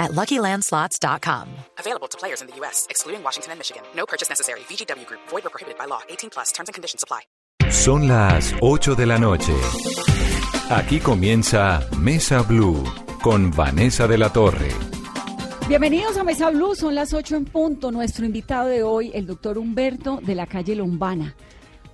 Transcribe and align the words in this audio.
at 0.00 0.10
LuckyLandSlots.com. 0.12 1.46
Available 1.78 2.08
to 2.08 2.18
players 2.18 2.40
in 2.42 2.48
the 2.48 2.56
U.S., 2.60 2.86
excluding 2.90 3.22
Washington 3.22 3.52
and 3.52 3.58
Michigan. 3.60 3.82
No 3.94 4.04
purchase 4.06 4.28
necessary. 4.28 4.60
VGW 4.68 5.06
Group. 5.06 5.20
Void 5.30 5.46
or 5.46 5.50
prohibited 5.50 5.78
by 5.78 5.86
law. 5.86 6.00
18 6.08 6.30
plus. 6.30 6.50
Terms 6.52 6.68
and 6.68 6.74
conditions 6.74 7.04
apply. 7.04 7.20
Son 7.70 8.08
las 8.08 8.52
8 8.60 8.96
de 8.96 9.06
la 9.06 9.18
noche. 9.18 9.52
Aquí 10.70 10.98
comienza 10.98 11.86
Mesa 12.00 12.42
Blue 12.42 12.82
con 13.22 13.50
Vanessa 13.52 14.08
de 14.08 14.18
la 14.18 14.32
Torre. 14.32 14.70
Bienvenidos 15.68 16.16
a 16.16 16.24
Mesa 16.24 16.50
Blue, 16.50 16.74
son 16.74 16.96
las 16.96 17.12
8 17.14 17.36
en 17.36 17.44
punto. 17.44 17.92
Nuestro 17.92 18.24
invitado 18.26 18.68
de 18.68 18.82
hoy, 18.82 19.12
el 19.14 19.26
doctor 19.26 19.56
Humberto 19.56 20.18
de 20.22 20.34
la 20.34 20.46
calle 20.46 20.74
Lombana, 20.74 21.36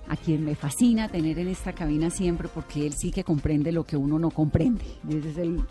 a 0.09 0.15
quien 0.15 0.43
me 0.45 0.55
fascina 0.55 1.09
tener 1.09 1.37
en 1.37 1.47
esta 1.49 1.73
cabina 1.73 2.09
siempre 2.09 2.47
porque 2.47 2.87
él 2.87 2.93
sí 2.97 3.11
que 3.11 3.23
comprende 3.23 3.71
lo 3.71 3.83
que 3.83 3.95
uno 3.97 4.17
no 4.17 4.31
comprende. 4.31 4.83
Esa 5.09 5.29
es 5.29 5.37
el- 5.37 5.61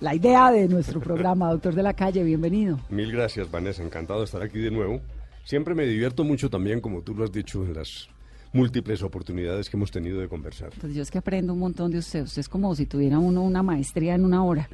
la 0.00 0.14
idea 0.14 0.50
de 0.50 0.68
nuestro 0.68 1.00
programa, 1.00 1.50
doctor 1.50 1.74
de 1.74 1.82
la 1.82 1.94
calle, 1.94 2.22
bienvenido. 2.24 2.78
Mil 2.88 3.12
gracias, 3.12 3.50
Vanessa. 3.50 3.82
Encantado 3.82 4.20
de 4.20 4.24
estar 4.26 4.42
aquí 4.42 4.58
de 4.58 4.70
nuevo. 4.70 5.00
Siempre 5.44 5.74
me 5.74 5.86
divierto 5.86 6.24
mucho 6.24 6.50
también, 6.50 6.80
como 6.80 7.02
tú 7.02 7.14
lo 7.14 7.24
has 7.24 7.32
dicho, 7.32 7.64
en 7.64 7.74
las 7.74 8.08
múltiples 8.52 9.02
oportunidades 9.02 9.70
que 9.70 9.76
hemos 9.76 9.90
tenido 9.90 10.20
de 10.20 10.28
conversar. 10.28 10.70
Pues 10.80 10.94
yo 10.94 11.02
es 11.02 11.10
que 11.10 11.18
aprendo 11.18 11.52
un 11.52 11.60
montón 11.60 11.90
de 11.90 11.98
usted. 11.98 12.22
Usted 12.24 12.40
es 12.40 12.48
como 12.48 12.74
si 12.74 12.86
tuviera 12.86 13.18
uno 13.18 13.42
una 13.42 13.62
maestría 13.62 14.14
en 14.14 14.24
una 14.24 14.44
hora 14.44 14.68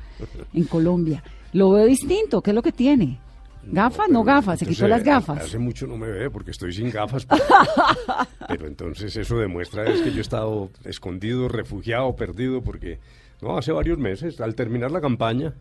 en 0.54 0.64
Colombia. 0.64 1.22
Lo 1.52 1.70
veo 1.70 1.84
distinto, 1.86 2.42
¿qué 2.42 2.50
es 2.50 2.54
lo 2.54 2.62
que 2.62 2.72
tiene? 2.72 3.20
¿Gafas? 3.68 4.08
No, 4.08 4.22
Pero, 4.24 4.36
gafas, 4.36 4.58
se 4.60 4.66
quitó 4.66 4.86
las 4.86 5.00
ha- 5.00 5.04
gafas. 5.04 5.38
Hace 5.42 5.58
mucho 5.58 5.86
no 5.88 5.96
me 5.96 6.06
ve 6.08 6.30
porque 6.30 6.52
estoy 6.52 6.72
sin 6.72 6.90
gafas. 6.90 7.26
Pero, 7.26 7.42
pero 8.48 8.66
entonces 8.68 9.16
eso 9.16 9.38
demuestra 9.38 9.84
es 9.90 10.00
que 10.02 10.12
yo 10.12 10.18
he 10.18 10.20
estado 10.20 10.70
escondido, 10.84 11.48
refugiado, 11.48 12.14
perdido, 12.14 12.62
porque 12.62 12.98
no, 13.46 13.58
hace 13.58 13.72
varios 13.72 13.98
meses, 13.98 14.40
al 14.40 14.54
terminar 14.54 14.90
la 14.90 15.00
campaña, 15.00 15.54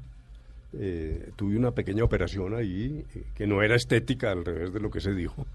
eh, 0.78 1.30
tuve 1.36 1.58
una 1.58 1.72
pequeña 1.72 2.04
operación 2.04 2.56
ahí 2.56 3.04
eh, 3.16 3.24
que 3.36 3.48
no 3.48 3.62
era 3.62 3.76
estética, 3.76 4.32
al 4.32 4.44
revés 4.44 4.74
de 4.74 4.80
lo 4.80 4.90
que 4.90 5.00
se 5.00 5.14
dijo, 5.14 5.46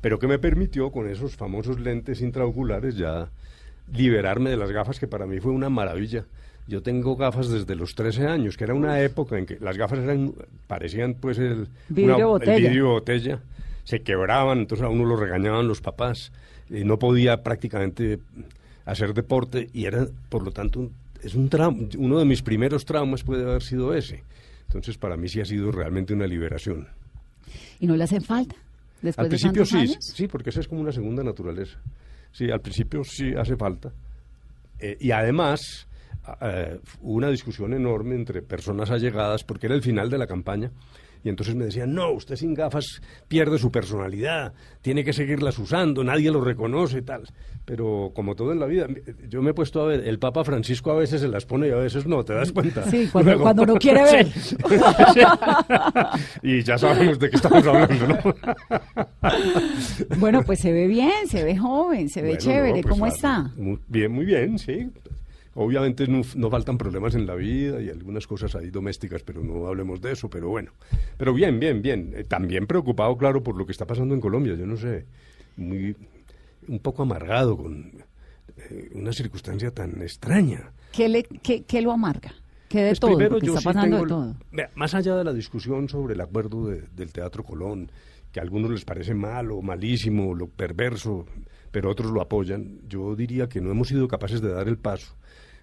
pero 0.00 0.18
que 0.18 0.26
me 0.28 0.38
permitió 0.38 0.90
con 0.90 1.08
esos 1.08 1.36
famosos 1.36 1.78
lentes 1.80 2.20
intraoculares 2.20 2.96
ya 2.96 3.28
liberarme 3.92 4.50
de 4.50 4.56
las 4.56 4.70
gafas, 4.70 4.98
que 4.98 5.06
para 5.08 5.26
mí 5.26 5.40
fue 5.40 5.52
una 5.52 5.68
maravilla. 5.68 6.24
Yo 6.68 6.80
tengo 6.82 7.16
gafas 7.16 7.48
desde 7.48 7.74
los 7.74 7.94
13 7.96 8.26
años, 8.28 8.56
que 8.56 8.64
era 8.64 8.74
una 8.74 9.00
época 9.00 9.36
en 9.36 9.46
que 9.46 9.58
las 9.60 9.76
gafas 9.76 9.98
eran 9.98 10.32
parecían 10.68 11.14
pues 11.14 11.38
el 11.38 11.66
Vidrio 11.88 12.16
una- 12.16 12.26
botella. 12.26 12.54
el 12.56 12.62
vidrio 12.62 12.88
botella, 12.90 13.40
se 13.84 14.02
quebraban, 14.02 14.58
entonces 14.60 14.84
a 14.86 14.88
uno 14.88 15.04
lo 15.04 15.16
regañaban 15.16 15.66
los 15.66 15.80
papás, 15.80 16.30
y 16.70 16.84
no 16.84 16.98
podía 17.00 17.42
prácticamente 17.42 18.20
hacer 18.84 19.12
deporte 19.12 19.68
y 19.72 19.84
era, 19.86 20.06
por 20.28 20.44
lo 20.44 20.52
tanto, 20.52 20.80
un- 20.80 20.92
es 21.22 21.34
un 21.34 21.48
trauma, 21.48 21.88
uno 21.98 22.18
de 22.18 22.24
mis 22.24 22.42
primeros 22.42 22.84
traumas 22.84 23.22
puede 23.22 23.42
haber 23.44 23.62
sido 23.62 23.94
ese. 23.94 24.22
Entonces 24.66 24.96
para 24.98 25.16
mí 25.16 25.28
sí 25.28 25.40
ha 25.40 25.44
sido 25.44 25.70
realmente 25.70 26.14
una 26.14 26.26
liberación. 26.26 26.88
¿Y 27.78 27.86
no 27.86 27.96
le 27.96 28.04
hacen 28.04 28.22
falta? 28.22 28.56
Después 29.02 29.18
al 29.18 29.24
de 29.24 29.36
principio 29.36 29.64
sí, 29.66 29.76
años? 29.76 29.96
sí, 30.00 30.28
porque 30.28 30.50
esa 30.50 30.60
es 30.60 30.68
como 30.68 30.80
una 30.80 30.92
segunda 30.92 31.22
naturaleza. 31.22 31.78
Sí, 32.30 32.50
al 32.50 32.60
principio 32.60 33.02
sí 33.04 33.34
hace 33.36 33.56
falta. 33.56 33.92
Eh, 34.78 34.96
y 35.00 35.10
además, 35.10 35.86
eh, 36.40 36.78
hubo 37.00 37.14
una 37.14 37.28
discusión 37.28 37.74
enorme 37.74 38.14
entre 38.14 38.42
personas 38.42 38.90
allegadas, 38.90 39.44
porque 39.44 39.66
era 39.66 39.74
el 39.74 39.82
final 39.82 40.08
de 40.08 40.18
la 40.18 40.26
campaña, 40.26 40.70
y 41.24 41.28
entonces 41.28 41.54
me 41.54 41.64
decían, 41.66 41.94
no, 41.94 42.10
usted 42.12 42.36
sin 42.36 42.54
gafas 42.54 43.00
pierde 43.28 43.58
su 43.58 43.70
personalidad, 43.70 44.52
tiene 44.80 45.04
que 45.04 45.12
seguirlas 45.12 45.58
usando, 45.58 46.02
nadie 46.04 46.30
lo 46.30 46.40
reconoce, 46.42 47.02
tal. 47.02 47.22
Pero 47.64 48.10
como 48.12 48.34
todo 48.34 48.50
en 48.52 48.58
la 48.58 48.66
vida, 48.66 48.88
yo 49.28 49.40
me 49.40 49.50
he 49.50 49.54
puesto 49.54 49.80
a 49.82 49.86
ver, 49.86 50.00
el 50.08 50.18
Papa 50.18 50.42
Francisco 50.42 50.90
a 50.90 50.96
veces 50.96 51.20
se 51.20 51.28
las 51.28 51.46
pone 51.46 51.68
y 51.68 51.70
a 51.70 51.76
veces 51.76 52.06
no, 52.06 52.24
¿te 52.24 52.34
das 52.34 52.50
cuenta? 52.50 52.82
Sí, 52.90 53.08
cuando- 53.12 53.38
cuando 53.40 53.64
no 53.66 53.74
quiere 53.76 54.02
ver. 54.02 54.26
Sí. 54.32 55.20
y 56.42 56.62
ya 56.62 56.76
sabemos 56.78 57.18
de 57.20 57.30
qué 57.30 57.36
estamos 57.36 57.64
hablando, 57.66 58.08
¿no? 58.08 58.18
Bueno, 60.18 60.42
pues 60.42 60.60
se 60.60 60.72
ve 60.72 60.86
bien, 60.88 61.28
se 61.28 61.44
ve 61.44 61.56
joven, 61.56 62.08
se 62.08 62.20
ve 62.22 62.28
Bueno, 62.30 62.40
chévere. 62.40 62.68
no, 62.76 62.82
pues, 62.82 62.92
¿Cómo 62.92 63.06
está? 63.06 63.50
Muy 63.56 63.78
bien, 63.88 64.12
muy 64.12 64.24
bien, 64.24 64.58
sí. 64.58 64.90
Obviamente 65.54 66.06
no, 66.08 66.22
no 66.34 66.50
faltan 66.50 66.78
problemas 66.78 67.14
en 67.14 67.26
la 67.26 67.34
vida 67.34 67.80
y 67.82 67.90
algunas 67.90 68.26
cosas 68.26 68.54
ahí 68.54 68.70
domésticas, 68.70 69.22
pero 69.22 69.42
no 69.44 69.66
hablemos 69.66 70.00
de 70.00 70.12
eso, 70.12 70.30
pero 70.30 70.48
bueno. 70.48 70.72
Pero 71.18 71.34
bien, 71.34 71.60
bien, 71.60 71.82
bien. 71.82 72.12
Eh, 72.16 72.24
también 72.24 72.66
preocupado, 72.66 73.16
claro, 73.18 73.42
por 73.42 73.56
lo 73.56 73.66
que 73.66 73.72
está 73.72 73.86
pasando 73.86 74.14
en 74.14 74.20
Colombia. 74.20 74.54
Yo 74.54 74.66
no 74.66 74.76
sé, 74.76 75.04
muy, 75.56 75.94
un 76.68 76.78
poco 76.78 77.02
amargado 77.02 77.56
con 77.58 77.92
eh, 78.56 78.90
una 78.94 79.12
circunstancia 79.12 79.70
tan 79.72 80.00
extraña. 80.00 80.72
¿Qué, 80.92 81.08
le, 81.08 81.22
qué, 81.24 81.64
qué 81.64 81.82
lo 81.82 81.92
amarga? 81.92 82.32
¿Qué 82.68 82.80
de 82.80 82.88
Pues 82.90 83.00
todo? 83.00 83.10
primero, 83.10 83.32
Porque 83.32 83.46
yo 83.48 83.52
está 83.52 83.60
sí 83.60 83.64
pasando 83.74 83.96
de 83.98 84.02
tengo 84.04 84.34
todo. 84.52 84.68
Más 84.74 84.94
allá 84.94 85.16
de 85.16 85.24
la 85.24 85.34
discusión 85.34 85.88
sobre 85.90 86.14
el 86.14 86.20
acuerdo 86.22 86.66
de- 86.68 86.82
del 86.96 87.12
Teatro 87.12 87.44
Colón, 87.44 87.90
que 88.32 88.40
a 88.40 88.42
algunos 88.42 88.70
les 88.70 88.86
parece 88.86 89.12
malo, 89.12 89.60
malísimo, 89.60 90.34
lo 90.34 90.46
perverso, 90.48 91.26
pero 91.70 91.90
otros 91.90 92.10
lo 92.10 92.22
apoyan, 92.22 92.80
yo 92.88 93.14
diría 93.14 93.50
que 93.50 93.60
no 93.60 93.70
hemos 93.70 93.88
sido 93.88 94.08
capaces 94.08 94.40
de 94.40 94.48
dar 94.50 94.68
el 94.68 94.78
paso, 94.78 95.14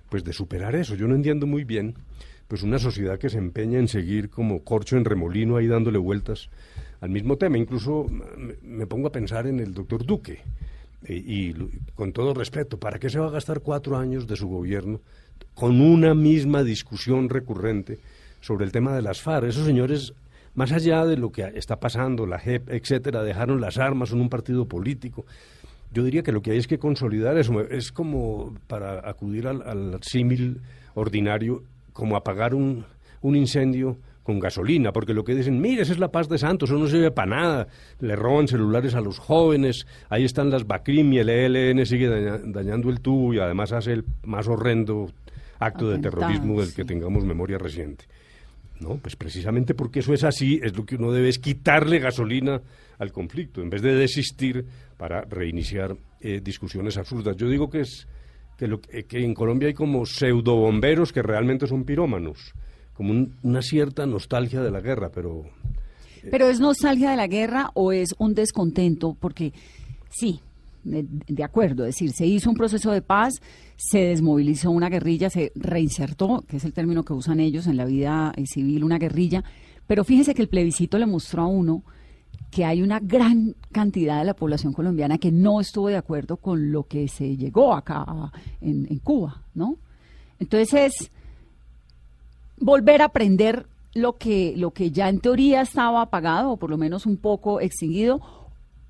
pues 0.09 0.24
de 0.24 0.34
superar 0.34 0.75
eso. 0.75 0.96
Yo 0.96 1.08
no 1.08 1.16
entiendo 1.16 1.47
muy 1.47 1.64
bien, 1.64 1.96
pues 2.47 2.64
una 2.64 2.80
sociedad 2.80 3.20
que 3.20 3.30
se 3.30 3.38
empeña 3.38 3.80
en 3.80 3.88
seguir 3.88 4.30
como 4.30 4.64
corcho 4.64 4.97
en 4.97 5.06
remolino 5.06 5.56
ahí 5.56 5.68
dándole 5.68 6.00
vueltas 6.00 6.50
al 7.02 7.09
mismo 7.09 7.38
tema. 7.38 7.58
Incluso 7.58 8.08
me, 8.64 8.88
pongo 8.88 9.08
a 9.08 9.12
pensar 9.12 9.48
en 9.48 9.59
el 9.59 9.74
doctor 9.74 10.06
Duque. 10.06 10.42
Eh, 11.06 11.16
y 11.16 11.53
con 11.96 12.12
todo 12.12 12.34
respeto, 12.34 12.78
¿para 12.78 13.00
qué 13.00 13.09
se 13.09 13.19
va 13.19 13.28
a 13.28 13.31
gastar 13.31 13.62
cuatro 13.62 13.98
años 13.98 14.28
de 14.28 14.36
su 14.36 14.48
gobierno 14.50 15.00
con 15.53 15.80
una 15.80 16.14
misma 16.14 16.64
discusión 16.64 17.30
recurrente 17.30 18.00
sobre 18.42 18.66
el 18.66 18.72
tema 18.72 18.96
de 18.96 19.02
las 19.02 19.22
FARC? 19.22 19.48
Esos 19.48 19.66
señores, 19.66 20.14
más 20.56 20.72
allá 20.72 21.06
de 21.06 21.18
lo 21.18 21.31
que 21.31 21.44
está 21.56 21.80
pasando, 21.80 22.25
la 22.25 22.40
JEP, 22.40 22.69
etcétera, 22.72 23.24
dejaron 23.24 23.62
las 23.62 23.78
armas 23.78 24.12
en 24.12 24.19
un 24.19 24.30
partido 24.30 24.66
político. 24.66 25.25
Yo 25.92 26.04
diría 26.04 26.22
que 26.24 26.32
lo 26.32 26.42
que 26.42 26.52
hay 26.52 26.58
es 26.58 26.68
que 26.68 26.78
consolidar 26.78 27.38
eso. 27.38 27.60
Es 27.62 27.92
como 27.92 28.56
para 28.68 29.10
acudir 29.10 29.48
al, 29.48 29.62
al 29.64 30.00
símil 30.04 30.62
ordinario, 30.94 31.64
como 31.94 32.16
apagar 32.16 32.54
un, 32.54 32.86
un 33.22 33.36
incendio 33.36 33.98
con 34.24 34.40
gasolina, 34.40 34.92
porque 34.92 35.16
lo 35.16 35.24
que 35.24 35.34
dicen, 35.34 35.60
mire, 35.60 35.82
esa 35.82 35.92
es 35.94 35.98
la 35.98 36.12
paz 36.12 36.30
de 36.30 36.38
Santos, 36.38 36.70
eso 36.70 36.78
no 36.78 36.88
sirve 36.88 37.10
para 37.10 37.30
nada, 37.36 37.68
le 38.00 38.16
roban 38.16 38.48
celulares 38.48 38.94
a 38.94 39.02
los 39.02 39.18
jóvenes, 39.18 39.88
ahí 40.10 40.24
están 40.24 40.52
las 40.52 40.68
BACRIM 40.68 41.14
y 41.14 41.18
el 41.18 41.30
ELN 41.30 41.84
sigue 41.88 42.08
daña- 42.08 42.38
dañando 42.46 42.92
el 42.92 43.00
tubo 43.02 43.34
y 43.34 43.40
además 43.40 43.72
hace 43.72 43.94
el 43.94 44.06
más 44.24 44.48
horrendo 44.48 45.10
acto 45.58 45.90
de 45.90 45.98
terrorismo 45.98 46.62
del 46.62 46.74
que 46.76 46.86
tengamos 46.86 47.26
memoria 47.26 47.58
reciente. 47.58 48.06
No, 48.80 48.98
pues 48.98 49.16
precisamente 49.16 49.74
porque 49.74 50.00
eso 50.02 50.14
es 50.14 50.24
así, 50.24 50.60
es 50.64 50.78
lo 50.78 50.86
que 50.86 50.96
uno 50.96 51.12
debe 51.12 51.28
es 51.30 51.40
quitarle 51.40 51.98
gasolina 51.98 52.62
al 53.00 53.12
conflicto, 53.12 53.62
en 53.64 53.72
vez 53.72 53.82
de 53.82 53.96
desistir 53.96 54.64
para 55.00 55.22
reiniciar 55.22 55.96
eh, 56.20 56.42
discusiones 56.44 56.98
absurdas. 56.98 57.38
Yo 57.38 57.48
digo 57.50 57.70
que 57.70 57.80
es 57.80 58.06
que, 58.58 58.68
lo, 58.68 58.82
que 58.82 59.24
en 59.24 59.34
Colombia 59.34 59.70
hay 59.70 59.74
como 59.74 60.06
pseudo 60.06 60.58
bomberos 60.58 61.14
que 61.14 61.22
realmente 61.24 61.66
son 61.68 61.86
pirómanos, 61.86 62.54
como 62.94 63.12
un- 63.12 63.34
una 63.42 63.62
cierta 63.62 64.06
nostalgia 64.06 64.62
de 64.62 64.70
la 64.72 64.82
guerra, 64.82 65.10
pero 65.10 65.46
¿Pero 66.30 66.50
es 66.50 66.60
nostalgia 66.60 67.12
de 67.12 67.16
la 67.16 67.28
guerra 67.28 67.72
o 67.76 67.94
es 67.94 68.14
un 68.18 68.34
descontento? 68.36 69.16
Porque 69.18 69.54
sí, 70.10 70.42
de, 70.84 71.06
de 71.08 71.44
acuerdo, 71.46 71.86
es 71.86 71.96
decir, 71.96 72.12
se 72.12 72.26
hizo 72.28 72.50
un 72.50 72.57
proceso 72.57 72.92
de 72.92 73.01
paz, 73.01 73.36
se 73.78 74.00
desmovilizó 74.00 74.69
una 74.72 74.90
guerrilla, 74.90 75.30
se 75.30 75.54
reinsertó, 75.56 76.44
que 76.46 76.57
es 76.57 76.66
el 76.66 76.74
término 76.74 77.06
que 77.06 77.13
usan 77.13 77.40
ellos 77.40 77.68
en 77.68 77.78
la 77.78 77.86
vida 77.86 78.34
eh, 78.36 78.44
civil, 78.46 78.84
una 78.84 78.98
guerrilla, 79.00 79.46
pero 79.88 80.04
fíjese 80.04 80.34
que 80.34 80.42
el 80.42 80.50
plebiscito 80.50 80.98
le 80.98 81.06
mostró 81.06 81.44
a 81.44 81.48
uno 81.48 81.84
que 82.51 82.66
hay 82.66 82.81
una 82.81 83.00
gran 83.00 83.56
cantidad 83.72 84.19
de 84.19 84.25
la 84.25 84.34
población 84.34 84.74
colombiana 84.74 85.18
que 85.18 85.31
no 85.31 85.62
estuvo 85.62 85.88
de 85.88 85.98
acuerdo 85.98 86.38
con 86.38 86.72
lo 86.72 86.84
que 86.84 87.07
se 87.07 87.38
llegó 87.38 87.74
acá 87.74 88.06
en, 88.62 89.00
Cuba, 89.00 89.44
¿no? 89.54 89.78
Entonces 90.40 90.74
es 90.74 91.12
volver 92.57 93.01
a 93.01 93.06
aprender 93.06 93.66
lo 93.94 94.18
que, 94.18 94.54
lo 94.57 94.72
que 94.72 94.92
ya 94.92 95.10
en 95.10 95.19
teoría 95.19 95.62
estaba 95.62 96.01
apagado 96.01 96.51
o 96.51 96.57
por 96.57 96.69
lo 96.69 96.78
menos 96.78 97.06
un 97.06 97.18
poco 97.18 97.62
extinguido 97.62 98.22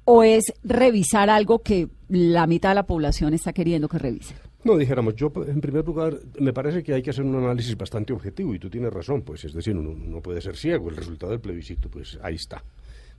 o 0.06 0.23
es 0.23 0.53
revisar 0.63 1.29
algo 1.29 1.59
que 1.59 1.89
la 2.07 2.47
mitad 2.47 2.69
de 2.69 2.75
la 2.75 2.88
población 2.88 3.33
está 3.33 3.53
queriendo 3.53 3.88
que 3.88 4.00
revise? 4.00 4.35
No, 4.63 4.75
dijéramos, 4.75 5.15
yo 5.15 5.31
en 5.47 5.61
primer 5.61 5.85
lugar, 5.85 6.17
me 6.39 6.51
parece 6.51 6.83
que 6.83 6.94
hay 6.94 7.01
que 7.01 7.11
hacer 7.11 7.23
un 7.23 7.35
análisis 7.35 7.77
bastante 7.77 8.11
objetivo 8.11 8.53
y 8.53 8.59
tú 8.59 8.69
tienes 8.69 8.91
razón, 8.91 9.21
pues 9.21 9.45
es 9.45 9.53
decir, 9.53 9.77
uno 9.77 9.95
no 9.95 10.21
puede 10.21 10.41
ser 10.41 10.57
ciego, 10.57 10.89
el 10.89 10.97
resultado 10.97 11.31
del 11.31 11.39
plebiscito, 11.39 11.89
pues 11.89 12.19
ahí 12.21 12.35
está. 12.35 12.61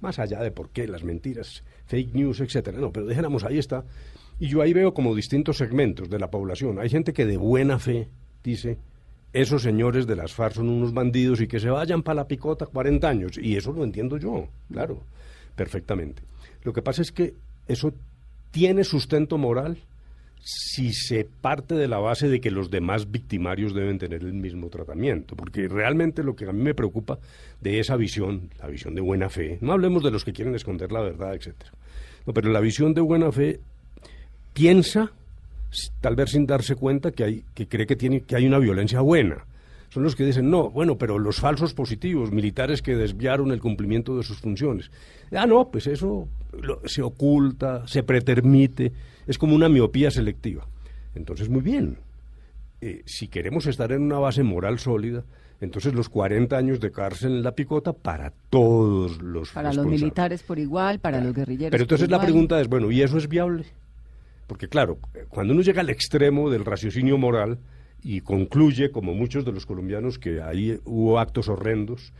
Más 0.00 0.18
allá 0.18 0.40
de 0.40 0.50
por 0.50 0.70
qué, 0.70 0.88
las 0.88 1.04
mentiras, 1.04 1.62
fake 1.86 2.14
news, 2.14 2.40
etcétera, 2.40 2.78
no, 2.78 2.92
pero 2.92 3.06
dijéramos, 3.06 3.44
ahí 3.44 3.58
está. 3.58 3.84
Y 4.38 4.48
yo 4.48 4.62
ahí 4.62 4.72
veo 4.72 4.94
como 4.94 5.14
distintos 5.14 5.58
segmentos 5.58 6.08
de 6.08 6.18
la 6.18 6.30
población. 6.30 6.78
Hay 6.78 6.88
gente 6.88 7.12
que 7.12 7.26
de 7.26 7.36
buena 7.36 7.78
fe 7.78 8.08
dice, 8.42 8.78
esos 9.32 9.62
señores 9.62 10.06
de 10.06 10.16
las 10.16 10.32
FARC 10.32 10.54
son 10.54 10.68
unos 10.68 10.92
bandidos 10.94 11.40
y 11.40 11.46
que 11.46 11.60
se 11.60 11.70
vayan 11.70 12.02
para 12.02 12.16
la 12.16 12.28
picota 12.28 12.66
40 12.66 13.08
años. 13.08 13.38
Y 13.38 13.56
eso 13.56 13.72
lo 13.72 13.84
entiendo 13.84 14.16
yo, 14.16 14.48
claro, 14.72 15.02
perfectamente. 15.54 16.22
Lo 16.62 16.72
que 16.72 16.82
pasa 16.82 17.02
es 17.02 17.12
que 17.12 17.34
eso 17.68 17.92
tiene 18.50 18.82
sustento 18.84 19.38
moral 19.38 19.78
si 20.42 20.92
se 20.92 21.24
parte 21.24 21.74
de 21.74 21.88
la 21.88 21.98
base 21.98 22.28
de 22.28 22.40
que 22.40 22.50
los 22.50 22.70
demás 22.70 23.10
victimarios 23.10 23.74
deben 23.74 23.98
tener 23.98 24.22
el 24.22 24.32
mismo 24.32 24.68
tratamiento, 24.68 25.36
porque 25.36 25.68
realmente 25.68 26.22
lo 26.22 26.34
que 26.34 26.46
a 26.46 26.52
mí 26.52 26.62
me 26.62 26.74
preocupa 26.74 27.18
de 27.60 27.78
esa 27.78 27.96
visión, 27.96 28.50
la 28.58 28.68
visión 28.68 28.94
de 28.94 29.00
buena 29.00 29.28
fe, 29.28 29.58
no 29.60 29.72
hablemos 29.72 30.02
de 30.02 30.10
los 30.10 30.24
que 30.24 30.32
quieren 30.32 30.54
esconder 30.54 30.92
la 30.92 31.00
verdad, 31.00 31.34
etcétera. 31.34 31.72
No, 32.26 32.32
pero 32.32 32.50
la 32.50 32.60
visión 32.60 32.94
de 32.94 33.00
buena 33.00 33.30
fe 33.32 33.60
piensa, 34.52 35.12
tal 36.00 36.16
vez 36.16 36.30
sin 36.30 36.46
darse 36.46 36.74
cuenta, 36.74 37.12
que, 37.12 37.24
hay, 37.24 37.44
que 37.54 37.66
cree 37.66 37.86
que, 37.86 37.96
tiene, 37.96 38.22
que 38.22 38.36
hay 38.36 38.46
una 38.46 38.58
violencia 38.58 39.00
buena. 39.00 39.44
Son 39.90 40.04
los 40.04 40.14
que 40.14 40.24
dicen, 40.24 40.50
no, 40.50 40.70
bueno, 40.70 40.96
pero 40.96 41.18
los 41.18 41.40
falsos 41.40 41.74
positivos, 41.74 42.30
militares 42.30 42.80
que 42.80 42.94
desviaron 42.94 43.50
el 43.50 43.60
cumplimiento 43.60 44.16
de 44.16 44.22
sus 44.22 44.38
funciones. 44.38 44.90
Ah, 45.32 45.46
no, 45.46 45.68
pues 45.68 45.88
eso 45.88 46.28
se 46.84 47.02
oculta, 47.02 47.86
se 47.88 48.04
pretermite, 48.04 48.92
es 49.30 49.38
como 49.38 49.54
una 49.54 49.68
miopía 49.68 50.10
selectiva. 50.10 50.66
Entonces, 51.14 51.48
muy 51.48 51.60
bien. 51.60 51.98
Eh, 52.80 53.02
si 53.06 53.28
queremos 53.28 53.64
estar 53.66 53.92
en 53.92 54.02
una 54.02 54.18
base 54.18 54.42
moral 54.42 54.80
sólida, 54.80 55.22
entonces 55.60 55.94
los 55.94 56.08
40 56.08 56.56
años 56.56 56.80
de 56.80 56.90
cárcel 56.90 57.36
en 57.36 57.42
la 57.44 57.52
picota 57.52 57.92
para 57.92 58.32
todos 58.50 59.22
los 59.22 59.50
Para 59.50 59.72
los 59.72 59.86
militares 59.86 60.42
por 60.42 60.58
igual, 60.58 60.98
para 60.98 61.20
los 61.20 61.32
guerrilleros. 61.32 61.70
Pero 61.70 61.84
entonces 61.84 62.10
la 62.10 62.20
pregunta 62.20 62.60
es, 62.60 62.68
bueno, 62.68 62.90
¿y 62.90 63.02
eso 63.02 63.18
es 63.18 63.28
viable? 63.28 63.66
Porque 64.48 64.66
claro, 64.66 64.98
cuando 65.28 65.52
uno 65.52 65.62
llega 65.62 65.82
al 65.82 65.90
extremo 65.90 66.50
del 66.50 66.64
raciocinio 66.64 67.16
moral 67.16 67.58
y 68.02 68.22
concluye, 68.22 68.90
como 68.90 69.14
muchos 69.14 69.44
de 69.44 69.52
los 69.52 69.64
colombianos, 69.64 70.18
que 70.18 70.42
ahí 70.42 70.80
hubo 70.86 71.20
actos 71.20 71.48
horrendos, 71.48 72.12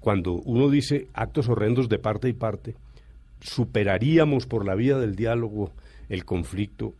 cuando 0.00 0.34
uno 0.34 0.68
dice 0.68 1.06
actos 1.14 1.48
horrendos 1.48 1.88
de 1.88 1.98
parte 1.98 2.28
y 2.28 2.34
parte, 2.34 2.74
superaríamos 3.40 4.44
por 4.44 4.66
la 4.66 4.74
vía 4.74 4.98
del 4.98 5.16
diálogo 5.16 5.72
el 6.08 6.24
conflicto 6.24 6.94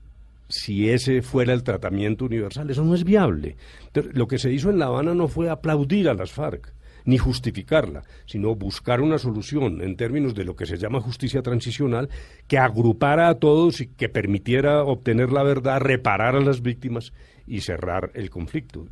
si 0.49 0.89
ese 0.89 1.23
fuera 1.23 1.53
el 1.53 1.63
tratamiento 1.63 2.25
universal. 2.25 2.71
Eso 2.71 2.85
no 2.85 2.95
es 2.95 3.05
viable. 3.05 3.57
lo 3.95 4.27
que 4.27 4.39
se 4.39 4.53
hizo 4.53 4.71
en 4.71 4.79
La 4.79 4.87
Habana 4.87 5.15
no 5.15 5.29
fue 5.29 5.51
aplaudir 5.51 6.09
a 6.09 6.15
las 6.15 6.33
FARC 6.33 6.73
ni 7.05 7.17
justificarla, 7.17 8.05
sino 8.27 8.55
buscar 8.55 9.01
una 9.01 9.19
solución 9.19 9.81
en 9.81 9.97
términos 9.97 10.35
de 10.35 10.45
lo 10.45 10.57
que 10.57 10.67
se 10.67 10.77
llama 10.77 11.01
justicia 11.01 11.41
transicional 11.41 12.11
que 12.47 12.59
agrupara 12.59 13.29
a 13.29 13.37
todos 13.37 13.81
y 13.81 13.87
que 13.87 14.11
permitiera 14.11 14.85
obtener 14.85 15.33
la 15.33 15.43
verdad, 15.43 15.81
reparar 15.81 16.37
a 16.37 16.41
las 16.41 16.61
víctimas 16.61 17.15
y 17.47 17.63
cerrar 17.63 18.11
el 18.13 18.29
conflicto. 18.29 18.87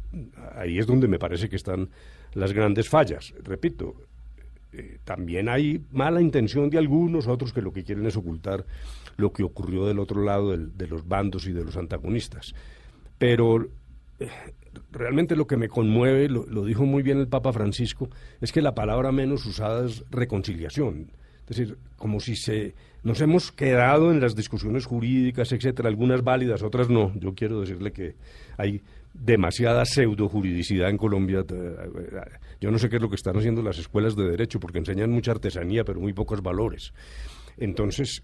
Ahí 0.55 0.79
es 0.79 0.87
donde 0.87 1.09
me 1.09 1.19
parece 1.19 1.51
que 1.51 1.57
están 1.57 1.91
las 2.33 2.55
grandes 2.55 2.89
fallas. 2.89 3.35
Repito, 3.43 3.95
eh, 4.77 4.99
también 5.05 5.49
hay 5.49 5.83
mala 5.91 6.21
intención 6.21 6.71
de 6.71 6.79
algunos, 6.79 7.27
otros 7.27 7.53
que 7.53 7.63
lo 7.63 7.73
que 7.73 7.85
quieren 7.85 8.07
es 8.07 8.17
ocultar 8.17 8.67
lo 9.17 9.33
que 9.33 9.43
ocurrió 9.43 9.87
del 9.87 9.99
otro 9.99 10.23
lado 10.23 10.57
de 10.57 10.87
los 10.87 11.09
bandos 11.09 11.47
y 11.47 11.53
de 11.53 11.65
los 11.65 11.77
antagonistas. 11.77 12.55
Pero 13.19 13.67
eh, 14.19 14.29
realmente 14.93 15.37
lo 15.37 15.47
que 15.47 15.57
me 15.57 15.69
conmueve, 15.69 16.29
lo, 16.29 16.65
dijo 16.65 16.85
muy 16.85 17.03
bien 17.03 17.19
el 17.19 17.29
Papa 17.29 17.53
Francisco, 17.53 18.11
es 18.41 18.53
que 18.53 18.63
la 18.63 18.75
palabra 18.75 19.13
menos 19.13 19.47
usada 19.47 19.87
es 19.87 20.05
reconciliación. 20.11 21.11
Es 21.49 21.57
decir, 21.57 21.79
como 21.97 22.21
si 22.21 22.35
se 22.35 22.75
nos 23.03 23.21
hemos 23.21 23.53
quedado 23.53 24.11
en 24.11 24.21
las 24.21 24.35
discusiones 24.35 24.85
jurídicas, 24.85 25.53
etcétera, 25.53 25.89
algunas 25.89 26.23
válidas, 26.23 26.63
otras 26.63 26.91
no. 26.91 27.13
Yo 27.15 27.35
quiero 27.35 27.61
decirle 27.61 27.93
que 27.93 28.17
hay 28.57 28.83
demasiada 29.19 29.85
pseudo 29.85 30.29
juridicidad 30.29 30.91
en 30.91 30.99
Colombia. 30.99 31.45
Yo 32.61 32.71
no 32.71 32.79
sé 32.79 32.89
qué 32.89 32.97
es 32.97 33.03
lo 33.03 33.09
que 33.09 33.17
están 33.17 33.37
haciendo 33.37 33.63
las 33.63 33.79
escuelas 33.79 34.17
de 34.17 34.29
derecho, 34.29 34.61
porque 34.61 34.79
enseñan 34.79 35.11
mucha 35.11 35.33
artesanía, 35.33 35.85
pero 35.85 36.01
muy 36.01 36.13
pocos 36.13 36.43
valores. 36.43 36.93
Entonces, 37.59 38.23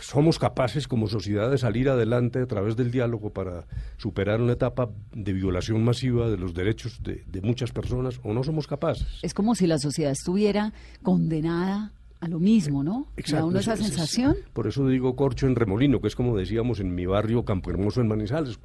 somos 0.00 0.38
capaces 0.38 0.86
como 0.86 1.08
sociedad 1.08 1.50
de 1.50 1.58
salir 1.58 1.88
adelante 1.88 2.40
a 2.40 2.46
través 2.46 2.76
del 2.76 2.90
diálogo 2.90 3.30
para 3.30 3.66
superar 3.96 4.40
una 4.40 4.52
etapa 4.52 4.88
de 5.12 5.32
violación 5.32 5.82
masiva 5.82 6.30
de 6.30 6.36
los 6.36 6.54
derechos 6.54 7.02
de, 7.02 7.24
muchas 7.42 7.72
personas 7.72 8.20
o 8.22 8.32
no 8.32 8.44
somos 8.44 8.66
capaces. 8.66 9.20
Es 9.22 9.34
como 9.34 9.54
si 9.54 9.66
la 9.66 9.78
sociedad 9.78 10.12
estuviera 10.12 10.72
condenada 11.02 11.92
a 12.20 12.28
lo 12.28 12.40
mismo, 12.40 12.82
¿no? 12.82 13.06
Exacto. 13.16 13.46
uno 13.46 13.58
esa 13.60 13.76
sensación? 13.76 14.36
por 14.52 14.66
eso 14.66 14.86
digo 14.88 15.14
corcho 15.14 15.46
en 15.46 15.54
remolino, 15.54 16.00
que 16.00 16.08
es 16.08 16.16
como 16.16 16.36
decíamos 16.36 16.80
en 16.80 16.94
mi 16.94 17.06
barrio 17.06 17.44
Campo 17.44 17.70
Hermoso 17.70 18.00
en 18.00 18.08
Manizales. 18.08 18.58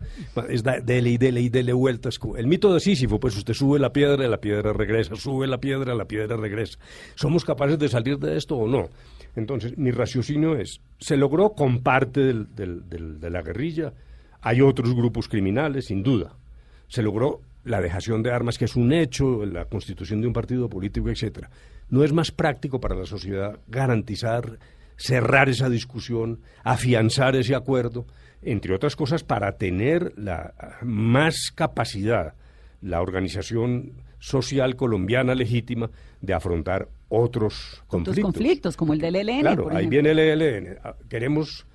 Es 0.50 0.64
dele 0.64 1.12
y 1.12 1.18
dele 1.18 1.42
y 1.42 1.50
dele 1.50 1.74
vueltas. 1.74 2.20
El 2.36 2.48
mito 2.48 2.74
de 2.74 2.80
Sísifo, 2.80 3.20
pues 3.20 3.38
usted 3.38 3.54
sube 3.54 3.80
la 3.80 3.94
piedra 3.94 4.26
y 4.26 4.30
la 4.30 4.42
piedra 4.42 4.74
regresa, 4.74 5.16
sube 5.16 5.48
la 5.48 5.60
piedra, 5.60 5.94
la 5.94 6.06
piedra 6.06 6.36
regresa. 6.36 6.80
¿Somos 7.16 7.46
capaces 7.46 7.78
de 7.78 7.90
salir 7.90 8.18
de 8.18 8.38
esto 8.38 8.58
o 8.58 8.68
no? 8.68 8.90
Entonces, 9.36 9.78
mi 9.78 9.92
raciocinio 9.92 10.58
es, 10.58 10.82
se 11.00 11.18
logró 11.18 11.52
con 11.52 11.82
parte 11.82 12.22
de 12.22 13.30
la 13.30 13.42
guerrilla, 13.42 13.94
hay 14.42 14.62
otros 14.62 14.94
grupos 14.96 15.28
criminales, 15.28 15.86
sin 15.86 16.04
duda. 16.04 16.36
Se 16.88 17.02
logró 17.02 17.42
la 17.64 17.82
dejación 17.82 18.24
de 18.24 18.32
armas, 18.32 18.58
que 18.58 18.66
es 18.66 18.76
un 18.76 18.92
hecho, 18.92 19.46
la 19.46 19.66
constitución 19.66 20.22
de 20.22 20.28
un 20.28 20.34
partido 20.34 20.70
político, 20.70 21.10
etcétera. 21.10 21.50
No 21.90 22.04
es 22.04 22.14
más 22.14 22.32
práctico 22.32 22.80
para 22.80 22.96
la 22.96 23.06
sociedad 23.06 23.60
garantizar, 23.68 24.60
cerrar 24.96 25.50
esa 25.50 25.70
discusión, 25.70 26.40
afianzar 26.64 27.36
ese 27.36 27.56
acuerdo, 27.56 28.06
entre 28.42 28.74
otras 28.74 28.96
cosas, 28.96 29.24
para 29.24 29.54
tener 29.58 30.14
la 30.18 30.54
más 30.82 31.52
capacidad, 31.54 32.34
la 32.82 33.02
organización 33.02 33.94
social 34.20 34.76
colombiana 34.76 35.36
legítima 35.36 35.90
de 36.22 36.34
afrontar 36.34 36.88
otros 37.10 37.84
conflictos. 37.88 38.14
Otros 38.14 38.34
conflictos, 38.34 38.78
como 38.78 38.94
el 38.94 39.00
del 39.00 39.16
ELN. 39.16 39.42
Claro, 39.42 39.70
ahí 39.70 39.88
viene 39.88 40.12
el 40.12 40.20
ELN. 40.20 40.78
Queremos 41.10 41.66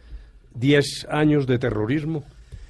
10 0.55 1.07
años 1.11 1.47
de 1.47 1.59
terrorismo. 1.59 2.25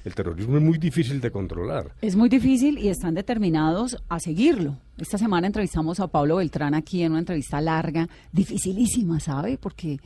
El 0.09 0.15
terrorismo 0.15 0.57
es 0.57 0.63
muy 0.63 0.79
difícil 0.79 1.21
de 1.21 1.29
controlar. 1.29 1.93
Es 2.01 2.15
muy 2.15 2.29
difícil 2.29 2.79
y 2.79 2.87
están 2.87 3.13
determinados 3.13 3.95
a 4.09 4.19
seguirlo. 4.19 4.75
Esta 4.97 5.19
semana 5.19 5.45
entrevistamos 5.45 5.99
a 5.99 6.07
Pablo 6.07 6.37
Beltrán 6.37 6.73
aquí 6.73 7.03
en 7.03 7.11
una 7.11 7.19
entrevista 7.19 7.61
larga, 7.61 8.09
dificilísima, 8.31 9.19
¿sabe? 9.19 9.59
Porque 9.59 9.99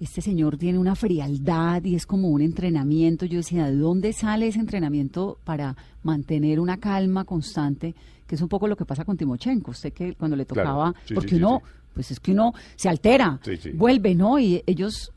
este 0.00 0.20
señor 0.20 0.58
tiene 0.58 0.80
una 0.80 0.96
frialdad 0.96 1.84
y 1.84 1.94
es 1.94 2.06
como 2.06 2.30
un 2.30 2.42
entrenamiento. 2.42 3.24
Yo 3.24 3.36
decía, 3.36 3.66
¿de 3.66 3.76
dónde 3.76 4.12
sale 4.12 4.48
ese 4.48 4.58
entrenamiento 4.58 5.38
para 5.44 5.76
mantener 6.02 6.58
una 6.58 6.78
calma 6.78 7.22
constante? 7.22 7.94
Que 8.26 8.34
es 8.34 8.42
un 8.42 8.48
poco 8.48 8.66
lo 8.66 8.74
que 8.74 8.84
pasa 8.84 9.04
con 9.04 9.16
Timochenko. 9.16 9.70
Usted 9.70 9.92
que 9.92 10.16
cuando 10.16 10.36
le 10.36 10.44
tocaba, 10.44 10.92
porque 11.14 11.36
uno 11.36 11.62
pues 11.94 12.10
es 12.10 12.20
que 12.20 12.32
uno 12.32 12.52
se 12.74 12.90
altera, 12.90 13.40
vuelve, 13.74 14.14
¿no? 14.14 14.38
Y 14.38 14.62
ellos 14.66 15.12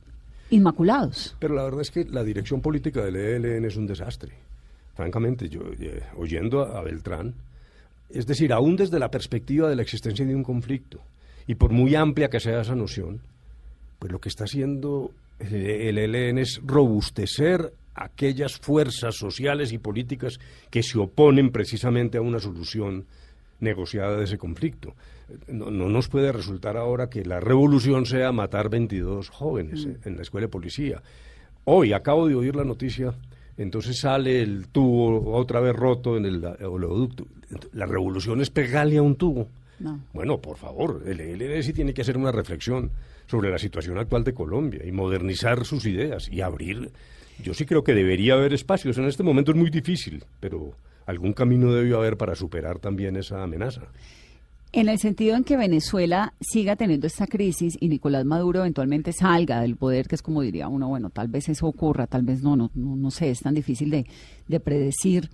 inmaculados. 0.50 1.36
Pero 1.40 1.56
la 1.56 1.64
verdad 1.64 1.82
es 1.82 1.92
que 1.92 2.06
la 2.06 2.24
dirección 2.24 2.62
política 2.62 3.04
del 3.04 3.16
ELN 3.16 3.66
es 3.66 3.76
un 3.76 3.88
desastre. 3.88 4.34
Francamente, 4.96 5.50
yo 5.50 5.62
eh, 5.80 6.04
oyendo 6.18 6.62
a, 6.62 6.82
Beltrán, 6.84 7.34
es 8.10 8.26
decir, 8.26 8.52
aún 8.52 8.76
desde 8.76 9.00
la 9.00 9.12
perspectiva 9.12 9.70
de 9.70 9.76
la 9.76 9.82
existencia 9.82 10.26
de 10.26 10.36
un 10.36 10.44
conflicto, 10.44 11.00
y 11.48 11.56
por 11.56 11.72
muy 11.72 11.96
amplia 11.96 12.30
que 12.30 12.40
sea 12.40 12.62
esa 12.62 12.76
noción, 12.76 13.22
pues 13.98 14.12
lo 14.12 14.20
que 14.20 14.30
está 14.30 14.44
haciendo 14.44 15.12
el 15.40 15.98
ELN 15.98 16.38
es 16.38 16.62
robustecer 16.66 17.74
aquellas 17.96 18.58
fuerzas 18.58 19.16
sociales 19.16 19.72
y 19.72 19.78
políticas 19.78 20.40
que 20.70 20.84
se 20.84 20.98
oponen 20.98 21.52
precisamente 21.52 22.18
a 22.18 22.22
una 22.22 22.40
solución 22.40 23.06
negociada 23.60 24.18
de 24.18 24.24
ese 24.24 24.38
conflicto 24.38 24.96
no, 25.48 25.70
nos 25.72 26.08
puede 26.08 26.32
resultar 26.32 26.78
ahora 26.78 27.10
que 27.10 27.24
la 27.24 27.40
revolución 27.40 28.06
sea 28.06 28.32
matar 28.32 28.70
22 28.70 29.30
jóvenes 29.30 29.86
mm. 29.86 30.08
en 30.08 30.16
la 30.16 30.22
escuela 30.22 30.46
de 30.46 30.52
policía. 30.52 31.02
Hoy 31.66 31.94
acabo 31.94 32.28
de 32.28 32.36
oír 32.36 32.56
la 32.56 32.64
noticia, 32.64 33.14
entonces 33.58 34.00
sale 34.00 34.42
el 34.42 34.68
tubo 34.70 35.34
otra 35.36 35.60
vez 35.60 35.76
roto 35.76 36.18
en 36.18 36.26
el 36.26 36.46
oleoducto. 36.46 37.28
La 37.74 37.86
revolución 37.86 38.42
es 38.42 38.50
pegarle 38.50 38.98
a 38.98 39.02
un 39.02 39.16
tubo. 39.16 39.48
Bueno, 40.14 40.40
por 40.40 40.58
favor, 40.58 41.04
el 41.06 41.22
ELN 41.22 41.64
sí 41.64 41.72
tiene 41.72 41.94
que 41.94 42.02
hacer 42.02 42.18
una 42.18 42.34
reflexión 42.34 42.92
sobre 43.28 43.50
la 43.50 43.58
situación 43.58 43.98
actual 43.98 44.26
de 44.26 44.34
Colombia 44.34 44.82
y 44.86 44.92
modernizar 44.92 45.64
sus 45.64 45.86
ideas 45.86 46.28
y 46.30 46.42
abrir. 46.42 46.92
Yo 47.42 47.54
sí 47.54 47.66
creo 47.66 47.82
que 47.82 47.94
debería 47.94 48.34
haber 48.34 48.54
espacios. 48.54 48.98
En 48.98 49.06
este 49.06 49.24
momento 49.24 49.52
es 49.52 49.58
muy 49.58 49.70
difícil, 49.70 50.26
pero 50.42 50.74
algún 51.10 51.34
camino 51.34 51.74
debe 51.74 51.96
haber 51.96 52.18
para 52.18 52.36
superar 52.36 52.78
también 52.78 53.16
esa 53.18 53.42
amenaza. 53.42 53.82
En 54.72 54.88
el 54.90 55.00
sentido 55.00 55.36
en 55.36 55.44
que 55.44 55.58
Venezuela 55.58 56.34
siga 56.40 56.76
teniendo 56.76 57.08
esta 57.08 57.26
crisis 57.26 57.76
y 57.80 57.90
Nicolás 57.90 58.26
Maduro 58.26 58.60
eventualmente 58.60 59.12
salga 59.12 59.62
del 59.62 59.76
poder, 59.76 60.08
que 60.08 60.14
es 60.14 60.22
como 60.22 60.44
diría 60.44 60.68
uno, 60.68 60.88
bueno, 60.88 61.10
tal 61.10 61.28
vez 61.28 61.50
eso 61.50 61.66
ocurra, 61.66 62.06
tal 62.06 62.22
vez 62.22 62.44
no, 62.44 62.56
no, 62.56 62.70
no, 62.76 63.10
sé, 63.10 63.32
es 63.32 63.40
tan 63.40 63.56
difícil 63.56 63.90
de, 63.90 64.60
predecir. 64.60 65.32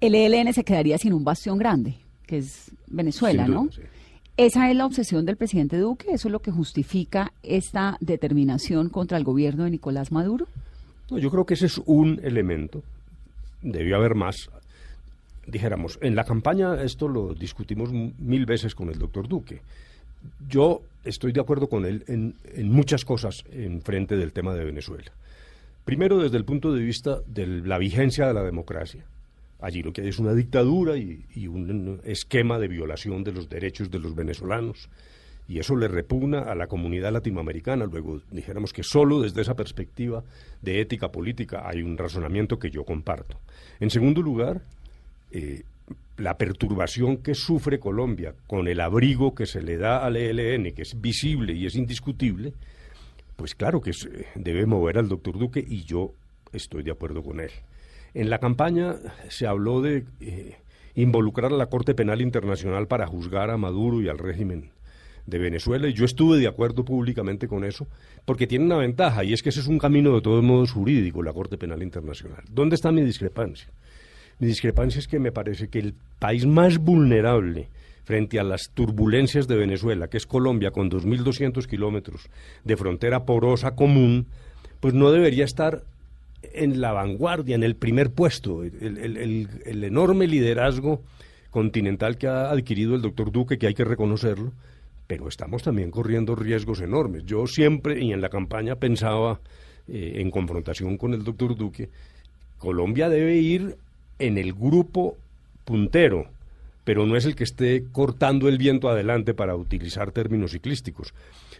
El 0.00 0.14
ELN 0.14 0.54
se 0.54 0.64
quedaría 0.64 0.96
sin 0.96 1.12
un 1.12 1.24
bastión 1.24 1.58
grande, 1.58 1.96
que 2.26 2.38
es 2.38 2.70
Venezuela, 2.86 3.46
¿no? 3.46 3.68
Esa 4.38 4.70
es 4.70 4.76
la 4.76 4.86
obsesión 4.86 5.26
del 5.26 5.36
presidente 5.36 5.76
Duque, 5.76 6.06
eso 6.12 6.28
es 6.28 6.32
lo 6.32 6.40
que 6.40 6.50
justifica 6.50 7.34
esta 7.42 7.98
determinación 8.00 8.88
contra 8.88 9.18
el 9.18 9.24
gobierno 9.24 9.64
de 9.64 9.70
Nicolás 9.70 10.10
Maduro. 10.10 10.46
No, 11.10 11.18
yo 11.18 11.30
creo 11.30 11.44
que 11.44 11.54
ese 11.54 11.66
es 11.66 11.82
un 11.84 12.20
elemento. 12.22 12.82
Debió 13.62 13.96
haber 13.96 14.14
más. 14.14 14.50
Dijéramos, 15.46 15.98
en 16.02 16.16
la 16.16 16.24
campaña 16.24 16.82
esto 16.82 17.08
lo 17.08 17.34
discutimos 17.34 17.90
mil 17.92 18.46
veces 18.46 18.74
con 18.74 18.88
el 18.88 18.98
doctor 18.98 19.28
Duque. 19.28 19.60
Yo 20.48 20.82
estoy 21.04 21.32
de 21.32 21.40
acuerdo 21.40 21.68
con 21.68 21.84
él 21.84 22.04
en, 22.08 22.34
muchas 22.70 23.04
cosas 23.04 23.44
en 23.52 23.80
frente 23.80 24.16
del 24.16 24.32
tema 24.32 24.54
de 24.54 24.64
Venezuela. 24.64 25.12
Primero, 25.84 26.18
desde 26.18 26.36
el 26.36 26.44
punto 26.44 26.72
de 26.72 26.82
vista 26.82 27.20
de 27.26 27.46
la 27.46 27.78
vigencia 27.78 28.26
de 28.26 28.34
la 28.34 28.42
democracia. 28.42 29.04
Allí 29.60 29.82
lo 29.82 29.92
que 29.92 30.02
hay 30.02 30.08
es 30.08 30.18
una 30.18 30.34
dictadura 30.34 30.96
y 30.96 31.46
un 31.46 32.00
esquema 32.04 32.58
de 32.58 32.68
violación 32.68 33.24
de 33.24 33.32
los 33.32 33.48
derechos 33.48 33.90
de 33.90 34.00
los 34.00 34.14
venezolanos 34.14 34.88
y 35.48 35.58
eso 35.58 35.76
le 35.76 35.88
repugna 35.88 36.40
a 36.40 36.54
la 36.54 36.66
comunidad 36.66 37.12
latinoamericana. 37.12 37.86
Luego 37.86 38.20
dijéramos 38.30 38.72
que 38.72 38.82
solo 38.82 39.20
desde 39.20 39.42
esa 39.42 39.54
perspectiva 39.54 40.24
de 40.62 40.80
ética 40.80 41.12
política 41.12 41.62
hay 41.68 41.82
un 41.82 41.96
razonamiento 41.96 42.58
que 42.58 42.70
yo 42.70 42.84
comparto. 42.84 43.38
En 43.78 43.90
segundo 43.90 44.22
lugar, 44.22 44.62
eh, 45.30 45.62
la 46.16 46.36
perturbación 46.36 47.18
que 47.18 47.34
sufre 47.34 47.78
Colombia 47.78 48.34
con 48.46 48.68
el 48.68 48.80
abrigo 48.80 49.34
que 49.34 49.46
se 49.46 49.62
le 49.62 49.76
da 49.76 50.04
al 50.04 50.16
ELN, 50.16 50.72
que 50.72 50.82
es 50.82 51.00
visible 51.00 51.52
y 51.52 51.66
es 51.66 51.76
indiscutible, 51.76 52.52
pues 53.36 53.54
claro 53.54 53.80
que 53.80 53.92
debe 54.34 54.66
mover 54.66 54.98
al 54.98 55.08
doctor 55.08 55.38
Duque 55.38 55.64
y 55.66 55.84
yo 55.84 56.12
estoy 56.52 56.82
de 56.82 56.90
acuerdo 56.90 57.22
con 57.22 57.40
él. 57.40 57.50
En 58.14 58.30
la 58.30 58.38
campaña 58.38 58.96
se 59.28 59.46
habló 59.46 59.82
de 59.82 60.06
eh, 60.20 60.56
involucrar 60.94 61.52
a 61.52 61.56
la 61.56 61.66
Corte 61.66 61.94
Penal 61.94 62.22
Internacional 62.22 62.88
para 62.88 63.06
juzgar 63.06 63.50
a 63.50 63.58
Maduro 63.58 64.00
y 64.00 64.08
al 64.08 64.18
régimen 64.18 64.70
de 65.26 65.38
Venezuela 65.38 65.88
y 65.88 65.92
yo 65.92 66.04
estuve 66.04 66.38
de 66.38 66.46
acuerdo 66.46 66.84
públicamente 66.84 67.48
con 67.48 67.64
eso, 67.64 67.86
porque 68.24 68.46
tiene 68.46 68.64
una 68.64 68.76
ventaja 68.76 69.24
y 69.24 69.32
es 69.32 69.42
que 69.42 69.48
ese 69.48 69.60
es 69.60 69.66
un 69.66 69.78
camino 69.78 70.14
de 70.14 70.20
todos 70.20 70.42
modos 70.42 70.72
jurídico, 70.72 71.22
la 71.22 71.32
Corte 71.32 71.58
Penal 71.58 71.82
Internacional. 71.82 72.42
¿Dónde 72.50 72.76
está 72.76 72.92
mi 72.92 73.02
discrepancia? 73.02 73.68
Mi 74.38 74.46
discrepancia 74.46 74.98
es 74.98 75.08
que 75.08 75.18
me 75.18 75.32
parece 75.32 75.68
que 75.68 75.78
el 75.78 75.94
país 76.18 76.46
más 76.46 76.78
vulnerable 76.78 77.68
frente 78.04 78.38
a 78.38 78.44
las 78.44 78.70
turbulencias 78.70 79.48
de 79.48 79.56
Venezuela, 79.56 80.08
que 80.08 80.16
es 80.16 80.26
Colombia 80.26 80.70
con 80.70 80.90
2.200 80.90 81.66
kilómetros 81.66 82.28
de 82.62 82.76
frontera 82.76 83.24
porosa 83.24 83.74
común, 83.74 84.26
pues 84.78 84.94
no 84.94 85.10
debería 85.10 85.44
estar 85.44 85.82
en 86.42 86.80
la 86.80 86.92
vanguardia, 86.92 87.56
en 87.56 87.64
el 87.64 87.74
primer 87.74 88.10
puesto, 88.10 88.62
el, 88.62 89.48
el 89.64 89.84
enorme 89.84 90.28
liderazgo 90.28 91.02
continental 91.50 92.18
que 92.18 92.28
ha 92.28 92.50
adquirido 92.50 92.94
el 92.94 93.02
doctor 93.02 93.32
Duque, 93.32 93.58
que 93.58 93.66
hay 93.66 93.74
que 93.74 93.84
reconocerlo, 93.84 94.52
pero 95.06 95.28
estamos 95.28 95.62
también 95.62 95.90
corriendo 95.90 96.34
riesgos 96.34 96.80
enormes. 96.80 97.24
Yo 97.24 97.46
siempre, 97.46 98.02
y 98.02 98.12
en 98.12 98.20
la 98.20 98.28
campaña 98.28 98.76
pensaba, 98.76 99.40
eh, 99.88 100.14
en 100.16 100.30
confrontación 100.30 100.96
con 100.96 101.14
el 101.14 101.22
doctor 101.22 101.56
Duque, 101.56 101.90
Colombia 102.58 103.08
debe 103.08 103.36
ir 103.36 103.76
en 104.18 104.38
el 104.38 104.52
grupo 104.52 105.16
puntero, 105.64 106.26
pero 106.84 107.06
no 107.06 107.16
es 107.16 107.24
el 107.24 107.36
que 107.36 107.44
esté 107.44 107.84
cortando 107.92 108.48
el 108.48 108.58
viento 108.58 108.88
adelante 108.88 109.34
para 109.34 109.54
utilizar 109.54 110.12
términos 110.12 110.52
ciclísticos. 110.52 111.14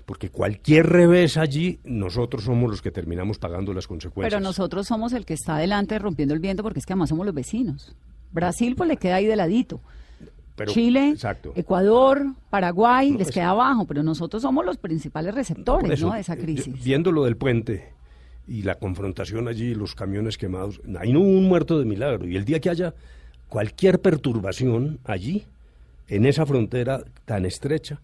Porque 0.06 0.30
cualquier 0.30 0.86
revés 0.86 1.36
allí, 1.36 1.80
nosotros 1.84 2.44
somos 2.44 2.70
los 2.70 2.80
que 2.80 2.92
terminamos 2.92 3.38
pagando 3.38 3.72
las 3.72 3.88
consecuencias. 3.88 4.32
Pero 4.32 4.40
nosotros 4.40 4.86
somos 4.86 5.12
el 5.12 5.24
que 5.24 5.34
está 5.34 5.56
adelante 5.56 5.98
rompiendo 5.98 6.32
el 6.32 6.40
viento 6.40 6.62
porque 6.62 6.78
es 6.78 6.86
que 6.86 6.92
además 6.92 7.08
somos 7.08 7.26
los 7.26 7.34
vecinos. 7.34 7.94
Brasil 8.32 8.76
pues 8.76 8.88
le 8.88 8.96
queda 8.96 9.16
ahí 9.16 9.26
de 9.26 9.34
ladito. 9.34 9.80
Chile, 10.64 11.14
Ecuador, 11.54 12.24
Paraguay, 12.50 13.12
les 13.12 13.30
queda 13.30 13.50
abajo, 13.50 13.84
pero 13.84 14.02
nosotros 14.02 14.42
somos 14.42 14.64
los 14.64 14.78
principales 14.78 15.34
receptores 15.34 16.00
de 16.00 16.20
esa 16.20 16.36
crisis. 16.36 16.82
Viendo 16.82 17.12
lo 17.12 17.24
del 17.24 17.36
puente 17.36 17.92
y 18.48 18.62
la 18.62 18.76
confrontación 18.76 19.48
allí, 19.48 19.74
los 19.74 19.94
camiones 19.94 20.38
quemados, 20.38 20.80
ahí 20.98 21.12
no 21.12 21.20
hubo 21.20 21.28
un 21.28 21.48
muerto 21.48 21.78
de 21.78 21.84
milagro. 21.84 22.26
Y 22.26 22.36
el 22.36 22.44
día 22.44 22.60
que 22.60 22.70
haya 22.70 22.94
cualquier 23.48 24.00
perturbación 24.00 24.98
allí, 25.04 25.44
en 26.08 26.24
esa 26.24 26.46
frontera 26.46 27.02
tan 27.24 27.44
estrecha, 27.44 28.00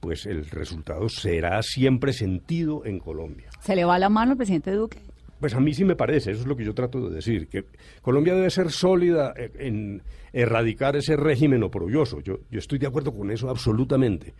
pues 0.00 0.26
el 0.26 0.46
resultado 0.46 1.08
será 1.08 1.62
siempre 1.62 2.12
sentido 2.12 2.84
en 2.84 2.98
Colombia. 2.98 3.48
¿Se 3.60 3.74
le 3.74 3.84
va 3.84 3.98
la 3.98 4.08
mano 4.08 4.32
al 4.32 4.36
presidente 4.36 4.70
Duque? 4.72 4.98
Pues 5.40 5.54
a 5.54 5.60
mí 5.60 5.72
sí 5.74 5.84
me 5.84 5.96
parece, 5.96 6.32
eso 6.32 6.40
es 6.42 6.46
lo 6.46 6.56
que 6.56 6.64
yo 6.64 6.74
trato 6.74 7.08
de 7.08 7.14
decir, 7.14 7.48
que 7.48 7.64
Colombia 8.02 8.34
debe 8.34 8.50
ser 8.50 8.70
sólida 8.70 9.32
en 9.36 10.02
erradicar 10.32 10.96
ese 10.96 11.16
régimen 11.16 11.62
oprobioso. 11.62 12.20
Yo, 12.20 12.40
yo 12.50 12.58
estoy 12.58 12.78
de 12.78 12.86
acuerdo 12.86 13.12
con 13.12 13.30
eso 13.30 13.48
absolutamente. 13.48 14.34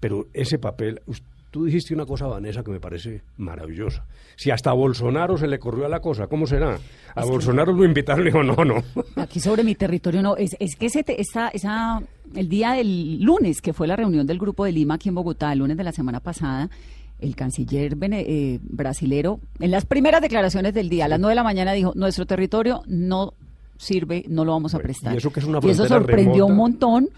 Pero 0.00 0.26
ese 0.32 0.58
papel, 0.58 1.00
tú 1.52 1.64
dijiste 1.64 1.94
una 1.94 2.04
cosa, 2.04 2.26
Vanessa, 2.26 2.64
que 2.64 2.72
me 2.72 2.80
parece 2.80 3.22
maravillosa. 3.36 4.04
Si 4.36 4.50
hasta 4.50 4.70
a 4.70 4.72
Bolsonaro 4.72 5.36
se 5.36 5.46
le 5.46 5.60
corrió 5.60 5.86
a 5.86 5.88
la 5.88 6.00
cosa, 6.00 6.26
¿cómo 6.26 6.46
será? 6.46 6.78
A 7.14 7.24
Bolsonaro 7.24 7.72
lo 7.72 7.84
invitaron 7.84 8.22
y 8.22 8.30
dijo, 8.30 8.42
no, 8.42 8.64
no. 8.64 8.82
Aquí 9.16 9.38
sobre 9.38 9.62
mi 9.62 9.74
territorio 9.74 10.22
no. 10.22 10.36
Es, 10.36 10.56
es 10.58 10.74
que 10.74 10.86
ese, 10.86 11.04
esa, 11.06 11.48
esa, 11.48 12.02
el 12.34 12.48
día 12.48 12.72
del 12.72 13.22
lunes, 13.22 13.60
que 13.60 13.72
fue 13.72 13.86
la 13.86 13.94
reunión 13.94 14.26
del 14.26 14.38
Grupo 14.38 14.64
de 14.64 14.72
Lima 14.72 14.94
aquí 14.94 15.08
en 15.08 15.14
Bogotá, 15.14 15.52
el 15.52 15.60
lunes 15.60 15.76
de 15.76 15.84
la 15.84 15.92
semana 15.92 16.20
pasada, 16.20 16.68
el 17.22 17.36
canciller 17.36 17.96
eh, 18.00 18.58
brasilero, 18.62 19.40
en 19.60 19.70
las 19.70 19.86
primeras 19.86 20.20
declaraciones 20.20 20.74
del 20.74 20.88
día, 20.88 21.06
a 21.06 21.08
las 21.08 21.20
9 21.20 21.32
de 21.32 21.36
la 21.36 21.44
mañana, 21.44 21.72
dijo, 21.72 21.92
nuestro 21.94 22.26
territorio 22.26 22.82
no 22.86 23.34
sirve, 23.76 24.24
no 24.28 24.44
lo 24.44 24.52
vamos 24.52 24.74
a 24.74 24.78
prestar. 24.78 25.14
Y 25.14 25.18
eso, 25.18 25.32
que 25.32 25.40
es 25.40 25.46
una 25.46 25.60
y 25.62 25.70
eso 25.70 25.86
sorprendió 25.86 26.46
un 26.46 26.56
montón, 26.56 27.08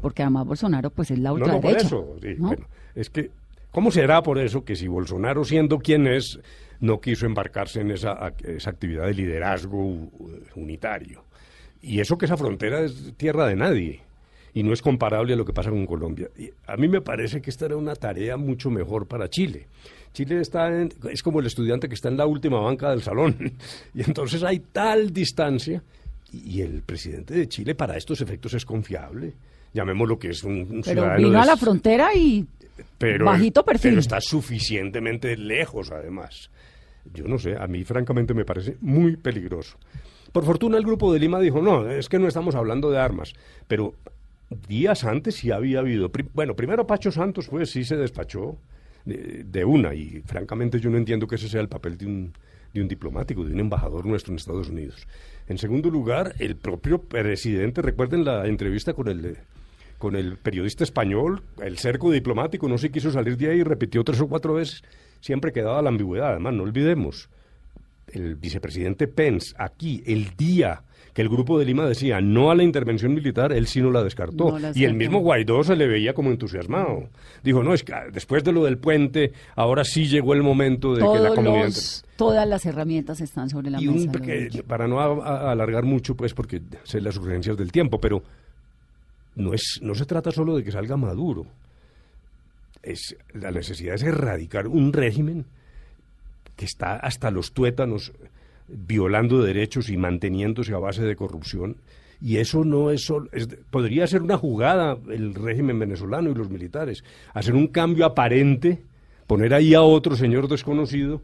porque 0.00 0.22
además 0.22 0.46
Bolsonaro 0.46 0.90
pues 0.90 1.10
es 1.10 1.18
la 1.18 1.32
ultraderecha. 1.32 1.88
No, 1.90 2.04
por 2.04 2.24
eso, 2.24 2.76
es 2.94 3.10
que, 3.10 3.30
¿cómo 3.70 3.90
será 3.90 4.22
por 4.22 4.38
eso 4.38 4.64
que 4.64 4.76
si 4.76 4.88
Bolsonaro, 4.88 5.44
siendo 5.44 5.78
quien 5.78 6.06
es, 6.06 6.40
no 6.80 7.00
quiso 7.00 7.26
embarcarse 7.26 7.80
en 7.80 7.90
esa, 7.92 8.34
esa 8.44 8.70
actividad 8.70 9.06
de 9.06 9.14
liderazgo 9.14 10.10
unitario? 10.54 11.24
Y 11.80 12.00
eso 12.00 12.16
que 12.16 12.26
esa 12.26 12.36
frontera 12.36 12.80
es 12.80 13.14
tierra 13.16 13.46
de 13.46 13.56
nadie 13.56 14.02
y 14.54 14.62
no 14.62 14.72
es 14.72 14.82
comparable 14.82 15.32
a 15.32 15.36
lo 15.36 15.44
que 15.44 15.52
pasa 15.52 15.70
con 15.70 15.86
Colombia. 15.86 16.28
Y 16.36 16.50
a 16.66 16.76
mí 16.76 16.88
me 16.88 17.00
parece 17.00 17.40
que 17.40 17.50
esta 17.50 17.66
era 17.66 17.76
una 17.76 17.96
tarea 17.96 18.36
mucho 18.36 18.70
mejor 18.70 19.06
para 19.06 19.28
Chile. 19.28 19.66
Chile 20.12 20.40
está 20.40 20.70
es 21.10 21.22
como 21.22 21.40
el 21.40 21.46
estudiante 21.46 21.88
que 21.88 21.94
está 21.94 22.08
en 22.08 22.18
la 22.18 22.26
última 22.26 22.60
banca 22.60 22.90
del 22.90 23.02
salón 23.02 23.54
y 23.94 24.02
entonces 24.02 24.42
hay 24.42 24.60
tal 24.60 25.12
distancia 25.12 25.82
y 26.32 26.60
el 26.60 26.82
presidente 26.82 27.34
de 27.34 27.48
Chile 27.48 27.74
para 27.74 27.96
estos 27.96 28.20
efectos 28.20 28.54
es 28.54 28.64
confiable. 28.64 29.34
Llamémoslo 29.74 30.18
que 30.18 30.28
es 30.28 30.44
un, 30.44 30.82
pero 30.84 31.16
vino 31.16 31.40
a 31.40 31.46
la 31.46 31.56
frontera 31.56 32.14
y 32.14 32.46
bajito 33.24 33.64
perfil. 33.64 33.92
Pero 33.92 34.00
está 34.00 34.20
suficientemente 34.20 35.34
lejos 35.36 35.90
además. 35.90 36.50
Yo 37.12 37.24
no 37.24 37.38
sé, 37.38 37.56
a 37.56 37.66
mí 37.66 37.82
francamente 37.82 38.34
me 38.34 38.44
parece 38.44 38.76
muy 38.80 39.16
peligroso. 39.16 39.78
Por 40.30 40.44
fortuna 40.44 40.78
el 40.78 40.84
grupo 40.84 41.12
de 41.12 41.20
Lima 41.20 41.40
dijo, 41.40 41.60
no, 41.60 41.90
es 41.90 42.08
que 42.08 42.18
no 42.18 42.28
estamos 42.28 42.54
hablando 42.54 42.90
de 42.90 42.98
armas, 42.98 43.34
pero 43.66 43.94
días 44.68 45.04
antes 45.04 45.36
sí 45.36 45.50
había 45.50 45.80
habido. 45.80 46.10
bueno, 46.34 46.56
primero 46.56 46.86
Pacho 46.86 47.10
Santos, 47.10 47.48
pues 47.48 47.70
sí 47.70 47.84
se 47.84 47.96
despachó 47.96 48.58
de, 49.04 49.64
una, 49.64 49.94
y 49.94 50.22
francamente 50.24 50.78
yo 50.78 50.90
no 50.90 50.96
entiendo 50.96 51.26
que 51.26 51.34
ese 51.34 51.48
sea 51.48 51.60
el 51.60 51.68
papel 51.68 51.98
de 51.98 52.06
un, 52.06 52.32
de 52.72 52.80
un 52.80 52.88
diplomático, 52.88 53.44
de 53.44 53.52
un 53.52 53.60
embajador 53.60 54.06
nuestro 54.06 54.32
en 54.32 54.38
Estados 54.38 54.68
Unidos. 54.68 55.06
En 55.48 55.58
segundo 55.58 55.90
lugar, 55.90 56.34
el 56.38 56.56
propio 56.56 57.02
presidente, 57.02 57.82
recuerden 57.82 58.24
la 58.24 58.46
entrevista 58.46 58.94
con 58.94 59.08
el, 59.08 59.38
con 59.98 60.14
el 60.14 60.36
periodista 60.36 60.84
español, 60.84 61.42
el 61.60 61.78
cerco 61.78 62.10
diplomático, 62.10 62.68
no 62.68 62.78
se 62.78 62.90
quiso 62.90 63.10
salir 63.10 63.36
de 63.36 63.50
ahí 63.50 63.62
repitió 63.62 64.04
tres 64.04 64.20
o 64.20 64.28
cuatro 64.28 64.54
veces, 64.54 64.82
siempre 65.20 65.52
quedaba 65.52 65.82
la 65.82 65.88
ambigüedad. 65.88 66.30
Además, 66.30 66.54
no 66.54 66.62
olvidemos, 66.62 67.28
el 68.12 68.36
vicepresidente 68.36 69.08
Pence, 69.08 69.54
aquí, 69.58 70.02
el 70.06 70.36
día 70.36 70.82
que 71.12 71.20
el 71.20 71.28
grupo 71.28 71.58
de 71.58 71.66
Lima 71.66 71.86
decía 71.86 72.20
no 72.20 72.50
a 72.50 72.54
la 72.54 72.62
intervención 72.62 73.12
militar, 73.12 73.52
él 73.52 73.66
sí 73.66 73.80
no 73.80 73.90
la 73.90 74.02
descartó. 74.02 74.56
y 74.74 74.84
el 74.84 74.94
mismo 74.94 75.20
Guaidó 75.20 75.62
se 75.62 75.76
le 75.76 75.86
veía 75.86 76.14
como 76.14 76.30
entusiasmado. 76.30 77.08
Dijo, 77.42 77.62
no, 77.62 77.74
es 77.74 77.82
que 77.82 77.92
después 78.12 78.44
de 78.44 78.52
lo 78.52 78.64
del 78.64 78.78
puente, 78.78 79.32
ahora 79.54 79.84
sí 79.84 80.06
llegó 80.06 80.32
el 80.32 80.42
momento 80.42 80.94
de 80.94 81.00
que 81.00 81.18
la 81.18 81.34
comunidad... 81.34 81.72
todas 82.16 82.48
las 82.48 82.64
herramientas 82.64 83.20
están 83.20 83.50
sobre 83.50 83.70
la 83.70 83.80
mesa. 83.80 84.10
para 84.66 84.88
no 84.88 85.00
alargar 85.00 85.84
mucho, 85.84 86.16
pues 86.16 86.32
porque 86.32 86.62
sé 86.84 87.00
las 87.00 87.16
urgencias 87.16 87.56
del 87.56 87.70
tiempo, 87.70 88.00
pero 88.00 88.22
no, 89.34 89.52
es, 89.52 89.80
no 89.82 89.94
se 89.94 90.06
trata 90.06 90.30
solo 90.30 90.56
de 90.56 90.64
que 90.64 90.72
salga 90.72 90.96
Maduro. 90.96 91.46
Es, 92.82 93.16
la 93.34 93.50
necesidad 93.50 93.94
es 93.94 94.02
erradicar 94.02 94.66
un 94.66 94.92
régimen 94.92 95.44
que 96.56 96.64
está 96.64 96.96
hasta 96.96 97.30
los 97.30 97.52
tuétanos 97.52 98.12
violando 98.68 99.42
derechos 99.42 99.88
y 99.88 99.96
manteniéndose 99.96 100.74
a 100.74 100.78
base 100.78 101.02
de 101.02 101.16
corrupción. 101.16 101.76
Y 102.20 102.36
eso 102.36 102.64
no 102.64 102.90
es 102.90 103.04
solo, 103.04 103.28
podría 103.70 104.06
ser 104.06 104.22
una 104.22 104.38
jugada 104.38 104.96
el 105.10 105.34
régimen 105.34 105.78
venezolano 105.78 106.30
y 106.30 106.34
los 106.34 106.50
militares, 106.50 107.02
hacer 107.34 107.54
un 107.54 107.66
cambio 107.66 108.06
aparente, 108.06 108.80
poner 109.26 109.52
ahí 109.54 109.74
a 109.74 109.82
otro 109.82 110.14
señor 110.14 110.46
desconocido, 110.46 111.20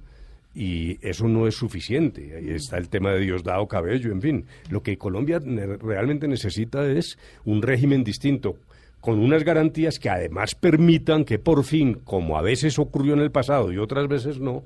y 0.55 0.99
eso 1.07 1.29
no 1.29 1.47
es 1.47 1.55
suficiente. 1.55 2.35
Ahí 2.37 2.51
está 2.51 2.79
el 2.79 2.89
tema 2.89 3.13
de 3.13 3.21
Diosdado 3.21 3.69
Cabello, 3.69 4.11
en 4.11 4.21
fin. 4.21 4.45
Lo 4.71 4.83
que 4.83 4.99
Colombia 4.99 5.39
realmente 5.39 6.27
necesita 6.27 6.85
es 6.91 7.17
un 7.45 7.63
régimen 7.63 8.03
distinto, 8.03 8.57
con 9.01 9.21
unas 9.21 9.45
garantías 9.45 10.01
que 10.01 10.11
además 10.11 10.57
permitan 10.57 11.25
que 11.25 11.39
por 11.39 11.63
fin, 11.63 12.01
como 12.03 12.37
a 12.37 12.43
veces 12.43 12.81
ocurrió 12.81 13.15
en 13.15 13.21
el 13.21 13.31
pasado 13.31 13.73
y 13.73 13.79
otras 13.79 14.09
veces 14.09 14.41
no, 14.41 14.65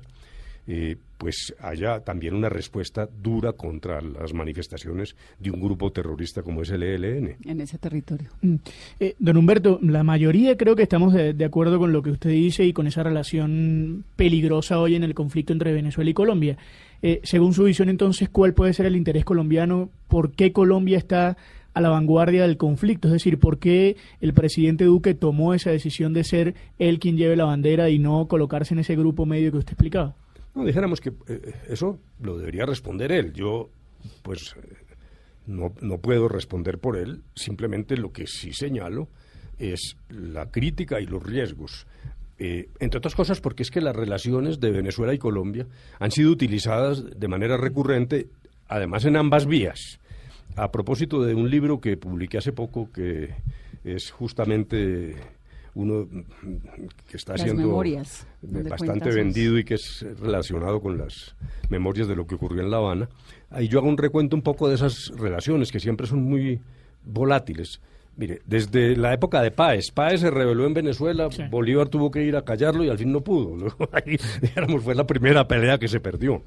eh, 0.67 0.95
pues 1.17 1.53
haya 1.61 1.99
también 2.01 2.33
una 2.33 2.49
respuesta 2.49 3.07
dura 3.21 3.53
contra 3.53 4.01
las 4.01 4.33
manifestaciones 4.33 5.15
de 5.39 5.51
un 5.51 5.61
grupo 5.61 5.91
terrorista 5.91 6.41
como 6.41 6.61
es 6.61 6.69
el 6.71 6.83
ELN. 6.83 7.37
En 7.45 7.61
ese 7.61 7.77
territorio. 7.77 8.29
Mm. 8.41 8.55
Eh, 8.99 9.15
don 9.19 9.37
Humberto, 9.37 9.79
la 9.81 10.03
mayoría 10.03 10.57
creo 10.57 10.75
que 10.75 10.83
estamos 10.83 11.13
de, 11.13 11.33
de, 11.33 11.45
acuerdo 11.45 11.79
con 11.79 11.93
lo 11.93 12.01
que 12.01 12.11
usted 12.11 12.29
dice 12.29 12.65
y 12.65 12.73
con 12.73 12.87
esa 12.87 13.03
relación 13.03 14.03
peligrosa 14.15 14.79
hoy 14.79 14.95
en 14.95 15.03
el 15.03 15.13
conflicto 15.13 15.53
entre 15.53 15.73
Venezuela 15.73 16.09
y 16.09 16.13
Colombia. 16.13 16.57
Eh, 17.05 17.19
según 17.23 17.53
su 17.53 17.65
visión, 17.65 17.89
entonces, 17.89 18.29
¿cuál 18.29 18.53
puede 18.53 18.71
ser 18.71 18.85
el 18.85 18.95
interés 18.95 19.25
colombiano? 19.25 19.89
¿Por 20.07 20.31
qué 20.31 20.53
Colombia 20.53 20.97
está 20.97 21.35
a 21.73 21.81
la 21.81 21.89
vanguardia 21.89 22.43
del 22.43 22.55
conflicto? 22.55 23.09
Es 23.09 23.13
decir, 23.13 23.39
¿por 23.39 23.59
qué 23.59 23.97
el 24.21 24.33
presidente 24.33 24.85
Duque 24.85 25.13
tomó 25.13 25.53
esa 25.53 25.69
decisión 25.69 26.13
de 26.13 26.23
ser 26.23 26.55
él 26.79 26.99
quien 26.99 27.17
lleve 27.17 27.35
la 27.35 27.43
bandera 27.43 27.89
y 27.89 27.99
no 27.99 28.29
colocarse 28.29 28.73
en 28.73 28.79
ese 28.79 28.95
grupo 28.95 29.25
medio 29.25 29.51
que 29.51 29.57
usted 29.57 29.73
explicaba? 29.73 30.15
No, 30.55 30.65
dijéramos 30.65 31.01
que 31.01 31.13
eh, 31.27 31.53
eso 31.69 31.99
lo 32.21 32.37
debería 32.37 32.65
responder 32.65 33.11
él. 33.11 33.33
Yo, 33.33 33.69
pues, 34.21 34.55
eh, 34.57 34.75
no, 35.47 35.73
no 35.81 35.97
puedo 35.97 36.27
responder 36.27 36.79
por 36.79 36.97
él. 36.97 37.23
Simplemente 37.35 37.97
lo 37.97 38.11
que 38.11 38.27
sí 38.27 38.53
señalo 38.53 39.07
es 39.57 39.97
la 40.09 40.51
crítica 40.51 40.99
y 40.99 41.05
los 41.05 41.23
riesgos. 41.23 41.87
Eh, 42.39 42.69
entre 42.79 42.97
otras 42.97 43.15
cosas 43.15 43.39
porque 43.39 43.63
es 43.63 43.71
que 43.71 43.79
las 43.79 43.95
relaciones 43.95 44.59
de 44.59 44.71
Venezuela 44.71 45.13
y 45.13 45.19
Colombia 45.19 45.67
han 45.99 46.11
sido 46.11 46.31
utilizadas 46.31 47.03
de 47.17 47.27
manera 47.27 47.57
recurrente, 47.57 48.27
además 48.67 49.05
en 49.05 49.17
ambas 49.17 49.45
vías. 49.45 49.99
A 50.55 50.71
propósito 50.71 51.23
de 51.23 51.35
un 51.35 51.49
libro 51.49 51.79
que 51.79 51.97
publiqué 51.97 52.39
hace 52.39 52.51
poco 52.51 52.91
que 52.91 53.35
es 53.83 54.11
justamente 54.11 55.15
uno 55.75 56.07
que 57.09 57.17
está 57.17 57.33
Las 57.33 57.41
siendo 57.41 57.63
memorias, 57.63 58.27
bastante 58.41 59.09
vendido 59.09 59.57
y 59.57 59.63
que 59.63 59.75
es 59.75 60.05
relacionado 60.19 60.81
con 60.81 60.97
las 60.97 61.35
memorias 61.69 62.07
de 62.07 62.15
lo 62.15 62.27
que 62.27 62.35
ocurrió 62.35 62.61
en 62.61 62.69
La 62.69 62.77
Habana. 62.77 63.09
Ahí 63.49 63.67
yo 63.67 63.79
hago 63.79 63.87
un 63.87 63.97
recuento 63.97 64.35
un 64.35 64.41
poco 64.41 64.69
de 64.69 64.75
esas 64.75 65.11
relaciones 65.17 65.71
que 65.71 65.79
siempre 65.79 66.05
son 66.07 66.23
muy 66.23 66.59
volátiles. 67.03 67.81
Mire, 68.15 68.41
desde 68.45 68.95
la 68.95 69.11
época 69.13 69.41
de 69.41 69.49
Páez, 69.49 69.89
Páez 69.91 70.21
se 70.21 70.29
rebeló 70.29 70.67
en 70.67 70.75
Venezuela, 70.75 71.29
Sí. 71.31 71.43
Bolívar 71.49 71.89
tuvo 71.89 72.11
que 72.11 72.23
ir 72.23 72.35
a 72.35 72.43
callarlo 72.43 72.83
y 72.83 72.89
al 72.89 72.97
fin 72.99 73.11
no 73.11 73.21
pudo. 73.21 73.55
Luego 73.55 73.89
ahí, 73.93 74.17
dijéramos, 74.41 74.83
fue 74.83 74.93
la 74.93 75.07
primera 75.07 75.47
pelea 75.47 75.79
que 75.79 75.87
se 75.87 75.99
perdió. 75.99 76.43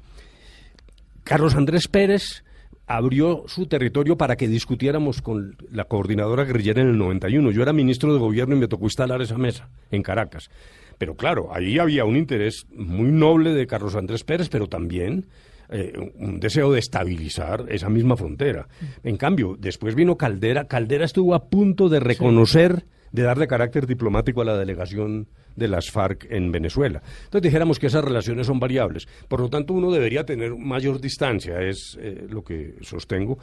Carlos 1.25 1.55
Andrés 1.55 1.89
Pérez 1.89 2.45
abrió 2.87 3.43
su 3.47 3.67
territorio 3.67 4.17
para 4.17 4.37
que 4.37 4.47
discutiéramos 4.47 5.21
con 5.21 5.57
la 5.71 5.83
coordinadora 5.83 6.45
guerrillera 6.45 6.81
en 6.81 6.87
el 6.87 6.97
91. 6.97 7.51
Yo 7.51 7.61
era 7.61 7.73
ministro 7.73 8.13
de 8.13 8.19
gobierno 8.19 8.55
y 8.55 8.59
me 8.59 8.67
tocó 8.67 8.85
instalar 8.85 9.21
esa 9.21 9.37
mesa 9.37 9.69
en 9.91 10.01
Caracas. 10.01 10.49
Pero 10.97 11.15
claro, 11.15 11.49
ahí 11.53 11.77
había 11.77 12.05
un 12.05 12.15
interés 12.15 12.65
muy 12.71 13.11
noble 13.11 13.53
de 13.53 13.67
Carlos 13.67 13.95
Andrés 13.95 14.23
Pérez, 14.23 14.49
pero 14.49 14.67
también 14.67 15.27
eh, 15.69 15.93
un 16.17 16.39
deseo 16.39 16.71
de 16.71 16.79
estabilizar 16.79 17.65
esa 17.69 17.89
misma 17.89 18.15
frontera. 18.15 18.67
En 19.03 19.17
cambio, 19.17 19.57
después 19.59 19.93
vino 19.93 20.15
Caldera. 20.15 20.67
Caldera 20.67 21.05
estuvo 21.05 21.35
a 21.35 21.49
punto 21.49 21.89
de 21.89 21.99
reconocer, 21.99 22.85
de 23.11 23.23
darle 23.23 23.47
carácter 23.47 23.87
diplomático 23.87 24.41
a 24.41 24.45
la 24.45 24.57
delegación 24.57 25.27
de 25.55 25.67
las 25.67 25.89
FARC 25.91 26.27
en 26.29 26.51
Venezuela. 26.51 27.01
Entonces 27.25 27.41
dijéramos 27.41 27.79
que 27.79 27.87
esas 27.87 28.03
relaciones 28.03 28.47
son 28.47 28.59
variables. 28.59 29.07
Por 29.27 29.41
lo 29.41 29.49
tanto, 29.49 29.73
uno 29.73 29.91
debería 29.91 30.25
tener 30.25 30.55
mayor 30.55 31.01
distancia, 31.01 31.59
es 31.61 31.97
eh, 31.99 32.27
lo 32.29 32.43
que 32.43 32.75
sostengo, 32.81 33.37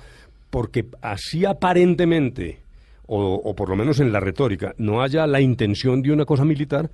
porque 0.51 0.87
así 1.03 1.45
aparentemente, 1.45 2.61
o, 3.07 3.35
o 3.35 3.55
por 3.55 3.69
lo 3.69 3.77
menos 3.77 4.01
en 4.01 4.13
la 4.13 4.21
retórica, 4.21 4.75
no 4.79 5.03
haya 5.03 5.27
la 5.27 5.41
intención 5.41 6.03
de 6.03 6.13
una 6.13 6.25
cosa 6.25 6.45
militar, 6.45 6.89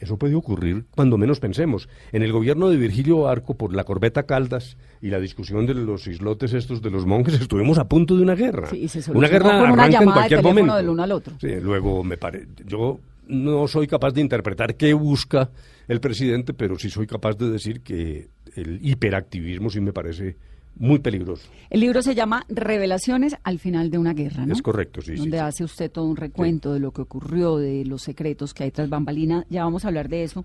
eso 0.00 0.16
puede 0.16 0.34
ocurrir 0.34 0.84
cuando 0.94 1.18
menos 1.18 1.40
pensemos. 1.40 1.88
En 2.12 2.22
el 2.22 2.32
gobierno 2.32 2.68
de 2.68 2.76
Virgilio 2.76 3.28
Arco, 3.28 3.54
por 3.54 3.74
la 3.74 3.84
corbeta 3.84 4.24
Caldas 4.24 4.76
y 5.00 5.08
la 5.08 5.20
discusión 5.20 5.66
de 5.66 5.74
los 5.74 6.06
islotes 6.06 6.52
estos 6.54 6.82
de 6.82 6.90
los 6.90 7.06
monjes, 7.06 7.40
estuvimos 7.40 7.78
a 7.78 7.88
punto 7.88 8.16
de 8.16 8.22
una 8.22 8.34
guerra. 8.34 8.68
Sí, 8.70 8.84
y 8.84 8.88
se 8.88 9.10
una 9.12 9.28
guerra 9.28 9.60
con 9.60 9.72
una 9.72 9.84
arranca 9.84 9.86
en 9.86 9.92
llamada 9.92 10.22
de 10.22 10.28
cualquier 10.28 10.42
momento. 10.42 10.76
del 10.76 10.88
uno 10.88 11.02
al 11.02 11.12
otro. 11.12 11.34
Sí, 11.40 11.60
luego 11.60 12.02
me 12.02 12.16
pare... 12.16 12.46
yo 12.66 12.98
no 13.28 13.68
soy 13.68 13.86
capaz 13.86 14.12
de 14.12 14.20
interpretar 14.20 14.74
qué 14.74 14.92
busca 14.92 15.50
el 15.86 16.00
presidente, 16.00 16.52
pero 16.54 16.78
sí 16.78 16.90
soy 16.90 17.06
capaz 17.06 17.36
de 17.36 17.50
decir 17.50 17.80
que 17.80 18.28
el 18.56 18.80
hiperactivismo 18.82 19.70
sí 19.70 19.80
me 19.80 19.92
parece 19.92 20.36
muy 20.76 20.98
peligroso. 20.98 21.48
El 21.68 21.80
libro 21.80 22.02
se 22.02 22.14
llama 22.14 22.44
Revelaciones 22.48 23.36
al 23.42 23.58
final 23.58 23.90
de 23.90 23.98
una 23.98 24.14
guerra, 24.14 24.46
¿no? 24.46 24.54
Es 24.54 24.62
correcto, 24.62 25.02
sí, 25.02 25.14
Donde 25.14 25.38
sí. 25.38 25.42
hace 25.42 25.64
usted 25.64 25.90
todo 25.90 26.06
un 26.06 26.16
recuento 26.16 26.72
de 26.72 26.80
lo 26.80 26.92
que 26.92 27.02
ocurrió, 27.02 27.58
de 27.58 27.84
los 27.84 28.02
secretos 28.02 28.54
que 28.54 28.64
hay 28.64 28.70
tras 28.70 28.88
bambalina. 28.88 29.44
Ya 29.50 29.64
vamos 29.64 29.84
a 29.84 29.88
hablar 29.88 30.08
de 30.08 30.22
eso, 30.22 30.44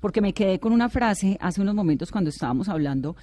porque 0.00 0.20
me 0.20 0.32
quedé 0.32 0.58
con 0.58 0.72
una 0.72 0.88
frase 0.88 1.36
hace 1.40 1.60
unos 1.60 1.74
momentos 1.74 2.10
cuando 2.10 2.30
estábamos 2.30 2.68
hablando 2.68 3.16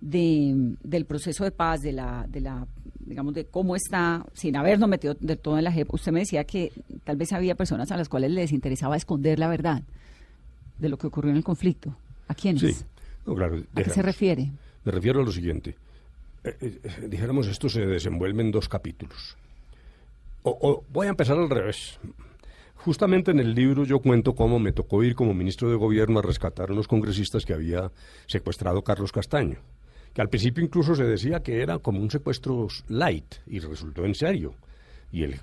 de, 0.00 0.74
del 0.82 1.04
proceso 1.06 1.44
de 1.44 1.50
paz, 1.50 1.80
de 1.80 1.92
la, 1.92 2.26
de 2.28 2.40
la, 2.40 2.66
digamos, 3.00 3.34
de 3.34 3.46
cómo 3.46 3.76
está, 3.76 4.24
sin 4.32 4.56
habernos 4.56 4.88
metido 4.88 5.14
de 5.18 5.36
todo 5.36 5.58
en 5.58 5.64
la 5.64 5.72
JEP. 5.72 5.92
Usted 5.94 6.12
me 6.12 6.20
decía 6.20 6.44
que 6.44 6.72
tal 7.04 7.16
vez 7.16 7.32
había 7.32 7.54
personas 7.54 7.90
a 7.92 7.96
las 7.96 8.08
cuales 8.08 8.30
les 8.32 8.52
interesaba 8.52 8.96
esconder 8.96 9.38
la 9.38 9.48
verdad 9.48 9.82
de 10.78 10.88
lo 10.88 10.98
que 10.98 11.06
ocurrió 11.06 11.30
en 11.30 11.36
el 11.36 11.44
conflicto. 11.44 11.96
¿A 12.28 12.34
quiénes? 12.34 12.60
Sí, 12.60 12.84
no, 13.26 13.34
claro. 13.34 13.62
¿A 13.74 13.82
qué 13.82 13.90
se 13.90 14.02
refiere? 14.02 14.52
Me 14.84 14.92
refiero 14.92 15.20
a 15.20 15.24
lo 15.24 15.32
siguiente. 15.32 15.76
Eh, 16.44 16.56
eh, 16.60 16.80
eh, 16.82 17.08
dijéramos, 17.08 17.48
esto 17.48 17.68
se 17.68 17.84
desenvuelve 17.86 18.42
en 18.42 18.50
dos 18.50 18.68
capítulos. 18.68 19.36
O, 20.42 20.84
voy 20.90 21.06
a 21.06 21.10
empezar 21.10 21.36
al 21.36 21.50
revés. 21.50 21.98
Justamente 22.76 23.32
en 23.32 23.40
el 23.40 23.54
libro 23.54 23.84
yo 23.84 23.98
cuento 23.98 24.34
cómo 24.34 24.58
me 24.58 24.72
tocó 24.72 25.02
ir 25.02 25.14
como 25.14 25.34
ministro 25.34 25.68
de 25.68 25.76
gobierno 25.76 26.20
a 26.20 26.22
rescatar 26.22 26.70
a 26.70 26.72
unos 26.72 26.86
congresistas 26.86 27.44
que 27.44 27.52
había 27.52 27.90
secuestrado 28.26 28.82
Carlos 28.82 29.12
Castaño. 29.12 29.58
Que 30.14 30.22
al 30.22 30.28
principio 30.28 30.64
incluso 30.64 30.94
se 30.94 31.04
decía 31.04 31.40
que 31.40 31.60
era 31.60 31.80
como 31.80 32.00
un 32.00 32.10
secuestro 32.10 32.68
light 32.88 33.34
y 33.46 33.58
resultó 33.58 34.04
en 34.04 34.14
serio. 34.14 34.54
Y 35.10 35.24
el 35.24 35.40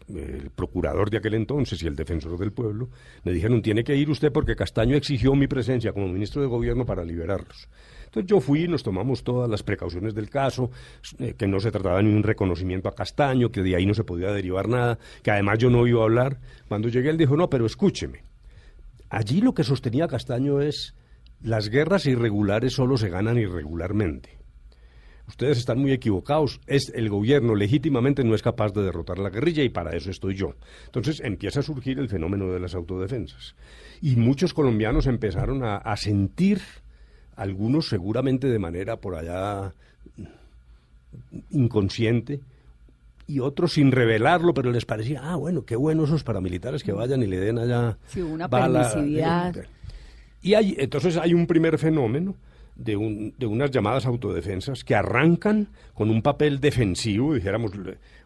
procurador 0.56 1.10
de 1.10 1.18
aquel 1.18 1.34
entonces 1.34 1.82
y 1.84 1.88
el 1.88 1.96
defensor 1.96 2.38
del 2.40 2.52
pueblo 2.52 2.90
me 3.24 3.32
dijeron, 3.32 3.62
tiene 3.62 3.84
que 3.84 3.96
ir 3.96 4.10
usted 4.10 4.32
porque 4.32 4.56
Castaño 4.56 4.96
exigió 4.96 5.36
mi 5.36 5.48
presencia 5.48 5.92
como 5.92 6.08
ministro 6.08 6.42
de 6.42 6.48
gobierno 6.48 6.86
para 6.86 7.04
liberarlos. 7.04 7.68
Entonces 8.16 8.30
yo 8.30 8.40
fui, 8.40 8.66
nos 8.70 8.82
tomamos 8.82 9.26
todas 9.26 9.50
las 9.50 9.62
precauciones 9.62 10.16
del 10.16 10.30
caso, 10.30 10.72
eh, 11.20 11.34
que 11.38 11.48
no 11.48 11.60
se 11.60 11.70
trataba 11.70 12.02
ni 12.02 12.14
un 12.14 12.24
reconocimiento 12.24 12.88
a 12.88 12.96
Castaño, 12.96 13.52
que 13.52 13.62
de 13.62 13.76
ahí 13.76 13.86
no 13.86 13.94
se 13.94 14.06
podía 14.06 14.32
derivar 14.32 14.70
nada, 14.70 14.98
que 15.22 15.32
además 15.32 15.60
yo 15.60 15.70
no 15.70 15.86
iba 15.86 16.00
a 16.00 16.06
hablar. 16.06 16.40
Cuando 16.70 16.88
llegué 16.88 17.10
él 17.10 17.18
dijo, 17.18 17.36
no, 17.36 17.50
pero 17.50 17.66
escúcheme. 17.66 18.24
Allí 19.10 19.42
lo 19.42 19.54
que 19.54 19.66
sostenía 19.66 20.08
Castaño 20.08 20.62
es, 20.62 20.96
las 21.42 21.68
guerras 21.68 22.06
irregulares 22.06 22.72
solo 22.72 22.96
se 22.96 23.10
ganan 23.10 23.38
irregularmente. 23.38 24.30
Ustedes 25.28 25.58
están 25.58 25.80
muy 25.80 25.92
equivocados. 25.92 26.62
Es 26.68 26.94
el 26.96 27.10
gobierno 27.10 27.54
legítimamente 27.54 28.24
no 28.24 28.34
es 28.34 28.42
capaz 28.42 28.72
de 28.72 28.84
derrotar 28.84 29.18
la 29.18 29.30
guerrilla 29.30 29.64
y 29.64 29.70
para 29.70 29.94
eso 29.94 30.10
estoy 30.10 30.36
yo. 30.36 30.56
Entonces 30.86 31.20
empieza 31.20 31.60
a 31.60 31.64
surgir 31.64 32.00
el 32.00 32.08
fenómeno 32.08 32.50
de 32.54 32.62
las 32.62 32.76
autodefensas. 32.76 33.56
Y 34.02 34.16
muchos 34.16 34.54
colombianos 34.54 35.06
empezaron 35.08 35.66
a, 35.66 35.78
a 35.78 35.98
sentir, 35.98 36.62
algunos 37.36 37.88
seguramente 37.90 38.48
de 38.48 38.60
manera 38.60 38.98
por 38.98 39.16
allá 39.16 39.74
inconsciente, 41.52 42.40
y 43.28 43.40
otros 43.40 43.74
sin 43.74 43.92
revelarlo, 43.92 44.54
pero 44.54 44.72
les 44.72 44.86
parecía, 44.86 45.22
ah, 45.24 45.36
bueno, 45.36 45.66
qué 45.66 45.76
bueno 45.76 46.04
esos 46.04 46.24
paramilitares 46.24 46.84
que 46.84 46.92
vayan 46.92 47.24
y 47.24 47.28
le 47.28 47.40
den 47.40 47.58
allá. 47.58 47.98
Sí, 48.08 48.22
una 48.22 48.48
bala". 48.48 48.88
permisividad. 48.94 49.56
Y 50.44 50.54
hay, 50.54 50.76
entonces 50.78 51.18
hay 51.18 51.34
un 51.34 51.48
primer 51.48 51.80
fenómeno 51.80 52.36
de, 52.76 52.96
un- 52.96 53.34
de 53.38 53.48
unas 53.48 53.72
llamadas 53.72 54.06
autodefensas 54.06 54.84
que 54.84 54.94
arrancan 54.94 55.70
con 55.96 56.12
un 56.12 56.22
papel 56.22 56.60
defensivo, 56.60 57.34
dijéramos, 57.34 57.72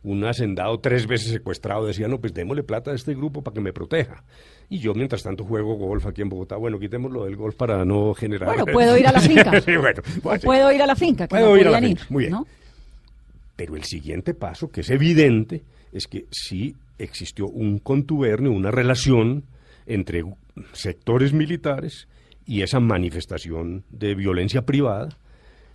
un 0.03 0.25
hacendado 0.25 0.79
tres 0.79 1.07
veces 1.07 1.29
secuestrado 1.31 1.85
decía, 1.85 2.09
no, 2.09 2.19
pues 2.19 2.33
démosle 2.33 2.63
plata 2.63 2.91
a 2.91 2.95
este 2.95 3.13
grupo 3.13 3.41
para 3.41 3.53
que 3.53 3.61
me 3.61 3.71
proteja. 3.71 4.23
Y 4.71 4.79
yo, 4.79 4.93
mientras 4.93 5.23
tanto, 5.23 5.43
juego 5.43 5.75
golf 5.75 6.05
aquí 6.05 6.21
en 6.21 6.29
Bogotá. 6.29 6.55
Bueno, 6.55 6.79
quitémoslo 6.79 7.25
del 7.25 7.35
golf 7.35 7.55
para 7.55 7.83
no 7.85 8.13
generar... 8.13 8.49
Bueno, 8.49 8.65
puedo 8.65 8.97
ir 8.97 9.07
a 9.07 9.11
la 9.11 9.19
finca. 9.21 9.59
Sí, 9.61 9.75
bueno, 9.75 10.01
pues 10.21 10.43
puedo 10.43 10.71
ir 10.71 10.81
a 10.81 10.85
la 10.85 10.95
finca, 10.95 11.25
que 11.25 11.29
Puedo 11.29 11.49
no 11.49 11.57
ir 11.57 11.67
a 11.67 11.71
la 11.71 11.81
finca, 11.81 12.05
muy 12.09 12.25
bien. 12.25 12.33
¿no? 12.33 12.47
Pero 13.55 13.75
el 13.75 13.83
siguiente 13.83 14.33
paso, 14.33 14.69
que 14.69 14.81
es 14.81 14.89
evidente, 14.91 15.63
es 15.91 16.07
que 16.07 16.25
sí 16.31 16.75
existió 16.99 17.47
un 17.47 17.79
contubernio, 17.79 18.51
una 18.51 18.71
relación 18.71 19.43
entre 19.87 20.23
sectores 20.73 21.33
militares 21.33 22.07
y 22.45 22.61
esa 22.61 22.79
manifestación 22.79 23.83
de 23.89 24.15
violencia 24.15 24.61
privada 24.61 25.09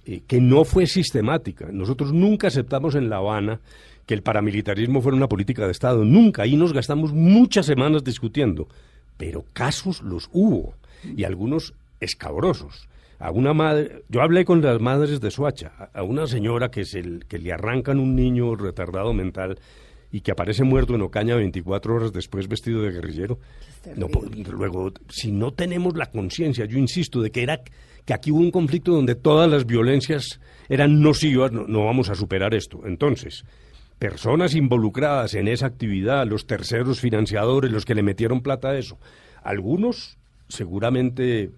eh, 0.07 0.21
que 0.27 0.41
no 0.41 0.65
fue 0.65 0.87
sistemática. 0.87 1.69
Nosotros 1.73 2.13
nunca 2.13 2.49
aceptamos 2.49 2.95
en 2.95 3.09
La 3.09 3.17
Habana 3.17 3.61
que 4.07 4.15
el 4.15 4.23
paramilitarismo 4.23 5.01
fuera 5.03 5.17
una 5.17 5.29
política 5.29 5.65
de 5.67 5.73
Estado. 5.73 6.05
Nunca. 6.05 6.43
Ahí 6.43 6.57
nos 6.57 6.73
gastamos 6.73 7.13
muchas 7.13 7.67
semanas 7.67 8.05
discutiendo. 8.05 8.69
Pero 9.17 9.45
casos 9.53 10.03
los 10.03 10.29
hubo. 10.33 10.75
Y 11.17 11.25
algunos 11.25 11.75
escabrosos. 12.01 12.89
A 13.19 13.31
una 13.31 13.55
madre, 13.55 14.03
yo 14.09 14.21
hablé 14.23 14.45
con 14.45 14.61
las 14.61 14.81
madres 14.81 15.21
de 15.21 15.31
Soacha, 15.31 15.73
a- 15.95 16.03
una 16.03 16.27
señora 16.27 16.71
que, 16.71 16.85
se, 16.85 17.21
que 17.29 17.39
le 17.39 17.53
arrancan 17.53 17.99
un 17.99 18.15
niño 18.17 18.55
retardado 18.57 19.13
mental 19.15 19.59
y 20.13 20.21
que 20.21 20.33
aparece 20.33 20.65
muerto 20.65 20.95
en 20.95 21.03
Ocaña 21.03 21.37
24 21.37 21.95
horas 21.95 22.13
después 22.13 22.49
vestido 22.49 22.83
de 22.83 22.91
guerrillero. 22.91 23.39
No, 23.97 24.09
luego, 24.53 24.93
si 25.09 25.33
no 25.33 25.53
tenemos 25.53 25.97
la 25.97 26.07
conciencia, 26.07 26.67
yo 26.67 26.79
insisto, 26.79 27.21
de 27.23 27.31
que 27.31 27.43
era 27.43 27.61
que 28.05 28.15
aquí 28.15 28.31
hubo 28.31 28.41
un 28.41 28.51
conflicto 28.51 28.93
donde 28.93 29.15
todas 29.15 29.51
las 29.51 29.65
violencias 29.67 30.41
eran 30.69 31.01
nocivas, 31.01 31.53
no, 31.53 31.67
no 31.67 31.85
vamos 31.85 32.11
a 32.11 32.15
superar 32.15 32.53
esto. 32.55 32.81
Entonces, 32.87 33.45
personas 33.99 34.55
involucradas 34.55 35.35
en 35.35 35.49
esa 35.49 35.67
actividad, 35.67 36.27
los 36.27 36.47
terceros 36.47 37.01
financiadores, 37.01 37.71
los 37.71 37.85
que 37.85 37.95
le 37.95 38.03
metieron 38.03 38.41
plata 38.41 38.71
a 38.71 38.79
eso, 38.79 38.99
algunos 39.43 40.19
seguramente 40.49 41.51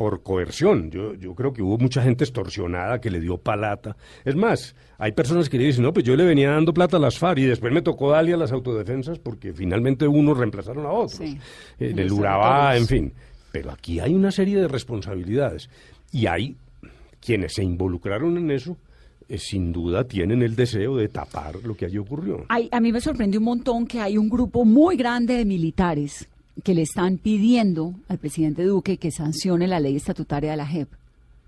por 0.00 0.22
coerción. 0.22 0.90
Yo, 0.90 1.12
yo 1.12 1.34
creo 1.34 1.52
que 1.52 1.62
hubo 1.62 1.76
mucha 1.76 2.02
gente 2.02 2.24
extorsionada 2.24 3.02
que 3.02 3.10
le 3.10 3.20
dio 3.20 3.36
palata. 3.36 3.96
Es 4.24 4.34
más, 4.34 4.74
hay 4.96 5.12
personas 5.12 5.50
que 5.50 5.58
dicen, 5.58 5.82
no, 5.82 5.92
pues 5.92 6.06
yo 6.06 6.16
le 6.16 6.24
venía 6.24 6.52
dando 6.52 6.72
plata 6.72 6.96
a 6.96 7.00
las 7.00 7.18
FARC 7.18 7.40
y 7.40 7.44
después 7.44 7.70
me 7.70 7.82
tocó 7.82 8.10
darle 8.10 8.32
a 8.32 8.38
las 8.38 8.50
autodefensas 8.50 9.18
porque 9.18 9.52
finalmente 9.52 10.08
unos 10.08 10.38
reemplazaron 10.38 10.86
a 10.86 10.90
otros. 10.90 11.20
En 11.20 11.98
el 11.98 12.12
Urabá, 12.12 12.78
en 12.78 12.86
fin. 12.86 13.12
Pero 13.52 13.72
aquí 13.72 14.00
hay 14.00 14.14
una 14.14 14.30
serie 14.30 14.58
de 14.58 14.68
responsabilidades 14.68 15.68
y 16.12 16.26
hay 16.26 16.56
quienes 17.20 17.52
se 17.52 17.62
involucraron 17.62 18.38
en 18.38 18.50
eso 18.52 18.78
eh, 19.30 19.38
sin 19.38 19.72
duda 19.72 20.02
tienen 20.02 20.42
el 20.42 20.56
deseo 20.56 20.96
de 20.96 21.06
tapar 21.08 21.54
lo 21.64 21.76
que 21.76 21.84
allí 21.84 21.98
ocurrió. 21.98 22.46
a 22.48 22.80
mí 22.80 22.90
me 22.90 23.00
sorprendió 23.00 23.38
un 23.38 23.44
montón 23.44 23.86
que 23.86 24.00
hay 24.00 24.18
un 24.18 24.28
grupo 24.28 24.64
muy 24.64 24.96
grande 24.96 25.34
de 25.34 25.44
militares 25.44 26.28
que 26.64 26.74
le 26.74 26.82
están 26.82 27.16
pidiendo 27.16 27.94
al 28.08 28.18
presidente 28.18 28.64
Duque 28.64 28.96
que 28.96 29.12
sancione 29.12 29.68
la 29.68 29.78
ley 29.78 29.94
estatutaria 29.94 30.50
de 30.50 30.56
la 30.56 30.66
JEP. 30.66 30.88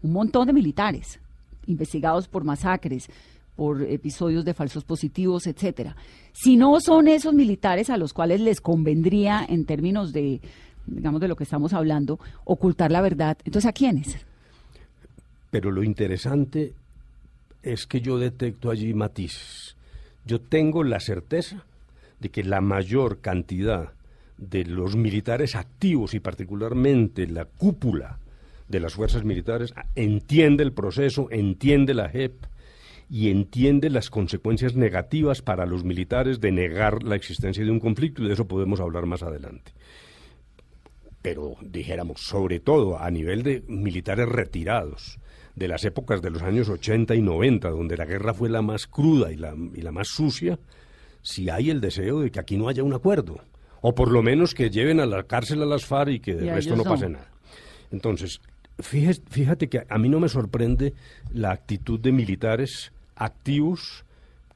Un 0.05 0.13
montón 0.13 0.47
de 0.47 0.53
militares 0.53 1.19
investigados 1.67 2.29
por 2.29 2.45
masacres, 2.45 3.09
por 3.57 3.83
episodios 3.83 4.45
de 4.45 4.55
falsos 4.55 4.85
positivos, 4.85 5.49
etcétera. 5.49 5.97
Si 6.33 6.57
no 6.57 6.81
son 6.81 7.09
esos 7.09 7.35
militares 7.35 7.91
a 7.91 7.97
los 7.97 8.13
cuales 8.13 8.41
les 8.41 8.61
convendría, 8.61 9.45
en 9.49 9.65
términos 9.65 10.13
de, 10.13 10.41
digamos, 10.87 11.21
de 11.21 11.27
lo 11.27 11.35
que 11.35 11.45
estamos 11.45 11.73
hablando, 11.73 12.21
ocultar 12.45 12.93
la 12.93 13.01
verdad, 13.01 13.37
entonces 13.45 13.69
¿a 13.69 13.73
quiénes? 13.73 14.17
Pero 15.51 15.73
lo 15.73 15.83
interesante 15.83 16.75
es 17.63 17.87
que 17.87 18.01
yo 18.01 18.19
detecto 18.19 18.71
allí 18.71 18.95
matices. 18.95 19.77
Yo 20.25 20.41
tengo 20.41 20.85
la 20.85 21.01
certeza 21.01 21.65
de 22.21 22.31
que 22.31 22.45
la 22.45 22.61
mayor 22.61 23.21
cantidad 23.21 23.93
de 24.39 24.65
los 24.65 24.97
militares 24.97 25.55
activos 25.55 26.15
y 26.15 26.21
particularmente 26.21 27.27
la 27.27 27.45
cúpula 27.45 28.19
de 28.69 28.81
las 28.81 28.95
fuerzas 28.95 29.25
militares 29.25 29.75
entiende 29.95 30.63
el 30.63 30.73
proceso, 30.73 31.29
entiende 31.31 31.95
la 31.95 32.09
JEP 32.09 32.33
y 33.11 33.31
entiende 33.31 33.91
las 33.91 34.09
consecuencias 34.09 34.75
negativas 34.75 35.43
para 35.43 35.67
los 35.67 35.85
militares 35.85 36.41
de 36.41 36.51
negar 36.51 37.03
la 37.03 37.15
existencia 37.15 37.65
de 37.65 37.71
un 37.71 37.81
conflicto 37.81 38.23
y 38.23 38.29
de 38.29 38.35
eso 38.35 38.49
podemos 38.49 38.81
hablar 38.81 39.07
más 39.07 39.23
adelante. 39.23 39.73
Pero 41.21 41.57
dijéramos, 41.61 42.23
sobre 42.23 42.59
todo 42.59 42.99
a 42.99 43.11
nivel 43.11 43.43
de 43.43 43.63
militares 43.69 44.29
retirados, 44.29 45.19
de 45.55 45.69
las 45.69 45.85
épocas 45.85 46.23
de 46.23 46.31
los 46.31 46.43
años 46.43 46.69
80 46.69 47.15
y 47.15 47.23
90, 47.23 47.71
donde 47.71 47.97
la 47.97 48.05
guerra 48.05 48.35
fue 48.35 48.49
la 48.49 48.63
más 48.63 48.87
cruda 48.87 49.33
y 49.33 49.37
la, 49.37 49.55
y 49.75 49.83
la 49.83 49.93
más 49.93 50.09
sucia, 50.09 50.59
si 51.21 51.51
hay 51.51 51.71
el 51.71 51.81
deseo 51.81 52.21
de 52.21 52.31
que 52.31 52.41
aquí 52.41 52.57
no 52.57 52.69
haya 52.69 52.83
un 52.83 52.95
acuerdo 52.95 53.41
o 53.83 53.95
por 53.95 54.11
lo 54.11 54.23
menos 54.23 54.55
que 54.55 54.71
lleven 54.71 55.01
a 55.01 55.07
la 55.07 55.25
cárcel 55.25 55.63
a 55.63 55.67
las 55.67 55.85
FARC 55.85 56.11
y 56.11 56.21
que 56.21 56.35
de 56.35 56.55
resto 56.55 56.77
no 56.77 56.85
pase 56.85 57.09
nada. 57.09 57.31
Entonces, 57.91 58.41
fíjate, 58.79 59.23
fíjate 59.29 59.69
que 59.69 59.85
a 59.87 59.99
mí 59.99 60.09
no 60.09 60.21
me 60.21 60.29
sorprende 60.29 60.95
la 61.33 61.51
actitud 61.51 62.01
de 62.01 62.13
militares 62.13 62.93
activos 63.17 64.05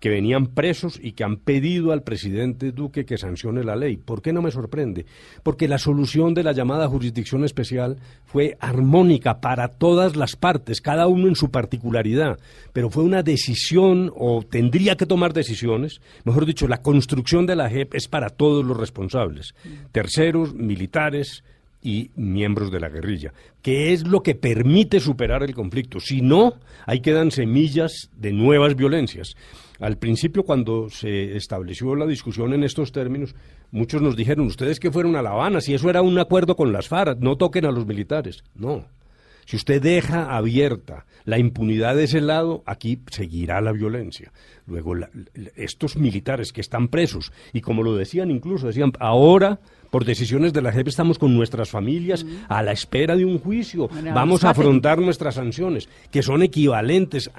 que 0.01 0.09
venían 0.09 0.47
presos 0.49 0.99
y 1.03 1.13
que 1.13 1.25
han 1.25 1.37
pedido 1.37 1.93
al 1.93 2.03
presidente 2.03 2.73
Duque 2.73 3.05
que 3.05 3.19
sancione 3.19 3.65
la 3.65 3.77
ley. 3.77 3.97
¿Por 3.97 4.23
qué 4.23 4.33
no 4.33 4.43
me 4.43 4.51
sorprende? 4.51 5.07
Porque 5.43 5.69
la 5.69 5.79
solución 5.79 6.35
de 6.35 6.43
la 6.43 6.53
llamada 6.53 6.89
jurisdicción 6.89 7.45
especial 7.45 7.97
fue 8.25 8.57
armónica 8.61 9.41
para 9.41 9.69
todas 9.69 10.17
las 10.17 10.37
partes, 10.37 10.81
cada 10.81 11.07
uno 11.07 11.29
en 11.29 11.37
su 11.37 11.51
particularidad, 11.51 12.39
pero 12.73 12.91
fue 12.91 13.05
una 13.05 13.23
decisión 13.23 14.13
o 14.17 14.43
tendría 14.43 14.97
que 14.97 15.07
tomar 15.07 15.33
decisiones, 15.33 16.01
mejor 16.25 16.47
dicho, 16.47 16.69
la 16.69 16.83
construcción 16.83 17.47
de 17.47 17.57
la 17.57 17.71
JEP 17.71 17.95
es 17.95 18.09
para 18.09 18.31
todos 18.31 18.65
los 18.65 18.77
responsables, 18.77 19.55
terceros, 19.93 20.55
militares, 20.55 21.43
y 21.83 22.11
miembros 22.17 22.73
de 22.73 22.81
la 22.81 22.89
guerrilla, 22.89 23.33
que 23.63 23.93
es 23.93 24.05
lo 24.05 24.21
que 24.21 24.35
permite 24.35 24.99
superar 24.99 25.45
el 25.45 25.55
conflicto. 25.55 26.01
Si 26.01 26.21
no, 26.21 26.55
ahí 26.85 26.99
quedan 26.99 27.31
semillas 27.31 28.11
de 28.17 28.33
nuevas 28.33 28.75
violencias. 28.75 29.37
Al 29.81 29.99
principio, 29.99 30.43
cuando 30.45 30.89
se 30.91 31.37
estableció 31.37 31.95
la 31.95 32.07
discusión 32.07 32.55
en 32.55 32.65
estos 32.65 32.93
términos, 32.93 33.35
muchos 33.71 34.01
nos 34.03 34.17
dijeron, 34.17 34.47
ustedes 34.47 34.81
que 34.81 34.91
fueron 34.91 35.17
a 35.17 35.23
La 35.23 35.31
Habana, 35.31 35.61
si 35.61 35.75
eso 35.75 35.91
era 35.91 36.03
un 36.03 36.19
acuerdo 36.19 36.57
con 36.57 36.73
las 36.73 36.89
FARC, 36.89 37.19
no 37.21 37.37
toquen 37.37 37.67
a 37.67 37.71
los 37.71 37.87
militares. 37.87 38.45
No. 38.55 38.87
Si 39.47 39.55
usted 39.55 39.81
deja 39.81 40.37
abierta 40.37 41.07
la 41.25 41.39
impunidad 41.39 41.95
de 41.95 42.05
ese 42.05 42.21
lado, 42.21 42.65
aquí 42.67 43.01
seguirá 43.11 43.61
la 43.61 43.71
violencia. 43.71 44.33
Luego, 44.67 44.95
estos 45.55 45.97
militares 45.97 46.53
que 46.53 46.61
están 46.61 46.89
presos, 46.89 47.33
y 47.53 47.61
como 47.61 47.85
lo 47.85 47.95
decían 47.95 48.31
incluso, 48.33 48.67
decían, 48.67 48.93
ahora 48.99 49.61
por 49.97 50.05
decisiones 50.05 50.53
de 50.53 50.61
la 50.61 50.73
JEP 50.73 50.89
estamos 50.89 51.19
con 51.19 51.35
nuestras 51.35 51.71
familias 51.71 52.27
a 52.51 52.63
la 52.63 52.73
espera 52.73 53.17
de 53.17 53.25
un 53.25 53.39
juicio. 53.39 53.89
Vamos 54.13 54.45
a 54.45 54.51
afrontar 54.51 54.99
nuestras 54.99 55.37
sanciones, 55.37 55.89
que 56.11 56.23
son 56.23 56.43
equivalentes, 56.43 57.31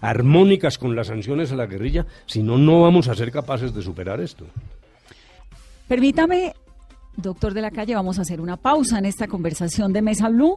armónicas 0.00 0.78
con 0.78 0.96
las 0.96 1.08
sanciones 1.08 1.52
a 1.52 1.54
la 1.54 1.66
guerrilla, 1.66 2.06
si 2.24 2.42
no, 2.42 2.56
no 2.56 2.80
vamos 2.80 3.08
a 3.08 3.14
ser 3.14 3.30
capaces 3.30 3.74
de 3.74 3.82
superar 3.82 4.22
esto. 4.22 4.46
Permítame, 5.86 6.54
doctor 7.14 7.52
de 7.52 7.60
la 7.60 7.70
calle, 7.70 7.94
vamos 7.94 8.18
a 8.18 8.22
hacer 8.22 8.40
una 8.40 8.56
pausa 8.56 8.98
en 8.98 9.04
esta 9.04 9.28
conversación 9.28 9.92
de 9.92 10.00
Mesa 10.00 10.30
Blue. 10.30 10.56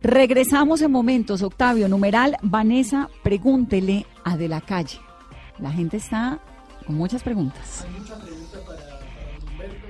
Regresamos 0.00 0.80
en 0.80 0.90
momentos, 0.90 1.42
Octavio, 1.42 1.90
numeral, 1.90 2.38
Vanessa, 2.40 3.10
pregúntele 3.22 4.06
a 4.24 4.38
de 4.38 4.48
la 4.48 4.62
calle. 4.62 4.98
La 5.58 5.72
gente 5.72 5.98
está 5.98 6.40
con 6.86 6.96
muchas 6.96 7.22
preguntas 7.22 7.84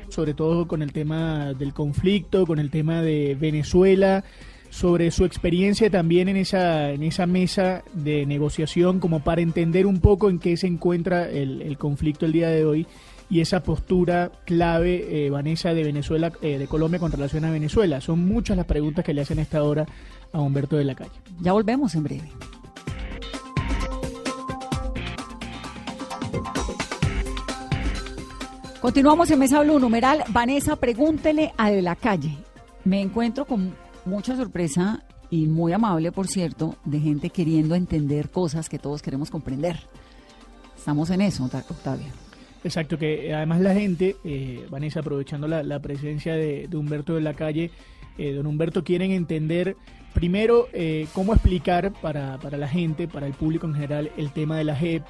sobre 0.09 0.35
todo 0.35 0.67
con 0.67 0.83
el 0.83 0.93
tema 0.93 1.55
del 1.55 1.73
conflicto, 1.73 2.47
con 2.47 2.59
el 2.59 2.71
tema 2.71 3.03
de 3.03 3.37
Venezuela, 3.39 4.25
sobre 4.71 5.11
su 5.11 5.25
experiencia 5.25 5.91
también 5.91 6.29
en 6.29 6.37
esa, 6.37 6.91
en 6.91 7.03
esa 7.03 7.27
mesa 7.27 7.83
de 7.95 8.27
negociación, 8.27 9.01
como 9.01 9.21
para 9.21 9.41
entender 9.41 9.87
un 9.87 10.01
poco 10.01 10.31
en 10.31 10.39
qué 10.39 10.57
se 10.57 10.67
encuentra 10.67 11.29
el, 11.29 11.77
conflicto 11.79 12.27
el 12.27 12.33
día 12.33 12.49
de 12.49 12.65
hoy 12.65 12.87
y 13.31 13.41
esa 13.41 13.63
postura 13.63 14.33
clave, 14.47 15.27
eh, 15.27 15.31
Vanessa, 15.31 15.75
de 15.75 15.85
Venezuela, 15.85 16.33
eh, 16.43 16.59
de 16.59 16.67
Colombia 16.67 16.99
con 16.99 17.13
relación 17.13 17.45
a 17.45 17.51
Venezuela. 17.51 18.01
Son 18.01 18.27
muchas 18.27 18.57
las 18.57 18.67
preguntas 18.67 19.05
que 19.05 19.15
le 19.15 19.21
hacen 19.21 19.39
a 19.39 19.43
esta 19.43 19.63
hora 19.63 19.87
a 20.33 20.41
Humberto 20.41 20.77
de 20.77 20.85
la 20.85 20.95
Calle. 20.95 21.11
Ya 21.41 21.53
volvemos 21.53 21.95
en 21.95 22.05
breve. 22.05 22.31
Continuamos 28.81 29.29
en 29.33 29.41
Mesa 29.41 29.61
Blue, 29.63 29.81
numeral 29.81 30.23
Vanessa, 30.29 30.77
pregúntele 30.77 31.53
a 31.57 31.69
De 31.69 31.83
la 31.83 31.97
Calle. 31.97 32.39
Me 32.85 33.01
encuentro 33.01 33.45
con 33.45 33.75
mucha 34.05 34.37
sorpresa 34.37 35.03
y 35.31 35.47
muy 35.47 35.73
amable, 35.73 36.13
por 36.13 36.29
cierto, 36.29 36.77
de 36.85 37.01
gente 37.01 37.31
queriendo 37.31 37.75
entender 37.75 38.31
cosas 38.31 38.69
que 38.69 38.79
todos 38.79 39.03
queremos 39.03 39.31
comprender. 39.31 39.81
Estamos 40.77 41.11
en 41.11 41.23
eso, 41.23 41.45
Octavio. 41.45 42.07
Exacto, 42.63 42.97
que 42.99 43.35
además 43.35 43.61
la 43.63 43.75
gente, 43.75 44.15
eh, 44.23 44.65
Vanessa, 44.71 45.01
aprovechando 45.01 45.49
la, 45.49 45.81
presencia 45.81 46.35
de, 46.35 46.69
Humberto 46.73 47.17
de 47.17 47.21
la 47.21 47.35
calle, 47.35 47.73
eh, 48.17 48.33
don 48.33 48.47
Humberto, 48.47 48.85
quieren 48.85 49.11
entender 49.11 49.77
primero 50.15 50.69
eh, 50.73 51.09
cómo 51.15 51.35
explicar 51.35 51.93
para, 52.01 52.39
para 52.39 52.57
la 52.57 52.69
gente, 52.69 53.09
para 53.09 53.27
el 53.27 53.35
público 53.35 53.67
en 53.67 53.75
general, 53.75 54.13
el 54.17 54.31
tema 54.31 54.57
de 54.57 54.65
la 54.65 54.77
JEP, 54.77 55.03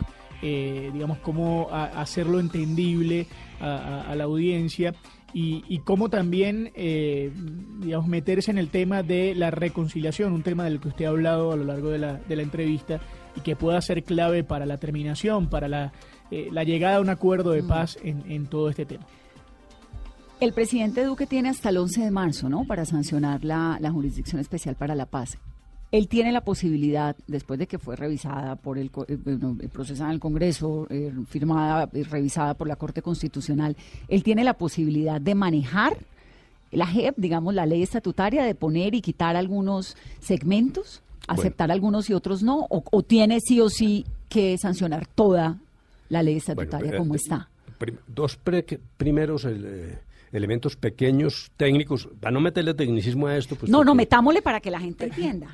eh, 0.43 0.91
digamos, 0.93 1.19
cómo 1.19 1.69
hacerlo 1.73 2.41
entendible 2.41 3.27
a, 3.61 4.15
la 4.15 4.25
audiencia 4.25 4.95
y, 5.33 5.79
cómo 5.81 6.09
también, 6.09 6.71
eh, 6.75 7.33
digamos, 7.81 8.07
meterse 8.09 8.51
en 8.51 8.59
el 8.59 8.69
tema 8.71 9.03
de 9.03 9.35
la 9.35 9.51
reconciliación, 9.51 10.33
un 10.33 10.43
tema 10.43 10.65
del 10.65 10.81
que 10.81 10.89
usted 10.89 11.05
ha 11.05 11.09
hablado 11.09 11.53
a 11.53 11.57
lo 11.57 11.65
largo 11.65 11.91
de 11.91 11.99
la, 11.99 12.15
de 12.15 12.37
la 12.37 12.43
entrevista 12.43 13.01
y 13.37 13.41
que 13.41 13.57
pueda 13.57 13.81
ser 13.81 14.05
clave 14.05 14.45
para 14.45 14.65
la 14.65 14.79
terminación, 14.79 15.49
para 15.49 15.69
la, 15.69 15.93
eh, 16.31 16.49
la 16.51 16.65
llegada 16.65 16.97
a 16.97 17.01
un 17.01 17.11
acuerdo 17.11 17.51
de 17.51 17.63
mm. 17.63 17.69
paz 17.69 17.99
en, 18.03 18.31
en 18.31 18.47
todo 18.47 18.71
este 18.71 18.87
tema. 18.87 19.07
El 20.41 20.53
presidente 20.53 21.05
Duque 21.05 21.27
tiene 21.27 21.49
hasta 21.49 21.71
el 21.71 21.79
11 21.79 22.01
de 22.01 22.11
marzo, 22.13 22.49
¿no?, 22.49 22.65
para 22.65 22.85
sancionar 22.85 23.45
la, 23.45 23.77
la 23.81 23.91
Jurisdicción 23.91 24.41
Especial 24.41 24.77
para 24.77 24.95
la 24.95 25.07
Paz 25.07 25.37
él 25.91 26.07
tiene 26.09 26.33
la 26.33 26.43
posibilidad, 26.43 27.17
después 27.27 27.59
de 27.59 27.67
que 27.67 27.79
fue 27.79 27.97
revisada 27.97 28.57
por 28.57 28.79
el, 28.79 28.91
eh, 29.09 29.17
eh, 29.27 29.69
procesada 29.73 30.11
en 30.11 30.15
el 30.15 30.21
Congreso, 30.21 30.87
eh, 30.91 31.13
firmada 31.29 31.89
y 31.95 32.03
revisada 32.03 32.55
por 32.55 32.69
la 32.69 32.77
Corte 32.77 33.01
Constitucional, 33.03 33.77
él 34.09 34.23
tiene 34.23 34.45
la 34.45 34.55
posibilidad 34.55 35.21
de 35.21 35.35
manejar 35.35 35.97
la 36.71 36.87
JEP, 36.87 37.15
digamos, 37.17 37.55
la 37.55 37.65
ley 37.65 37.83
estatutaria, 37.83 38.45
de 38.45 38.55
poner 38.55 38.95
y 38.95 39.01
quitar 39.01 39.37
algunos 39.37 39.97
segmentos, 40.21 41.03
aceptar 41.27 41.71
algunos 41.71 42.11
y 42.11 42.15
otros 42.15 42.43
no, 42.43 42.67
o, 42.69 43.03
tiene 43.03 43.41
sí 43.41 43.61
o 43.61 43.71
sí 43.71 44.05
que 44.29 44.59
sancionar 44.59 45.07
toda 45.07 45.57
la 46.11 46.23
ley 46.23 46.37
estatutaria 46.37 46.89
Bueno, 46.91 46.99
como 46.99 47.15
eh, 47.15 47.17
está. 47.17 47.49
dos 48.07 48.37
pre- 48.37 48.65
primeros 48.99 49.47
eh, 49.47 49.99
elementos 50.33 50.77
pequeños, 50.77 51.51
técnicos. 51.57 52.09
Para 52.21 52.33
no 52.33 52.41
meterle 52.41 52.75
tecnicismo 52.75 53.27
a 53.29 53.37
esto, 53.39 53.57
pues. 53.57 53.71
no, 53.71 53.83
no, 53.85 53.95
metámosle 53.95 54.43
para 54.43 54.61
que 54.61 54.71
la 54.71 54.81
gente 54.81 55.07
entienda. 55.07 55.49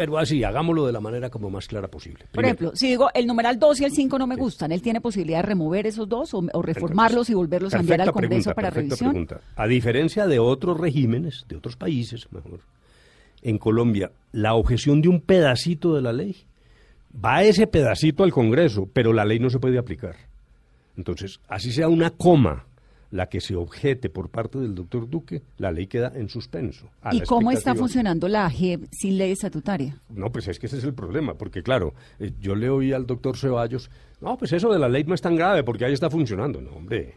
Pero 0.00 0.16
así, 0.16 0.42
hagámoslo 0.42 0.86
de 0.86 0.92
la 0.94 1.00
manera 1.00 1.28
como 1.28 1.50
más 1.50 1.68
clara 1.68 1.86
posible. 1.86 2.24
Por 2.32 2.42
ejemplo, 2.42 2.72
si 2.74 2.88
digo 2.88 3.10
el 3.12 3.26
numeral 3.26 3.58
2 3.58 3.82
y 3.82 3.84
el 3.84 3.92
5 3.92 4.18
no 4.18 4.26
me 4.26 4.34
gustan, 4.34 4.72
¿él 4.72 4.80
tiene 4.80 5.02
posibilidad 5.02 5.40
de 5.40 5.42
remover 5.42 5.86
esos 5.86 6.08
dos 6.08 6.32
o, 6.32 6.42
o 6.54 6.62
reformarlos 6.62 7.28
y 7.28 7.34
volverlos 7.34 7.74
a 7.74 7.80
enviar 7.80 8.00
al 8.00 8.10
Congreso 8.10 8.30
pregunta, 8.30 8.54
para 8.54 8.70
revisión? 8.70 9.10
pregunta. 9.10 9.40
A 9.56 9.66
diferencia 9.66 10.26
de 10.26 10.38
otros 10.38 10.80
regímenes, 10.80 11.44
de 11.50 11.56
otros 11.56 11.76
países, 11.76 12.32
mejor, 12.32 12.60
en 13.42 13.58
Colombia, 13.58 14.10
la 14.32 14.54
objeción 14.54 15.02
de 15.02 15.10
un 15.10 15.20
pedacito 15.20 15.94
de 15.94 16.00
la 16.00 16.14
ley 16.14 16.34
va 17.22 17.42
ese 17.42 17.66
pedacito 17.66 18.24
al 18.24 18.32
Congreso, 18.32 18.88
pero 18.90 19.12
la 19.12 19.26
ley 19.26 19.38
no 19.38 19.50
se 19.50 19.58
puede 19.58 19.76
aplicar. 19.76 20.16
Entonces, 20.96 21.40
así 21.46 21.72
sea 21.72 21.88
una 21.88 22.08
coma 22.08 22.64
la 23.10 23.28
que 23.28 23.40
se 23.40 23.56
objete 23.56 24.08
por 24.08 24.28
parte 24.30 24.58
del 24.58 24.74
doctor 24.74 25.08
Duque, 25.10 25.42
la 25.58 25.72
ley 25.72 25.86
queda 25.88 26.12
en 26.14 26.28
suspenso. 26.28 26.88
¿Y 27.10 27.20
cómo 27.22 27.50
está 27.50 27.74
funcionando 27.74 28.28
la 28.28 28.48
JEP 28.48 28.84
sin 28.92 29.18
ley 29.18 29.32
estatutaria? 29.32 29.96
No, 30.10 30.30
pues 30.30 30.46
es 30.48 30.58
que 30.58 30.66
ese 30.66 30.78
es 30.78 30.84
el 30.84 30.94
problema, 30.94 31.34
porque 31.34 31.62
claro, 31.62 31.92
eh, 32.20 32.32
yo 32.40 32.54
le 32.54 32.70
oí 32.70 32.92
al 32.92 33.06
doctor 33.06 33.36
Ceballos, 33.36 33.90
no, 34.20 34.36
pues 34.38 34.52
eso 34.52 34.72
de 34.72 34.78
la 34.78 34.88
ley 34.88 35.02
no 35.04 35.14
es 35.14 35.20
tan 35.20 35.34
grave 35.34 35.64
porque 35.64 35.84
ahí 35.84 35.92
está 35.92 36.08
funcionando. 36.08 36.60
No, 36.60 36.70
hombre, 36.70 37.14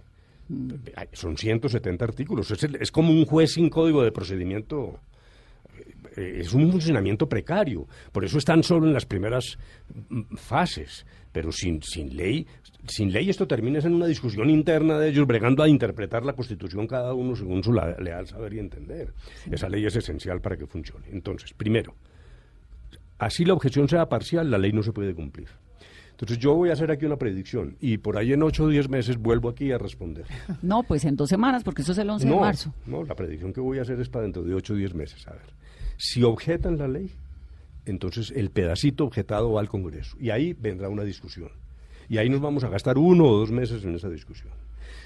Ay, 0.96 1.08
son 1.14 1.38
170 1.38 2.04
artículos, 2.04 2.52
es, 2.52 2.64
el- 2.64 2.76
es 2.76 2.92
como 2.92 3.12
un 3.14 3.26
juez 3.26 3.54
sin 3.54 3.70
código 3.70 4.04
de 4.04 4.12
procedimiento, 4.12 5.00
eh, 6.18 6.40
es 6.42 6.54
un 6.54 6.70
funcionamiento 6.72 7.28
precario, 7.30 7.88
por 8.12 8.26
eso 8.26 8.38
están 8.38 8.62
solo 8.62 8.86
en 8.88 8.94
las 8.94 9.06
primeras 9.06 9.58
mm, 10.10 10.36
fases, 10.36 11.06
pero 11.32 11.52
sin, 11.52 11.82
sin 11.82 12.16
ley, 12.16 12.46
sin 12.88 13.12
ley 13.12 13.30
esto 13.30 13.48
termina 13.48 13.80
en 13.80 13.94
una 13.94 14.08
discusión 14.08 14.50
interna 14.50 15.00
de 15.00 15.10
ellos 15.10 15.26
bregando 15.26 15.64
a 15.64 15.70
interpretar 15.70 16.26
la 16.26 16.34
Constitución 16.34 16.88
cada 16.88 17.14
uno 17.14 17.36
según 17.36 17.64
su 17.64 17.74
leal 17.74 18.28
saber 18.28 18.54
y 18.54 18.60
entender. 18.60 19.14
Esa 19.50 19.70
ley 19.70 19.86
es 19.86 19.96
esencial 19.96 20.42
para 20.42 20.58
que 20.58 20.68
funcione. 20.68 21.08
Entonces, 21.12 21.54
primero, 21.54 21.96
así 23.18 23.46
la 23.46 23.54
objeción 23.54 23.88
sea 23.88 24.10
parcial, 24.10 24.52
la 24.52 24.58
ley 24.58 24.74
no 24.74 24.84
se 24.84 24.92
puede 24.92 25.14
cumplir. 25.14 25.48
Entonces 26.12 26.38
yo 26.38 26.54
voy 26.54 26.70
a 26.70 26.74
hacer 26.74 26.92
aquí 26.92 27.06
una 27.06 27.18
predicción 27.18 27.76
y 27.80 27.98
por 27.98 28.18
ahí 28.18 28.34
en 28.34 28.44
8 28.44 28.66
o 28.66 28.68
10 28.68 28.88
meses 28.90 29.18
vuelvo 29.18 29.50
aquí 29.50 29.72
a 29.72 29.78
responder. 29.78 30.26
No, 30.62 30.84
pues 30.84 31.06
en 31.06 31.16
dos 31.16 31.30
semanas, 31.30 31.64
porque 31.64 31.82
eso 31.82 31.92
es 31.92 31.98
el 31.98 32.10
11 32.10 32.26
no, 32.28 32.36
de 32.36 32.40
marzo. 32.40 32.74
no, 32.86 33.04
la 33.04 33.16
predicción 33.16 33.52
que 33.52 33.62
voy 33.62 33.80
a 33.80 33.82
hacer 33.82 34.00
es 34.00 34.10
para 34.10 34.24
dentro 34.24 34.44
de 34.44 34.54
8 34.54 34.74
o 34.74 34.76
10 34.76 34.94
meses. 34.94 35.28
A 35.28 35.32
ver, 35.32 35.54
si 35.98 36.24
objetan 36.24 36.78
la 36.78 36.88
ley, 36.88 37.12
entonces 37.86 38.32
el 38.36 38.52
pedacito 38.52 39.06
objetado 39.06 39.54
va 39.54 39.62
al 39.62 39.70
Congreso 39.70 40.16
y 40.20 40.30
ahí 40.30 40.54
vendrá 40.54 40.88
una 40.90 41.04
discusión. 41.04 41.50
Y 42.10 42.18
ahí 42.18 42.30
nos 42.30 42.42
vamos 42.42 42.64
a 42.64 42.70
gastar 42.70 42.98
uno 42.98 43.26
o 43.26 43.38
dos 43.38 43.52
meses 43.52 43.84
en 43.84 43.96
esa 43.96 44.10
discusión. 44.10 44.52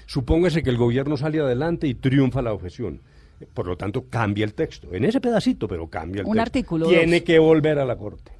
Supóngase 0.06 0.62
que 0.62 0.70
el 0.70 0.76
gobierno 0.76 1.16
sale 1.16 1.40
adelante 1.40 1.86
y 1.86 1.94
triunfa 1.94 2.42
la 2.42 2.52
objeción. 2.52 3.00
Por 3.54 3.66
lo 3.66 3.76
tanto, 3.76 4.04
cambia 4.10 4.44
el 4.44 4.54
texto. 4.54 4.92
En 4.92 5.04
ese 5.04 5.20
pedacito, 5.20 5.68
pero 5.68 5.86
cambia 5.86 6.20
el 6.22 6.26
Un 6.26 6.32
texto. 6.32 6.42
artículo, 6.42 6.88
Tiene 6.88 7.18
dos. 7.20 7.26
que 7.26 7.38
volver 7.38 7.78
a 7.78 7.84
la 7.84 7.96
Corte. 7.96 8.32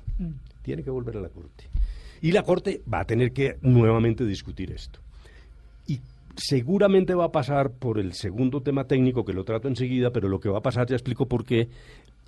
Tiene 0.62 0.83
que 0.83 0.90
volver 0.90 1.16
a 1.16 1.21
la 1.21 1.29
Corte. 1.29 1.64
Y 2.21 2.33
la 2.33 2.42
Corte 2.42 2.83
va 2.92 3.01
a 3.01 3.05
tener 3.05 3.33
que 3.33 3.59
nuevamente 3.62 4.25
discutir 4.25 4.73
esto. 4.73 4.99
Y 5.87 6.01
seguramente 6.37 7.14
va 7.14 7.27
a 7.27 7.33
pasar 7.33 7.71
por 7.71 7.99
el 8.01 8.12
segundo 8.14 8.61
tema 8.61 8.85
técnico 8.85 9.25
que 9.25 9.33
lo 9.33 9.44
trato 9.44 9.68
enseguida, 9.68 10.11
pero 10.11 10.29
lo 10.29 10.40
que 10.40 10.49
va 10.49 10.59
a 10.59 10.62
pasar, 10.62 10.88
ya 10.88 10.97
explico 10.97 11.27
por 11.27 11.44
qué, 11.44 11.68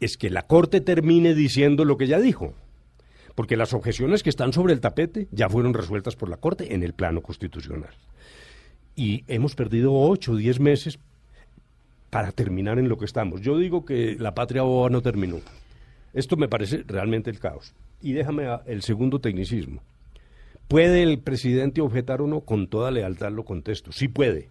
es 0.01 0.17
que 0.17 0.31
la 0.31 0.43
Corte 0.43 0.81
termine 0.81 1.35
diciendo 1.35 1.85
lo 1.85 1.97
que 1.97 2.07
ya 2.07 2.21
dijo. 2.21 2.55
Porque 3.35 3.57
las 3.57 3.73
objeciones 3.75 4.23
que 4.23 4.31
están 4.31 4.53
sobre 4.53 4.73
el 4.73 4.81
tapete 4.81 5.29
ya 5.31 5.49
fueron 5.49 5.73
resueltas 5.75 6.17
por 6.17 6.29
la 6.29 6.37
Corte 6.37 6.75
en 6.75 6.83
el 6.83 6.93
plano 6.93 7.23
constitucional. 7.23 7.91
Y 8.97 9.25
hemos 9.29 9.55
perdido 9.55 9.95
ocho 9.95 10.33
o 10.33 10.37
diez 10.37 10.61
meses 10.61 10.99
para 12.11 12.33
terminar 12.33 12.79
en 12.79 12.89
lo 12.89 12.99
que 12.99 13.05
estamos. 13.05 13.41
Yo 13.41 13.57
digo 13.57 13.85
que 13.85 14.17
la 14.19 14.35
patria 14.35 14.63
boba 14.63 14.91
no 14.91 15.01
terminó. 15.01 15.39
Esto 16.13 16.37
me 16.37 16.49
parece 16.49 16.83
realmente 16.87 17.31
el 17.31 17.39
caos. 17.39 17.73
Y 18.03 18.13
déjame 18.13 18.47
el 18.67 18.83
segundo 18.83 19.21
tecnicismo. 19.21 19.81
¿Puede 20.67 21.03
el 21.03 21.21
presidente 21.21 21.81
objetar 21.81 22.21
o 22.21 22.27
no? 22.27 22.41
Con 22.41 22.67
toda 22.69 22.91
lealtad 22.91 23.31
lo 23.31 23.45
contesto. 23.45 23.93
Sí 23.93 24.09
puede. 24.09 24.49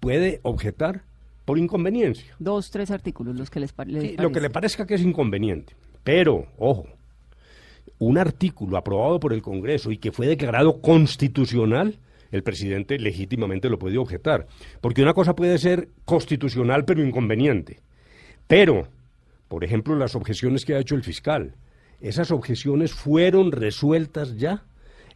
Puede 0.00 0.40
objetar 0.42 1.02
por 1.44 1.58
inconveniencia. 1.58 2.34
Dos, 2.38 2.70
tres 2.70 2.90
artículos, 2.90 3.36
los 3.36 3.48
que 3.50 3.60
les, 3.60 3.72
pa- 3.72 3.84
les 3.84 4.02
Sí, 4.02 4.16
lo 4.18 4.30
que 4.32 4.40
le 4.40 4.50
parezca 4.50 4.86
que 4.86 4.94
es 4.94 5.02
inconveniente. 5.02 5.74
Pero, 6.04 6.46
ojo, 6.58 6.86
un 7.98 8.18
artículo 8.18 8.76
aprobado 8.76 9.20
por 9.20 9.32
el 9.32 9.42
Congreso 9.42 9.90
y 9.90 9.98
que 9.98 10.12
fue 10.12 10.26
declarado 10.26 10.80
constitucional, 10.80 11.98
el 12.30 12.42
presidente 12.42 12.98
legítimamente 12.98 13.70
lo 13.70 13.78
puede 13.78 13.98
objetar. 13.98 14.46
Porque 14.80 15.02
una 15.02 15.14
cosa 15.14 15.34
puede 15.34 15.58
ser 15.58 15.88
constitucional 16.04 16.84
pero 16.84 17.04
inconveniente. 17.04 17.80
Pero, 18.46 18.88
por 19.48 19.64
ejemplo, 19.64 19.96
las 19.96 20.14
objeciones 20.14 20.64
que 20.64 20.74
ha 20.74 20.80
hecho 20.80 20.94
el 20.94 21.02
fiscal, 21.02 21.54
esas 22.00 22.30
objeciones 22.30 22.92
fueron 22.92 23.52
resueltas 23.52 24.36
ya 24.36 24.64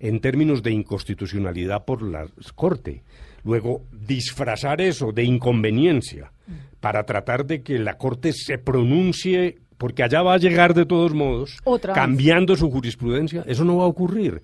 en 0.01 0.21
términos 0.21 0.63
de 0.63 0.73
inconstitucionalidad 0.73 1.85
por 1.85 2.03
la 2.03 2.27
Corte. 2.55 3.03
Luego, 3.45 3.85
disfrazar 3.93 4.81
eso 4.81 5.13
de 5.13 5.25
inconveniencia 5.25 6.33
para 6.81 7.05
tratar 7.05 7.47
de 7.47 7.63
que 7.63 7.79
la 7.79 7.97
Corte 7.97 8.33
se 8.33 8.59
pronuncie, 8.59 9.59
porque 9.83 10.03
allá 10.03 10.23
va 10.23 10.35
a 10.35 10.39
llegar 10.39 10.73
de 10.75 10.87
todos 10.87 11.13
modos, 11.13 11.59
Otra 11.65 11.93
vez. 11.93 12.01
cambiando 12.01 12.57
su 12.57 12.71
jurisprudencia, 12.71 13.43
eso 13.47 13.65
no 13.65 13.77
va 13.79 13.85
a 13.85 13.89
ocurrir. 13.89 14.41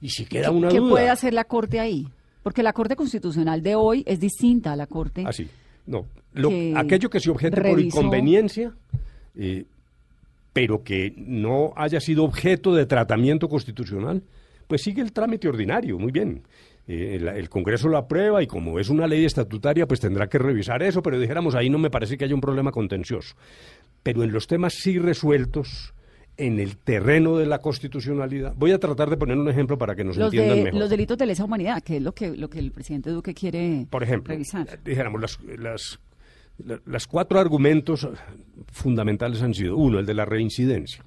Y 0.00 0.08
si 0.08 0.24
queda 0.24 0.50
una 0.50 0.68
¿Qué 0.68 0.78
duda... 0.78 0.90
puede 0.90 1.10
hacer 1.10 1.34
la 1.34 1.44
Corte 1.44 1.78
ahí? 1.78 2.08
Porque 2.42 2.62
la 2.62 2.72
Corte 2.72 2.96
Constitucional 2.96 3.62
de 3.62 3.74
hoy 3.74 4.02
es 4.06 4.18
distinta 4.18 4.72
a 4.72 4.76
la 4.76 4.86
Corte. 4.86 5.24
Así. 5.26 5.46
No. 5.86 6.06
Lo- 6.32 6.48
que 6.48 6.72
aquello 6.76 7.10
que 7.10 7.20
se 7.20 7.30
objete 7.30 7.60
revisó- 7.60 7.70
por 7.70 7.80
inconveniencia, 7.80 8.72
eh, 9.36 9.64
pero 10.52 10.82
que 10.82 11.12
no 11.16 11.72
haya 11.76 12.00
sido 12.00 12.24
objeto 12.24 12.74
de 12.74 12.86
tratamiento 12.86 13.48
constitucional, 13.48 14.22
pues 14.66 14.82
sigue 14.82 15.02
el 15.02 15.12
trámite 15.12 15.48
ordinario, 15.48 15.98
muy 15.98 16.10
bien. 16.12 16.42
Eh, 16.88 17.16
el, 17.16 17.28
el 17.28 17.48
Congreso 17.50 17.88
lo 17.88 17.98
aprueba 17.98 18.42
y 18.42 18.46
como 18.46 18.78
es 18.80 18.88
una 18.88 19.06
ley 19.06 19.24
estatutaria, 19.24 19.86
pues 19.86 20.00
tendrá 20.00 20.26
que 20.28 20.38
revisar 20.38 20.82
eso, 20.82 21.02
pero 21.02 21.20
dijéramos, 21.20 21.54
ahí 21.54 21.68
no 21.70 21.78
me 21.78 21.90
parece 21.90 22.16
que 22.16 22.24
haya 22.24 22.34
un 22.34 22.40
problema 22.40 22.72
contencioso. 22.72 23.36
Pero 24.02 24.24
en 24.24 24.32
los 24.32 24.46
temas 24.46 24.72
sí 24.74 24.98
resueltos, 24.98 25.92
en 26.38 26.60
el 26.60 26.78
terreno 26.78 27.36
de 27.36 27.46
la 27.46 27.58
constitucionalidad, 27.58 28.54
voy 28.56 28.70
a 28.72 28.78
tratar 28.78 29.10
de 29.10 29.16
poner 29.18 29.36
un 29.36 29.48
ejemplo 29.50 29.76
para 29.76 29.94
que 29.94 30.04
nos 30.04 30.16
los, 30.16 30.26
entiendan 30.32 30.56
de- 30.58 30.64
mejor. 30.64 30.80
los 30.80 30.88
delitos 30.90 31.18
de 31.18 31.26
lesa 31.26 31.44
humanidad, 31.44 31.82
que 31.82 31.96
es 31.98 32.02
lo 32.02 32.12
que, 32.12 32.34
lo 32.36 32.48
que 32.48 32.58
el 32.58 32.72
presidente 32.72 33.10
Duque 33.10 33.34
quiere 33.34 33.86
Por 33.90 34.02
ejemplo, 34.02 34.32
revisar. 34.32 34.78
dijéramos, 34.84 35.20
las, 35.20 35.38
las, 35.58 36.00
la- 36.64 36.80
las 36.86 37.06
cuatro 37.06 37.38
argumentos 37.38 38.08
fundamentales 38.72 39.42
han 39.42 39.52
sido, 39.54 39.76
uno, 39.76 39.98
el 39.98 40.06
de 40.06 40.14
la 40.14 40.24
reincidencia. 40.24 41.04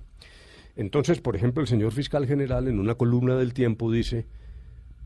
Entonces, 0.76 1.22
por 1.22 1.36
ejemplo, 1.36 1.62
el 1.62 1.68
señor 1.68 1.92
fiscal 1.92 2.26
general 2.28 2.68
en 2.68 2.80
una 2.80 2.96
columna 2.96 3.36
del 3.36 3.54
tiempo 3.54 3.92
dice, 3.92 4.26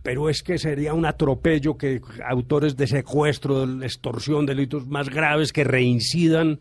pero 0.06 0.30
es 0.30 0.44
que 0.44 0.60
sería 0.60 0.94
un 0.94 1.04
atropello 1.04 1.80
que 1.80 2.00
autores 2.24 2.78
de 2.78 2.86
secuestro, 2.86 3.66
de 3.66 3.88
extorsión, 3.88 4.46
delitos 4.46 4.86
más 4.86 5.10
graves 5.10 5.52
que 5.52 5.64
reincidan, 5.64 6.60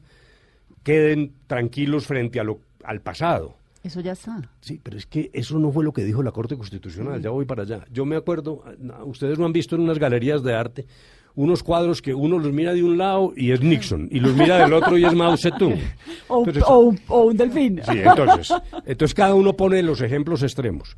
queden 0.83 1.35
tranquilos 1.46 2.07
frente 2.07 2.40
a 2.40 2.44
lo, 2.44 2.61
al 2.85 3.02
pasado. 3.02 3.54
Eso 3.83 4.00
ya 4.00 4.12
está. 4.12 4.40
Sí, 4.62 4.80
pero 4.83 4.96
es 4.96 5.04
que 5.04 5.28
eso 5.35 5.59
no 5.59 5.70
fue 5.70 5.85
lo 5.85 5.92
que 5.92 6.04
dijo 6.07 6.22
la 6.22 6.33
Corte 6.33 6.57
Constitucional, 6.57 7.20
ya 7.20 7.28
voy 7.28 7.44
para 7.44 7.64
allá. 7.64 7.85
Yo 7.92 8.07
me 8.07 8.16
acuerdo, 8.16 8.64
no, 8.78 9.04
ustedes 9.04 9.38
no 9.38 9.44
han 9.44 9.52
visto 9.52 9.76
en 9.76 9.83
unas 9.83 9.98
galerías 9.98 10.42
de 10.42 10.54
arte 10.54 10.87
unos 11.35 11.62
cuadros 11.62 12.00
que 12.00 12.14
uno 12.14 12.38
los 12.38 12.50
mira 12.50 12.72
de 12.72 12.83
un 12.83 12.96
lado 12.96 13.35
y 13.37 13.50
es 13.50 13.61
Nixon, 13.61 14.09
y 14.11 14.20
los 14.20 14.35
mira 14.35 14.57
del 14.57 14.72
otro 14.72 14.96
y 14.96 15.04
es 15.04 15.12
Mao 15.12 15.37
Zedong. 15.37 15.78
O, 16.28 16.38
Entonces, 16.38 16.64
o 16.66 16.78
un, 16.78 17.00
o 17.09 17.22
un 17.24 17.37
delfín. 17.37 17.83
sí, 17.85 17.98
entonces, 17.98 18.54
entonces 18.87 19.14
cada 19.14 19.35
uno 19.35 19.54
pone 19.54 19.83
los 19.83 20.00
ejemplos 20.00 20.42
extremos. 20.42 20.96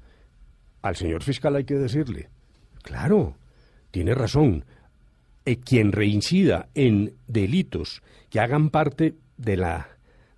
Al 0.82 0.94
señor 0.94 1.24
fiscal 1.24 1.56
hay 1.56 1.64
que 1.64 1.74
decirle, 1.74 2.28
claro, 2.86 3.34
tiene 3.90 4.14
razón, 4.14 4.64
eh, 5.44 5.56
quien 5.56 5.92
reincida 5.92 6.68
en 6.74 7.14
delitos 7.26 8.00
que 8.30 8.38
hagan 8.40 8.70
parte 8.70 9.16
de 9.36 9.56
la, 9.56 9.88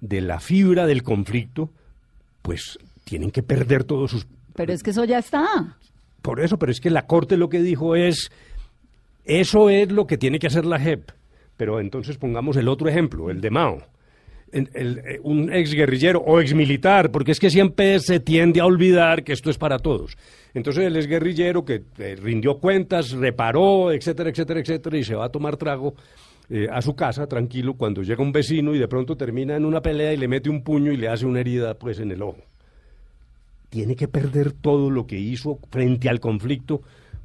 de 0.01 0.23
la 0.23 0.41
fibra 0.41 0.87
del 0.87 1.03
conflicto, 1.03 1.71
pues 2.41 2.79
tienen 3.05 3.31
que 3.31 3.43
perder 3.43 3.85
todos 3.85 4.11
sus... 4.11 4.27
Pero 4.55 4.73
es 4.73 4.83
que 4.83 4.91
eso 4.91 5.05
ya 5.05 5.19
está. 5.19 5.77
Por 6.23 6.41
eso, 6.41 6.59
pero 6.59 6.73
es 6.73 6.81
que 6.81 6.91
la 6.91 7.07
Corte 7.07 7.37
lo 7.37 7.49
que 7.49 7.61
dijo 7.61 7.95
es, 7.95 8.31
eso 9.25 9.69
es 9.69 9.93
lo 9.93 10.07
que 10.07 10.19
tiene 10.19 10.39
que 10.39 10.47
hacer 10.47 10.65
la 10.65 10.81
JEP. 10.81 11.11
Pero 11.57 11.81
entonces 11.81 12.17
pongamos 12.17 12.57
el 12.57 12.69
otro 12.69 12.89
ejemplo, 12.89 13.31
el 13.31 13.41
de 13.41 13.51
Mao. 13.51 13.83
Eh, 14.53 15.21
un 15.23 15.53
exguerrillero 15.53 16.21
o 16.21 16.41
exmilitar, 16.41 17.11
porque 17.11 17.33
es 17.33 17.41
que 17.41 17.51
siempre 17.51 18.01
se 18.01 18.21
tiende 18.21 18.61
a 18.61 18.67
olvidar 18.67 19.23
que 19.25 19.33
esto 19.33 19.51
es 19.51 19.59
para 19.59 19.79
todos. 19.79 20.17
Entonces 20.55 20.85
el 20.85 20.97
exguerrillero 20.97 21.65
que 21.65 21.83
eh, 21.99 22.17
rindió 22.17 22.59
cuentas, 22.59 23.13
reparó, 23.13 23.93
etcétera, 23.93 24.31
etcétera, 24.31 24.61
etcétera, 24.61 24.97
y 24.99 25.05
se 25.05 25.15
va 25.15 25.27
a 25.27 25.29
tomar 25.29 25.57
trago 25.57 25.95
eh, 26.51 26.67
a 26.71 26.81
su 26.81 26.97
casa 26.97 27.27
tranquilo 27.27 27.75
cuando 27.75 28.03
llega 28.03 28.23
un 28.23 28.33
vecino 28.33 28.75
y 28.75 28.79
de 28.79 28.89
pronto 28.89 29.17
termina 29.17 29.57
en 29.57 29.65
una 29.65 29.83
pelea 29.83 30.13
y 30.13 30.17
le 30.17 30.29
mete 30.29 30.49
un 30.49 30.63
puño 30.63 30.93
y 30.93 30.97
le 30.97 31.09
hace 31.09 31.27
una 31.27 31.41
herida 31.41 31.75
pues 31.75 32.01
en 32.01 32.11
el 32.11 32.23
ojo 32.23 32.39
tiene 33.71 33.97
que 33.97 34.09
perder 34.09 34.53
todo 34.53 34.91
lo 34.91 35.07
que 35.07 35.19
hizo 35.19 35.59
frente 35.71 36.09
al 36.09 36.21
conflicto 36.21 36.81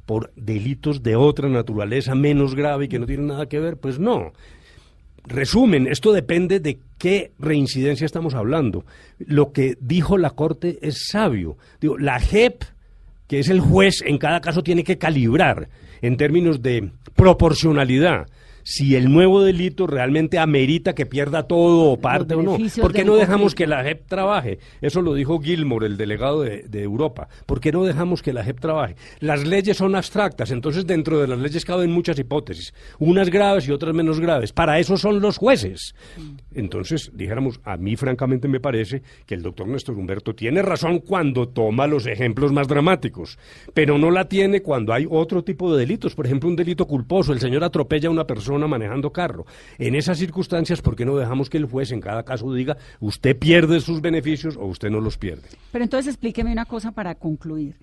por 0.06 0.32
delitos 0.36 1.02
de 1.02 1.16
otra 1.16 1.48
naturaleza 1.48 2.14
menos 2.14 2.54
grave 2.54 2.84
y 2.84 2.88
que 2.88 2.98
no 2.98 3.06
tienen 3.06 3.28
nada 3.28 3.46
que 3.46 3.58
ver? 3.58 3.78
Pues 3.78 3.98
no. 3.98 4.32
Resumen, 5.26 5.86
esto 5.86 6.12
depende 6.12 6.60
de 6.60 6.78
qué 6.98 7.32
reincidencia 7.38 8.04
estamos 8.04 8.34
hablando. 8.34 8.84
Lo 9.18 9.52
que 9.52 9.76
dijo 9.80 10.18
la 10.18 10.30
Corte 10.30 10.78
es 10.82 11.06
sabio. 11.08 11.56
Digo, 11.80 11.96
la 11.96 12.20
JEP, 12.20 12.64
que 13.26 13.38
es 13.38 13.48
el 13.48 13.60
juez, 13.60 14.02
en 14.04 14.18
cada 14.18 14.40
caso 14.40 14.62
tiene 14.62 14.84
que 14.84 14.98
calibrar 14.98 15.68
en 16.02 16.18
términos 16.18 16.60
de 16.60 16.90
proporcionalidad 17.16 18.26
si 18.64 18.96
el 18.96 19.12
nuevo 19.12 19.42
delito 19.42 19.86
realmente 19.86 20.38
amerita 20.38 20.94
que 20.94 21.06
pierda 21.06 21.44
todo 21.44 21.90
o 21.90 22.00
parte 22.00 22.34
o 22.34 22.42
no. 22.42 22.56
¿Por 22.80 22.92
qué 22.92 23.04
no 23.04 23.14
dejamos 23.14 23.54
que 23.54 23.66
la 23.66 23.84
JEP 23.84 24.06
trabaje? 24.08 24.58
Eso 24.80 25.02
lo 25.02 25.14
dijo 25.14 25.38
Gilmore, 25.38 25.86
el 25.86 25.96
delegado 25.96 26.42
de, 26.42 26.64
Europa. 26.72 27.28
¿Por 27.46 27.60
qué 27.60 27.72
no 27.72 27.84
dejamos 27.84 28.22
que 28.22 28.32
la 28.32 28.42
JEP 28.42 28.60
trabaje? 28.60 28.96
Las 29.20 29.46
leyes 29.46 29.76
son 29.76 29.94
abstractas, 29.94 30.50
entonces 30.50 30.86
dentro 30.86 31.20
de 31.20 31.28
las 31.28 31.38
leyes 31.38 31.64
caben 31.64 31.92
muchas 31.92 32.18
hipótesis, 32.18 32.74
unas 32.98 33.30
graves 33.30 33.68
y 33.68 33.70
otras 33.70 33.94
menos 33.94 34.18
graves. 34.18 34.52
Para 34.52 34.78
eso 34.78 34.96
son 34.96 35.20
los 35.20 35.36
jueces. 35.36 35.94
Entonces, 36.54 37.10
dijéramos, 37.14 37.60
a 37.64 37.76
mí 37.76 37.96
francamente 37.96 38.48
me 38.48 38.60
parece 38.60 39.02
que 39.26 39.34
el 39.34 39.42
doctor 39.42 39.68
Néstor 39.68 39.96
Humberto 39.96 40.34
tiene 40.34 40.62
razón 40.62 41.00
cuando 41.00 41.48
toma 41.48 41.86
los 41.86 42.06
ejemplos 42.06 42.52
más 42.52 42.66
dramáticos, 42.66 43.38
pero 43.74 43.98
no 43.98 44.10
la 44.10 44.26
tiene 44.28 44.62
cuando 44.62 44.94
hay 44.94 45.06
otro 45.08 45.44
tipo 45.44 45.72
de 45.72 45.80
delitos. 45.80 46.14
Por 46.14 46.24
ejemplo, 46.26 46.48
un 46.48 46.56
delito 46.56 46.86
culposo, 46.86 47.32
el 47.32 47.40
señor 47.40 47.62
atropella 47.62 48.08
a 48.08 48.12
una 48.12 48.26
persona 48.26 48.53
manejando 48.58 49.12
carro. 49.12 49.46
En 49.78 49.94
esas 49.94 50.18
circunstancias, 50.18 50.82
¿por 50.82 50.96
qué 50.96 51.04
no 51.04 51.16
dejamos 51.16 51.50
que 51.50 51.58
el 51.58 51.66
juez 51.66 51.92
en 51.92 52.00
cada 52.00 52.22
caso 52.24 52.52
diga 52.52 52.76
usted 53.00 53.38
pierde 53.38 53.80
sus 53.80 54.00
beneficios 54.00 54.56
o 54.56 54.64
usted 54.66 54.90
no 54.90 55.00
los 55.00 55.18
pierde? 55.18 55.48
Pero 55.72 55.84
entonces 55.84 56.14
explíqueme 56.14 56.52
una 56.52 56.64
cosa 56.64 56.92
para 56.92 57.14
concluir. 57.14 57.76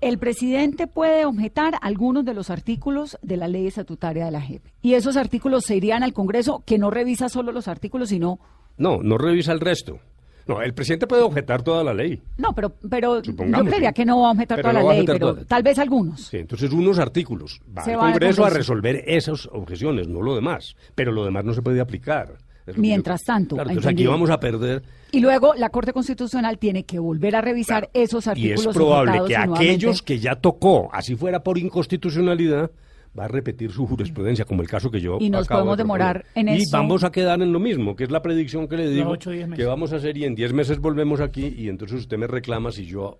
El 0.00 0.18
presidente 0.18 0.86
puede 0.86 1.24
objetar 1.24 1.78
algunos 1.80 2.24
de 2.24 2.34
los 2.34 2.50
artículos 2.50 3.16
de 3.22 3.38
la 3.38 3.48
ley 3.48 3.66
estatutaria 3.66 4.26
de 4.26 4.30
la 4.30 4.42
JEP. 4.42 4.62
Y 4.82 4.94
esos 4.94 5.16
artículos 5.16 5.64
se 5.64 5.76
irían 5.76 6.02
al 6.02 6.12
Congreso, 6.12 6.62
que 6.66 6.76
no 6.76 6.90
revisa 6.90 7.30
solo 7.30 7.50
los 7.50 7.66
artículos, 7.66 8.10
sino... 8.10 8.38
No, 8.76 8.98
no 9.02 9.16
revisa 9.16 9.52
el 9.52 9.60
resto. 9.60 9.98
No, 10.46 10.62
el 10.62 10.74
presidente 10.74 11.06
puede 11.06 11.22
objetar 11.22 11.62
toda 11.62 11.82
la 11.82 11.92
ley. 11.92 12.20
No, 12.38 12.54
pero, 12.54 12.72
pero 12.88 13.20
yo 13.20 13.34
creería 13.34 13.92
que 13.92 14.04
no 14.04 14.20
va 14.20 14.28
a 14.28 14.30
objetar 14.30 14.60
toda 14.60 14.72
la 14.74 14.82
ley, 14.82 15.04
pero 15.04 15.34
tal 15.44 15.62
vez 15.62 15.78
algunos. 15.78 16.26
Sí, 16.26 16.38
entonces 16.38 16.70
unos 16.72 16.98
artículos. 16.98 17.60
Va 17.76 17.82
al 17.82 18.12
Congreso, 18.12 18.44
a 18.44 18.50
resolver 18.50 19.02
esas 19.06 19.46
objeciones, 19.46 20.06
no 20.08 20.22
lo 20.22 20.36
demás. 20.36 20.76
Pero 20.94 21.10
lo 21.10 21.24
demás 21.24 21.44
no 21.44 21.52
se 21.52 21.62
puede 21.62 21.80
aplicar. 21.80 22.38
Mientras 22.76 23.22
tanto. 23.22 23.56
entonces 23.60 23.86
aquí 23.86 24.06
vamos 24.06 24.30
a 24.30 24.40
perder. 24.40 24.82
Y 25.12 25.20
luego 25.20 25.54
la 25.54 25.70
Corte 25.70 25.92
Constitucional 25.92 26.58
tiene 26.58 26.84
que 26.84 26.98
volver 26.98 27.36
a 27.36 27.40
revisar 27.40 27.90
esos 27.92 28.26
artículos. 28.26 28.66
Y 28.66 28.68
es 28.68 28.74
probable 28.74 29.22
que 29.26 29.36
aquellos 29.36 30.02
que 30.02 30.18
ya 30.18 30.36
tocó, 30.36 30.90
así 30.92 31.14
fuera 31.14 31.42
por 31.42 31.58
inconstitucionalidad, 31.58 32.70
va 33.18 33.24
a 33.24 33.28
repetir 33.28 33.72
su 33.72 33.86
jurisprudencia, 33.86 34.44
como 34.44 34.62
el 34.62 34.68
caso 34.68 34.90
que 34.90 35.00
yo 35.00 35.18
Y 35.20 35.30
nos 35.30 35.48
podemos 35.48 35.76
demorar 35.76 36.24
en 36.34 36.48
eso. 36.48 36.62
Y 36.68 36.70
vamos 36.72 37.04
a 37.04 37.10
quedar 37.10 37.40
en 37.42 37.52
lo 37.52 37.58
mismo, 37.58 37.96
que 37.96 38.04
es 38.04 38.10
la 38.10 38.22
predicción 38.22 38.68
que 38.68 38.76
le 38.76 38.88
digo 38.90 39.16
que 39.18 39.64
vamos 39.64 39.92
a 39.92 39.96
hacer 39.96 40.16
y 40.16 40.24
en 40.24 40.34
10 40.34 40.52
meses 40.52 40.78
volvemos 40.78 41.20
aquí 41.20 41.54
y 41.56 41.68
entonces 41.68 42.00
usted 42.00 42.18
me 42.18 42.26
reclama 42.26 42.70
si 42.72 42.86
yo 42.86 43.18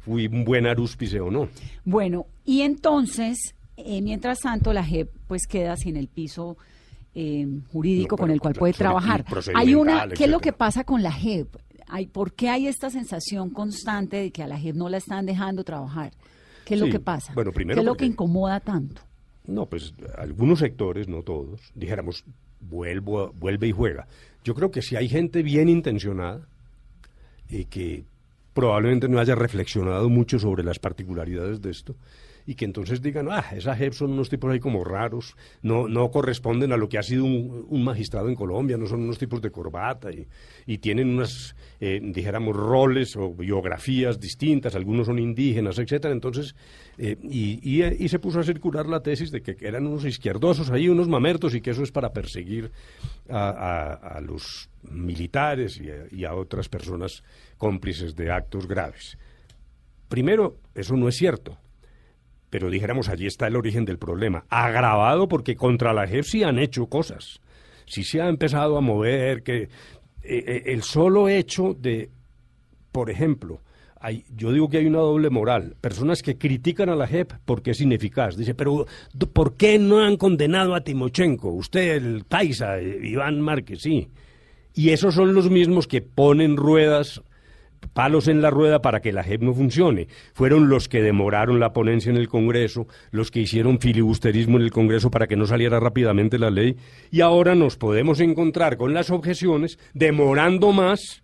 fui 0.00 0.26
un 0.26 0.44
buen 0.44 0.66
arúspice 0.66 1.20
o 1.20 1.30
no. 1.30 1.48
Bueno, 1.84 2.26
y 2.44 2.62
entonces, 2.62 3.54
eh, 3.76 4.02
mientras 4.02 4.40
tanto, 4.40 4.72
la 4.72 4.84
JEP 4.84 5.10
pues 5.26 5.46
queda 5.46 5.76
sin 5.76 5.96
el 5.96 6.08
piso 6.08 6.56
eh, 7.14 7.46
jurídico 7.72 8.16
con 8.16 8.30
el 8.30 8.40
cual 8.40 8.54
puede 8.54 8.72
trabajar. 8.72 9.24
Hay 9.54 9.74
una, 9.74 10.08
¿qué 10.08 10.24
es 10.24 10.30
lo 10.30 10.40
que 10.40 10.52
pasa 10.52 10.84
con 10.84 11.02
la 11.02 11.12
JEP? 11.12 11.56
Hay, 11.88 12.06
¿Por 12.06 12.34
qué 12.34 12.50
hay 12.50 12.66
esta 12.66 12.90
sensación 12.90 13.50
constante 13.50 14.18
de 14.18 14.30
que 14.30 14.42
a 14.42 14.46
la 14.46 14.58
JEP 14.58 14.76
no 14.76 14.88
la 14.88 14.98
están 14.98 15.26
dejando 15.26 15.64
trabajar? 15.64 16.12
¿Qué 16.64 16.74
es 16.74 16.80
lo 16.80 16.90
que 16.90 17.00
pasa? 17.00 17.32
Bueno, 17.34 17.50
primero 17.50 17.76
¿Qué 17.76 17.80
es 17.80 17.86
lo 17.86 17.96
que 17.96 18.04
incomoda 18.04 18.60
tanto? 18.60 19.07
No, 19.48 19.64
pues 19.64 19.94
algunos 20.18 20.58
sectores, 20.58 21.08
no 21.08 21.22
todos, 21.22 21.72
dijéramos, 21.74 22.22
vuelvo, 22.60 23.32
vuelve 23.32 23.66
y 23.66 23.72
juega. 23.72 24.06
Yo 24.44 24.54
creo 24.54 24.70
que 24.70 24.82
si 24.82 24.94
hay 24.94 25.08
gente 25.08 25.42
bien 25.42 25.70
intencionada 25.70 26.46
y 27.48 27.64
que 27.64 28.04
probablemente 28.52 29.08
no 29.08 29.18
haya 29.18 29.34
reflexionado 29.34 30.10
mucho 30.10 30.38
sobre 30.38 30.62
las 30.62 30.78
particularidades 30.78 31.62
de 31.62 31.70
esto, 31.70 31.96
y 32.48 32.54
que 32.54 32.64
entonces 32.64 33.02
digan, 33.02 33.28
ah, 33.30 33.44
esa 33.54 33.76
JEP 33.76 33.92
son 33.92 34.12
unos 34.12 34.30
tipos 34.30 34.50
ahí 34.50 34.58
como 34.58 34.82
raros, 34.82 35.36
no, 35.60 35.86
no 35.86 36.10
corresponden 36.10 36.72
a 36.72 36.78
lo 36.78 36.88
que 36.88 36.96
ha 36.96 37.02
sido 37.02 37.26
un, 37.26 37.84
magistrado 37.84 38.30
en 38.30 38.34
Colombia, 38.34 38.78
no 38.78 38.86
son 38.86 39.02
unos 39.02 39.18
tipos 39.18 39.42
de 39.42 39.50
corbata 39.50 40.10
y, 40.10 40.26
y 40.64 40.78
tienen 40.78 41.10
unas, 41.10 41.54
eh, 41.78 42.00
dijéramos, 42.02 42.56
roles 42.56 43.16
o 43.16 43.34
biografías 43.34 44.18
distintas, 44.18 44.74
algunos 44.74 45.08
son 45.08 45.18
indígenas, 45.18 45.78
etcétera. 45.78 46.14
Entonces, 46.14 46.56
eh, 46.96 47.18
y, 47.22 47.82
y, 47.82 48.08
se 48.08 48.18
puso 48.18 48.40
a 48.40 48.44
circular 48.44 48.86
la 48.86 49.02
tesis 49.02 49.30
de 49.30 49.42
que 49.42 49.54
eran 49.60 49.86
unos 49.86 50.06
izquierdosos 50.06 50.70
ahí, 50.70 50.88
unos 50.88 51.06
mamertos, 51.06 51.54
y 51.54 51.60
que 51.60 51.72
eso 51.72 51.82
es 51.82 51.92
para 51.92 52.14
perseguir 52.14 52.70
a, 53.28 53.92
a, 53.92 54.20
los 54.22 54.70
militares 54.90 55.82
y 56.10 56.24
a 56.24 56.34
otras 56.34 56.70
personas 56.70 57.22
cómplices 57.58 58.16
de 58.16 58.30
actos 58.30 58.66
graves. 58.66 59.18
Primero, 60.08 60.56
eso 60.74 60.96
no 60.96 61.10
es 61.10 61.16
cierto 61.16 61.58
pero 62.50 62.70
dijéramos, 62.70 63.08
allí 63.08 63.26
está 63.26 63.46
el 63.46 63.56
origen 63.56 63.84
del 63.84 63.98
problema. 63.98 64.44
Agravado 64.48 65.28
porque 65.28 65.56
contra 65.56 65.92
la 65.92 66.06
JEP 66.06 66.24
sí 66.24 66.42
han 66.42 66.58
hecho 66.58 66.86
cosas. 66.86 67.40
Sí 67.86 68.04
se 68.04 68.20
ha 68.20 68.28
empezado 68.28 68.76
a 68.76 68.80
mover, 68.80 69.42
que 69.42 69.62
eh, 69.62 69.68
eh, 70.22 70.62
el 70.66 70.82
solo 70.82 71.28
hecho 71.28 71.74
de, 71.74 72.10
por 72.92 73.10
ejemplo, 73.10 73.62
hay, 74.00 74.24
yo 74.34 74.52
digo 74.52 74.68
que 74.68 74.78
hay 74.78 74.86
una 74.86 74.98
doble 74.98 75.30
moral. 75.30 75.76
Personas 75.80 76.22
que 76.22 76.38
critican 76.38 76.88
a 76.88 76.94
la 76.94 77.06
JEP 77.06 77.32
porque 77.44 77.72
es 77.72 77.80
ineficaz. 77.80 78.36
Dice, 78.36 78.54
pero 78.54 78.86
¿por 79.32 79.56
qué 79.56 79.78
no 79.78 80.00
han 80.00 80.16
condenado 80.16 80.74
a 80.74 80.82
Timochenko? 80.82 81.50
Usted, 81.50 81.96
el 81.96 82.24
Taisa, 82.26 82.78
eh, 82.78 83.00
Iván 83.02 83.40
Márquez, 83.40 83.82
sí. 83.82 84.08
Y 84.74 84.90
esos 84.90 85.14
son 85.14 85.34
los 85.34 85.50
mismos 85.50 85.88
que 85.88 86.02
ponen 86.02 86.56
ruedas 86.56 87.22
palos 87.92 88.28
en 88.28 88.42
la 88.42 88.50
rueda 88.50 88.80
para 88.80 89.00
que 89.00 89.12
la 89.12 89.24
JEP 89.24 89.42
no 89.42 89.54
funcione. 89.54 90.08
Fueron 90.34 90.68
los 90.68 90.88
que 90.88 91.02
demoraron 91.02 91.60
la 91.60 91.72
ponencia 91.72 92.10
en 92.10 92.16
el 92.16 92.28
Congreso, 92.28 92.86
los 93.10 93.30
que 93.30 93.40
hicieron 93.40 93.80
filibusterismo 93.80 94.56
en 94.56 94.64
el 94.64 94.70
Congreso 94.70 95.10
para 95.10 95.26
que 95.26 95.36
no 95.36 95.46
saliera 95.46 95.80
rápidamente 95.80 96.38
la 96.38 96.50
ley, 96.50 96.76
y 97.10 97.20
ahora 97.20 97.54
nos 97.54 97.76
podemos 97.76 98.20
encontrar 98.20 98.76
con 98.76 98.94
las 98.94 99.10
objeciones 99.10 99.78
demorando 99.94 100.72
más 100.72 101.22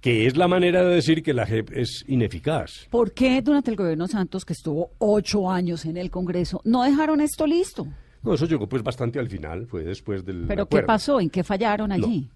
que 0.00 0.26
es 0.26 0.36
la 0.36 0.48
manera 0.48 0.82
de 0.82 0.96
decir 0.96 1.22
que 1.22 1.32
la 1.32 1.46
JEP 1.46 1.70
es 1.76 2.04
ineficaz. 2.08 2.88
¿Por 2.90 3.12
qué 3.12 3.40
durante 3.40 3.70
el 3.70 3.76
gobierno 3.76 4.08
Santos, 4.08 4.44
que 4.44 4.52
estuvo 4.52 4.90
ocho 4.98 5.48
años 5.48 5.84
en 5.84 5.96
el 5.96 6.10
Congreso, 6.10 6.60
no 6.64 6.82
dejaron 6.82 7.20
esto 7.20 7.46
listo? 7.46 7.86
No, 8.22 8.34
eso 8.34 8.46
llegó 8.46 8.68
pues 8.68 8.82
bastante 8.82 9.20
al 9.20 9.28
final, 9.28 9.66
fue 9.66 9.84
después 9.84 10.24
del 10.24 10.46
¿Pero 10.48 10.66
qué 10.66 10.82
pasó? 10.82 11.20
¿En 11.20 11.30
qué 11.30 11.44
fallaron 11.44 11.92
allí? 11.92 12.28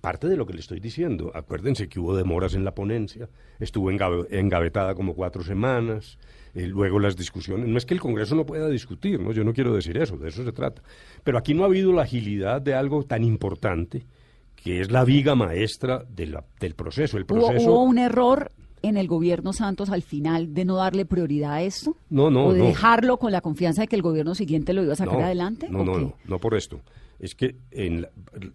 Parte 0.00 0.28
de 0.28 0.36
lo 0.36 0.46
que 0.46 0.54
le 0.54 0.60
estoy 0.60 0.80
diciendo. 0.80 1.30
Acuérdense 1.34 1.88
que 1.88 2.00
hubo 2.00 2.16
demoras 2.16 2.54
en 2.54 2.64
la 2.64 2.74
ponencia, 2.74 3.28
estuvo 3.58 3.90
engavetada 3.90 4.94
como 4.94 5.14
cuatro 5.14 5.42
semanas, 5.42 6.18
eh, 6.54 6.66
luego 6.66 6.98
las 6.98 7.16
discusiones. 7.16 7.68
No 7.68 7.78
es 7.78 7.86
que 7.86 7.94
el 7.94 8.00
Congreso 8.00 8.34
no 8.34 8.46
pueda 8.46 8.68
discutir, 8.68 9.20
¿no? 9.20 9.32
yo 9.32 9.44
no 9.44 9.52
quiero 9.52 9.74
decir 9.74 9.96
eso, 9.98 10.16
de 10.16 10.28
eso 10.28 10.44
se 10.44 10.52
trata. 10.52 10.82
Pero 11.22 11.38
aquí 11.38 11.54
no 11.54 11.62
ha 11.62 11.66
habido 11.66 11.92
la 11.92 12.02
agilidad 12.02 12.62
de 12.62 12.74
algo 12.74 13.02
tan 13.04 13.24
importante 13.24 14.06
que 14.54 14.80
es 14.80 14.90
la 14.90 15.04
viga 15.04 15.34
maestra 15.34 16.04
del 16.08 16.74
proceso. 16.74 17.18
El 17.18 17.26
proceso 17.26 17.70
¿Hubo, 17.70 17.82
un 17.82 17.98
error 17.98 18.50
en 18.82 18.96
el 18.96 19.08
gobierno 19.08 19.52
Santos 19.52 19.90
al 19.90 20.02
final 20.02 20.54
de 20.54 20.64
no 20.64 20.76
darle 20.76 21.04
prioridad 21.04 21.54
a 21.54 21.62
esto? 21.62 21.96
No, 22.08 22.30
no. 22.30 22.46
¿O 22.46 22.52
de 22.54 22.62
dejarlo 22.62 23.18
con 23.18 23.32
la 23.32 23.40
confianza 23.40 23.82
de 23.82 23.88
que 23.88 23.96
el 23.96 24.02
gobierno 24.02 24.34
siguiente 24.34 24.72
lo 24.72 24.82
iba 24.82 24.94
a 24.94 24.96
sacar 24.96 25.20
adelante? 25.20 25.68
No, 25.68 25.84
no, 25.84 25.98
no, 25.98 26.14
no 26.24 26.38
por 26.38 26.54
esto 26.54 26.80
es 27.18 27.34
que 27.34 27.56
en 27.70 28.06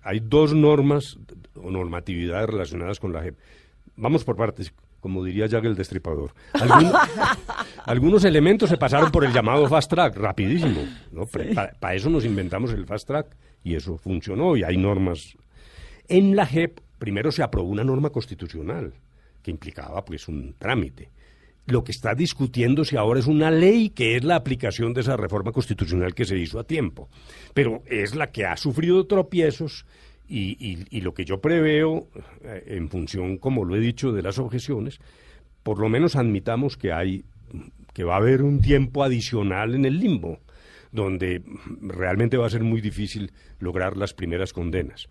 hay 0.03 0.19
dos 0.19 0.53
normas 0.53 1.17
o 1.55 1.71
normatividades 1.71 2.49
relacionadas 2.49 2.99
con 2.99 3.13
la 3.13 3.21
JEP. 3.21 3.37
Vamos 3.95 4.23
por 4.23 4.35
partes, 4.35 4.73
como 4.99 5.23
diría 5.23 5.47
Jack 5.47 5.65
el 5.65 5.75
Destripador. 5.75 6.33
algunos 7.85 8.23
elementos 8.23 8.69
se 8.69 8.77
pasaron 8.77 9.11
por 9.11 9.25
el 9.25 9.33
llamado 9.33 9.67
fast 9.67 9.89
track, 9.89 10.15
rapidísimo. 10.17 10.81
¿no? 11.11 11.25
Para 11.25 11.95
eso 11.95 12.09
nos 12.09 12.25
inventamos 12.25 12.71
el 12.71 12.85
fast 12.85 13.07
track 13.07 13.35
y 13.63 13.75
eso 13.75 13.97
funcionó 13.97 14.55
y 14.55 14.63
hay 14.63 14.77
normas. 14.77 15.37
En 16.07 16.35
la 16.35 16.45
JEP 16.45 16.79
primero 16.97 17.31
se 17.31 17.43
aprobó 17.43 17.69
una 17.69 17.83
norma 17.83 18.09
constitucional 18.09 18.93
que 19.41 19.51
implicaba 19.51 20.03
pues 20.03 20.27
un 20.27 20.53
trámite 20.57 21.11
lo 21.71 21.83
que 21.83 21.91
está 21.91 22.15
discutiéndose 22.15 22.97
ahora 22.97 23.19
es 23.19 23.27
una 23.27 23.51
ley 23.51 23.89
que 23.89 24.15
es 24.15 24.23
la 24.23 24.35
aplicación 24.35 24.93
de 24.93 25.01
esa 25.01 25.17
reforma 25.17 25.51
constitucional 25.51 26.13
que 26.13 26.25
se 26.25 26.37
hizo 26.37 26.59
a 26.59 26.63
tiempo, 26.63 27.09
pero 27.53 27.83
es 27.85 28.15
la 28.15 28.31
que 28.31 28.45
ha 28.45 28.57
sufrido 28.57 29.05
tropiezos 29.05 29.85
y, 30.27 31.01
lo 31.01 31.13
que 31.13 31.25
yo 31.25 31.41
preveo, 31.41 32.07
eh, 32.43 32.63
en 32.67 32.89
función, 32.89 33.37
como 33.37 33.65
lo 33.65 33.75
he 33.75 33.79
dicho, 33.79 34.11
de 34.11 34.21
las 34.21 34.37
objeciones, 34.37 34.99
por 35.63 35.79
lo 35.79 35.89
menos 35.89 36.15
admitamos 36.15 36.77
que 36.77 36.91
hay, 36.91 37.23
que 37.93 38.03
va 38.03 38.13
a 38.13 38.17
haber 38.17 38.43
un 38.43 38.61
tiempo 38.61 39.03
adicional 39.03 39.73
en 39.73 39.85
el 39.85 39.99
limbo, 39.99 40.39
donde 40.91 41.41
realmente 41.81 42.37
va 42.37 42.45
a 42.45 42.51
ser 42.51 42.63
muy 42.63 42.81
difícil 42.81 43.31
lograr 43.59 43.97
las 43.97 44.13
primeras 44.13 44.53
condenas. 44.53 45.09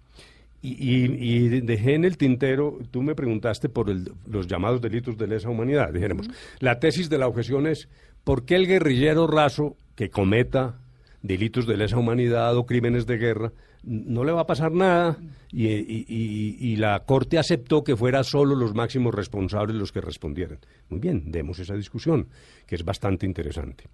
Y, 0.61 0.71
y- 0.71 1.47
y 1.47 1.61
dejé 1.61 1.95
en 1.95 2.05
el 2.05 2.17
tintero, 2.17 2.79
tú 2.91 3.01
me 3.03 3.15
preguntaste 3.15 3.69
por 3.69 3.91
el- 3.91 4.13
los 4.27 4.47
llamados 4.49 4.81
delitos 4.81 5.17
de 5.17 5.29
lesa 5.29 5.49
humanidad. 5.51 5.93
Dijéramos, 5.93 6.29
la 6.59 6.81
tesis 6.81 7.09
de 7.09 7.19
la 7.19 7.29
objeción 7.29 7.67
es, 7.69 7.89
¿por 8.25 8.45
qué 8.45 8.57
el 8.57 8.67
guerrillero 8.67 9.27
raso 9.29 9.77
que 9.95 10.11
cometa 10.11 10.81
delitos 11.23 11.67
de 11.67 11.77
lesa 11.77 11.97
humanidad 11.99 12.57
o 12.57 12.67
crímenes 12.67 13.07
de 13.07 13.19
guerra 13.19 13.53
no 13.85 14.25
le 14.25 14.33
va 14.33 14.41
a 14.41 14.47
pasar 14.47 14.73
nada? 14.73 15.17
Y, 15.53 15.69
y- 15.69 16.05
y- 16.09 16.57
y 16.59 16.77
la 16.77 17.05
Corte 17.07 17.39
aceptó 17.39 17.85
que 17.85 17.97
fueran 17.97 18.25
solo 18.25 18.57
los 18.57 18.75
máximos 18.75 19.15
responsables 19.15 19.77
los 19.77 19.93
que 19.93 20.01
respondieran. 20.01 20.59
Muy 20.89 20.99
bien, 20.99 21.31
demos 21.31 21.61
esa 21.61 21.75
discusión, 21.75 22.27
que 22.67 22.75
es 22.75 22.85
bastante 22.85 23.27
interesante. 23.27 23.85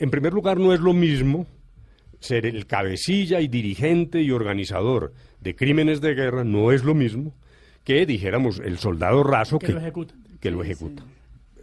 En 0.00 0.10
primer 0.10 0.32
lugar, 0.32 0.58
no 0.58 0.74
es 0.74 0.80
lo 0.80 0.92
mismo 0.94 1.46
ser 2.22 2.46
el 2.46 2.66
cabecilla 2.66 3.40
y 3.40 3.48
dirigente 3.48 4.22
y 4.22 4.30
organizador 4.30 5.12
de 5.40 5.54
crímenes 5.54 6.00
de 6.00 6.14
guerra 6.14 6.44
no 6.44 6.72
es 6.72 6.84
lo 6.84 6.94
mismo 6.94 7.34
que, 7.84 8.06
dijéramos, 8.06 8.60
el 8.60 8.78
soldado 8.78 9.22
raso 9.24 9.58
Que 9.58 9.72
lo 9.72 9.80
ejecuta. 9.80 10.14
que 10.40 10.50
lo 10.50 10.62
ejecuta. 10.62 11.02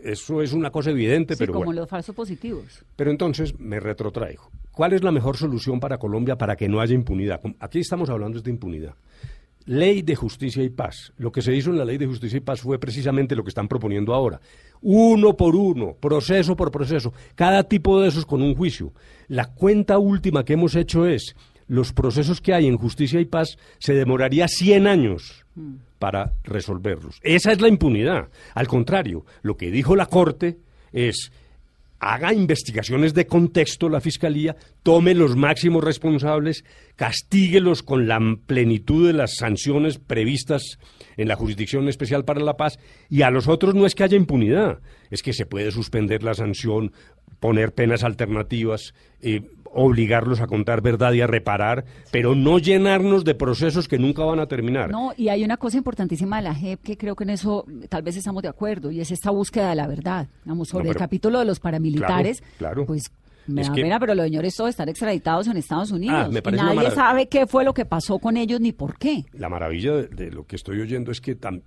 Eso 0.04 0.42
es 0.42 0.54
una 0.54 0.70
cosa 0.70 0.92
evidente, 0.92 1.34
Sí, 1.36 1.40
pero 1.40 1.54
como 1.54 1.66
bueno. 1.66 1.82
los 1.82 1.90
falsos 1.90 2.16
positivos. 2.16 2.84
Pero 2.96 3.12
entonces 3.12 3.58
me 3.60 3.80
retrotraigo. 3.80 4.50
¿Cuál 4.72 4.94
es 4.94 5.04
la 5.04 5.12
mejor 5.12 5.36
solución 5.36 5.80
para 5.80 5.98
Colombia 5.98 6.38
para 6.38 6.56
que 6.56 6.70
no 6.70 6.80
haya 6.80 6.94
impunidad? 6.94 7.42
Aquí 7.60 7.80
estamos 7.80 8.10
hablando 8.10 8.40
de 8.40 8.50
impunidad. 8.50 8.94
Ley 9.70 10.02
de 10.02 10.16
justicia 10.16 10.64
y 10.64 10.70
paz. 10.72 11.14
Lo 11.18 11.32
que 11.32 11.44
se 11.44 11.56
hizo 11.56 11.70
en 11.70 11.78
la 11.78 11.86
ley 11.86 12.00
de 12.00 12.08
justicia 12.08 12.38
y 12.38 12.40
paz 12.40 12.62
fue 12.62 12.80
precisamente 12.80 13.36
lo 13.36 13.44
que 13.44 13.50
están 13.50 13.68
proponiendo 13.68 14.16
ahora. 14.16 14.42
Uno 14.82 15.38
por 15.38 15.56
uno, 15.56 15.94
proceso 15.94 16.56
por 16.56 16.72
proceso, 16.72 17.14
cada 17.36 17.64
tipo 17.64 18.02
de 18.02 18.08
esos 18.08 18.26
con 18.26 18.42
un 18.42 18.56
juicio. 18.56 18.94
La 19.28 19.54
cuenta 19.54 20.00
última 20.00 20.44
que 20.44 20.54
hemos 20.54 20.76
hecho 20.76 21.06
es, 21.06 21.36
los 21.68 21.94
procesos 21.94 22.42
que 22.42 22.56
hay 22.56 22.66
en 22.66 22.78
justicia 22.78 23.20
y 23.20 23.26
paz 23.26 23.60
se 23.78 23.94
demoraría 23.94 24.48
100 24.48 24.88
años 24.88 25.46
para 26.00 26.34
resolverlos. 26.44 27.20
Esa 27.22 27.52
es 27.52 27.62
la 27.62 27.68
impunidad. 27.68 28.30
Al 28.56 28.68
contrario, 28.68 29.24
lo 29.44 29.56
que 29.56 29.70
dijo 29.70 29.96
la 29.96 30.08
Corte 30.08 30.58
es, 30.92 31.32
haga 32.00 32.34
investigaciones 32.34 33.14
de 33.14 33.28
contexto 33.28 33.90
la 33.90 34.02
Fiscalía, 34.02 34.56
tome 34.84 35.14
los 35.14 35.36
máximos 35.36 35.84
responsables, 35.84 36.64
castíguelos 36.96 37.84
con 37.84 38.08
la 38.08 38.20
plenitud 38.46 39.08
de 39.08 39.14
las 39.14 39.36
sanciones 39.36 39.98
previstas 39.98 40.80
en 41.18 41.28
la 41.28 41.36
Jurisdicción 41.36 41.88
Especial 41.90 42.26
para 42.26 42.42
la 42.42 42.58
Paz, 42.58 42.80
y 43.10 43.22
a 43.22 43.30
los 43.30 43.48
otros 43.48 43.76
no 43.76 43.86
es 43.86 43.96
que 43.96 44.04
haya 44.04 44.18
impunidad, 44.18 44.80
es 45.12 45.22
que 45.22 45.34
se 45.34 45.46
puede 45.46 45.72
suspender 45.72 46.24
la 46.24 46.34
sanción, 46.34 46.94
poner 47.40 47.74
penas 47.74 48.04
alternativas, 48.04 48.94
eh, 49.22 49.42
obligarlos 49.74 50.42
a 50.42 50.48
contar 50.48 50.82
verdad 50.82 51.14
y 51.14 51.22
a 51.22 51.28
reparar, 51.28 51.86
pero 52.12 52.36
no 52.36 52.60
llenarnos 52.60 53.24
de 53.26 53.36
procesos 53.36 53.88
que 53.88 53.98
nunca 54.00 54.24
van 54.24 54.40
a 54.40 54.48
terminar. 54.48 54.90
No, 54.92 55.14
y 55.18 55.30
hay 55.30 55.44
una 55.44 55.58
cosa 55.58 55.78
importantísima 55.78 56.38
de 56.38 56.44
la 56.44 56.56
JEP 56.56 56.82
que 56.82 56.98
creo 56.98 57.16
que 57.16 57.24
en 57.24 57.32
eso 57.32 57.66
tal 57.90 58.02
vez 58.04 58.16
estamos 58.18 58.42
de 58.44 58.50
acuerdo, 58.50 58.92
y 58.92 59.00
es 59.02 59.12
esta 59.12 59.32
búsqueda 59.32 59.70
de 59.70 59.76
la 59.76 59.88
verdad. 59.88 60.28
Vamos, 60.46 60.70
sobre 60.70 60.86
No, 60.86 60.92
el 60.92 60.98
capítulo 60.98 61.40
de 61.40 61.46
los 61.46 61.60
paramilitares, 61.60 62.42
Claro, 62.42 62.56
claro. 62.58 62.86
pues 62.86 63.12
me 63.48 63.64
da 63.64 63.74
que- 63.74 63.82
pena, 63.82 64.00
pero 64.00 64.14
los 64.14 64.26
señores 64.26 64.56
todos 64.56 64.70
están 64.72 64.90
extraditados 64.90 65.48
en 65.48 65.58
Estados 65.58 65.90
Unidos. 65.92 66.26
Ah, 66.26 66.30
me 66.32 66.40
y 66.40 66.42
parece 66.42 66.64
una 66.64 66.74
nadie 66.76 66.92
sabe 66.92 67.28
qué 67.28 67.48
fue 67.48 67.64
lo 67.64 67.74
que 67.74 67.84
pasó 67.86 68.20
con 68.20 68.38
ellos 68.38 68.60
ni 68.62 68.74
por 68.74 68.98
qué. 69.00 69.26
La 69.34 69.50
maravilla 69.50 69.94
de, 69.96 70.08
de 70.08 70.32
lo 70.32 70.46
que 70.46 70.56
estoy 70.56 70.80
oyendo 70.82 71.12
es 71.12 71.20
que 71.20 71.36
tam- 71.40 71.62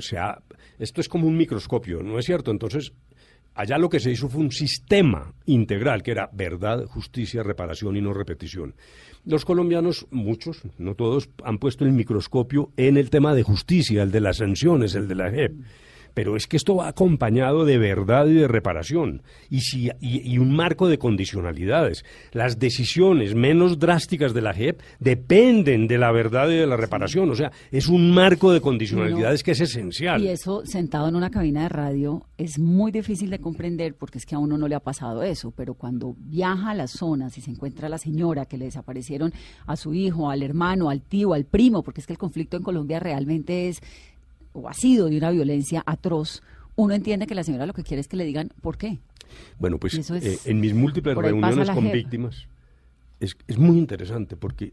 se 0.00 0.16
ha- 0.18 0.40
esto 0.78 1.00
es 1.02 1.08
como 1.10 1.26
un 1.26 1.36
microscopio, 1.36 2.02
¿no 2.02 2.18
es 2.18 2.24
cierto? 2.24 2.50
Entonces, 2.50 2.92
allá 3.56 3.78
lo 3.78 3.88
que 3.88 3.98
se 3.98 4.12
hizo 4.12 4.28
fue 4.28 4.42
un 4.42 4.52
sistema 4.52 5.32
integral, 5.46 6.02
que 6.02 6.12
era 6.12 6.30
verdad, 6.32 6.84
justicia, 6.84 7.42
reparación 7.42 7.96
y 7.96 8.00
no 8.00 8.12
repetición. 8.12 8.74
Los 9.24 9.44
colombianos, 9.44 10.06
muchos, 10.10 10.62
no 10.78 10.94
todos, 10.94 11.30
han 11.42 11.58
puesto 11.58 11.84
el 11.84 11.92
microscopio 11.92 12.70
en 12.76 12.96
el 12.96 13.10
tema 13.10 13.34
de 13.34 13.42
justicia, 13.42 14.02
el 14.02 14.12
de 14.12 14.20
las 14.20 14.36
sanciones, 14.36 14.94
el 14.94 15.08
de 15.08 15.14
la 15.16 15.30
JEP. 15.30 15.52
Pero 16.16 16.34
es 16.34 16.46
que 16.46 16.56
esto 16.56 16.76
va 16.76 16.88
acompañado 16.88 17.66
de 17.66 17.76
verdad 17.76 18.26
y 18.26 18.32
de 18.32 18.48
reparación 18.48 19.20
y, 19.50 19.60
si, 19.60 19.90
y, 20.00 20.32
y 20.32 20.38
un 20.38 20.56
marco 20.56 20.88
de 20.88 20.98
condicionalidades. 20.98 22.06
Las 22.32 22.58
decisiones 22.58 23.34
menos 23.34 23.78
drásticas 23.78 24.32
de 24.32 24.40
la 24.40 24.54
JEP 24.54 24.80
dependen 24.98 25.86
de 25.86 25.98
la 25.98 26.10
verdad 26.12 26.48
y 26.48 26.54
de 26.54 26.66
la 26.66 26.78
reparación. 26.78 27.28
O 27.30 27.34
sea, 27.34 27.52
es 27.70 27.88
un 27.88 28.14
marco 28.14 28.50
de 28.50 28.62
condicionalidades 28.62 29.42
que 29.42 29.50
es 29.50 29.60
esencial. 29.60 30.22
Y 30.22 30.28
eso 30.28 30.64
sentado 30.64 31.06
en 31.06 31.16
una 31.16 31.30
cabina 31.30 31.64
de 31.64 31.68
radio 31.68 32.24
es 32.38 32.58
muy 32.58 32.92
difícil 32.92 33.28
de 33.28 33.38
comprender 33.38 33.94
porque 33.94 34.16
es 34.16 34.24
que 34.24 34.36
a 34.36 34.38
uno 34.38 34.56
no 34.56 34.68
le 34.68 34.74
ha 34.74 34.80
pasado 34.80 35.22
eso, 35.22 35.50
pero 35.50 35.74
cuando 35.74 36.16
viaja 36.18 36.70
a 36.70 36.74
las 36.74 36.92
zonas 36.92 37.36
y 37.36 37.42
se 37.42 37.50
encuentra 37.50 37.88
a 37.88 37.90
la 37.90 37.98
señora 37.98 38.46
que 38.46 38.56
le 38.56 38.64
desaparecieron 38.64 39.34
a 39.66 39.76
su 39.76 39.92
hijo, 39.92 40.30
al 40.30 40.42
hermano, 40.42 40.88
al 40.88 41.02
tío, 41.02 41.34
al 41.34 41.44
primo, 41.44 41.82
porque 41.82 42.00
es 42.00 42.06
que 42.06 42.14
el 42.14 42.18
conflicto 42.18 42.56
en 42.56 42.62
Colombia 42.62 43.00
realmente 43.00 43.68
es 43.68 43.82
o 44.56 44.68
ha 44.68 44.74
sido 44.74 45.08
de 45.08 45.16
una 45.18 45.30
violencia 45.30 45.82
atroz, 45.86 46.42
uno 46.76 46.94
entiende 46.94 47.26
que 47.26 47.34
la 47.34 47.42
señora 47.44 47.66
lo 47.66 47.72
que 47.74 47.82
quiere 47.82 48.00
es 48.00 48.08
que 48.08 48.16
le 48.16 48.24
digan 48.24 48.50
por 48.60 48.76
qué. 48.78 48.98
Bueno, 49.58 49.78
pues 49.78 49.94
es- 49.94 50.10
eh, 50.10 50.38
en 50.44 50.60
mis 50.60 50.74
múltiples 50.74 51.16
reuniones 51.16 51.70
con 51.70 51.90
víctimas 51.90 52.46
es, 53.20 53.36
es 53.46 53.58
muy 53.58 53.78
interesante 53.78 54.36
porque 54.36 54.72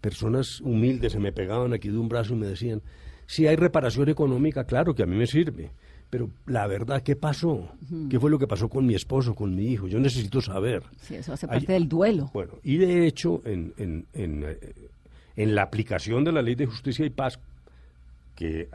personas 0.00 0.60
humildes 0.60 1.12
se 1.12 1.18
me 1.18 1.32
pegaban 1.32 1.72
aquí 1.72 1.88
de 1.88 1.98
un 1.98 2.08
brazo 2.08 2.34
y 2.34 2.36
me 2.36 2.46
decían, 2.46 2.82
si 3.26 3.46
hay 3.46 3.56
reparación 3.56 4.08
económica, 4.08 4.64
claro 4.64 4.94
que 4.94 5.02
a 5.02 5.06
mí 5.06 5.16
me 5.16 5.26
sirve, 5.26 5.70
pero 6.08 6.30
la 6.46 6.66
verdad, 6.66 7.02
¿qué 7.02 7.14
pasó? 7.16 7.68
¿Qué 8.08 8.18
fue 8.18 8.30
lo 8.30 8.38
que 8.38 8.46
pasó 8.48 8.68
con 8.68 8.86
mi 8.86 8.94
esposo, 8.94 9.34
con 9.34 9.54
mi 9.54 9.66
hijo? 9.66 9.86
Yo 9.86 10.00
necesito 10.00 10.40
saber. 10.40 10.82
Sí, 11.02 11.14
eso 11.16 11.32
hace 11.32 11.46
Hay- 11.46 11.60
parte 11.60 11.72
del 11.74 11.88
duelo. 11.88 12.30
Bueno, 12.32 12.54
y 12.64 12.78
de 12.78 13.06
hecho, 13.06 13.40
en, 13.44 13.72
en, 13.76 14.06
en, 14.14 14.42
eh, 14.44 14.58
en 15.36 15.54
la 15.54 15.62
aplicación 15.62 16.24
de 16.24 16.32
la 16.32 16.42
ley 16.42 16.54
de 16.56 16.66
justicia 16.66 17.04
y 17.06 17.10
paz, 17.10 17.38
que 18.40 18.70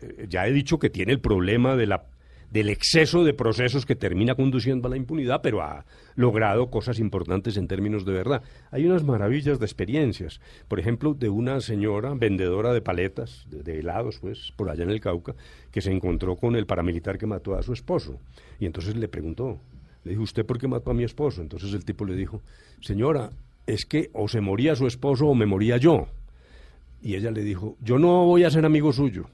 eh, 0.00 0.26
ya 0.28 0.44
he 0.44 0.52
dicho 0.52 0.80
que 0.80 0.90
tiene 0.90 1.12
el 1.12 1.20
problema 1.20 1.76
de 1.76 1.86
la, 1.86 2.06
del 2.50 2.68
exceso 2.68 3.22
de 3.22 3.32
procesos 3.32 3.86
que 3.86 3.94
termina 3.94 4.34
conduciendo 4.34 4.88
a 4.88 4.90
la 4.90 4.96
impunidad, 4.96 5.40
pero 5.40 5.62
ha 5.62 5.86
logrado 6.16 6.68
cosas 6.68 6.98
importantes 6.98 7.56
en 7.56 7.68
términos 7.68 8.04
de 8.04 8.12
verdad. 8.12 8.42
Hay 8.72 8.84
unas 8.84 9.04
maravillas 9.04 9.60
de 9.60 9.66
experiencias. 9.66 10.40
Por 10.66 10.80
ejemplo, 10.80 11.14
de 11.14 11.28
una 11.28 11.60
señora 11.60 12.12
vendedora 12.14 12.72
de 12.72 12.82
paletas, 12.82 13.46
de 13.48 13.78
helados, 13.78 14.18
pues, 14.18 14.52
por 14.56 14.68
allá 14.68 14.82
en 14.82 14.90
el 14.90 15.00
Cauca, 15.00 15.36
que 15.70 15.80
se 15.80 15.92
encontró 15.92 16.34
con 16.34 16.56
el 16.56 16.66
paramilitar 16.66 17.16
que 17.16 17.26
mató 17.26 17.54
a 17.54 17.62
su 17.62 17.72
esposo. 17.72 18.18
Y 18.58 18.66
entonces 18.66 18.96
le 18.96 19.06
preguntó, 19.06 19.60
le 20.02 20.10
dijo, 20.10 20.24
¿usted 20.24 20.44
por 20.44 20.58
qué 20.58 20.66
mató 20.66 20.90
a 20.90 20.94
mi 20.94 21.04
esposo? 21.04 21.40
Entonces 21.40 21.72
el 21.72 21.84
tipo 21.84 22.04
le 22.04 22.16
dijo, 22.16 22.42
señora, 22.80 23.30
es 23.64 23.86
que 23.86 24.10
o 24.12 24.26
se 24.26 24.40
moría 24.40 24.74
su 24.74 24.88
esposo 24.88 25.28
o 25.28 25.36
me 25.36 25.46
moría 25.46 25.76
yo. 25.76 26.08
Y 27.04 27.14
ella 27.16 27.30
le 27.30 27.42
dijo, 27.44 27.76
yo 27.84 27.98
no 27.98 28.24
voy 28.24 28.44
a 28.44 28.50
ser 28.50 28.64
amigo 28.64 28.92
suyo. 28.92 29.26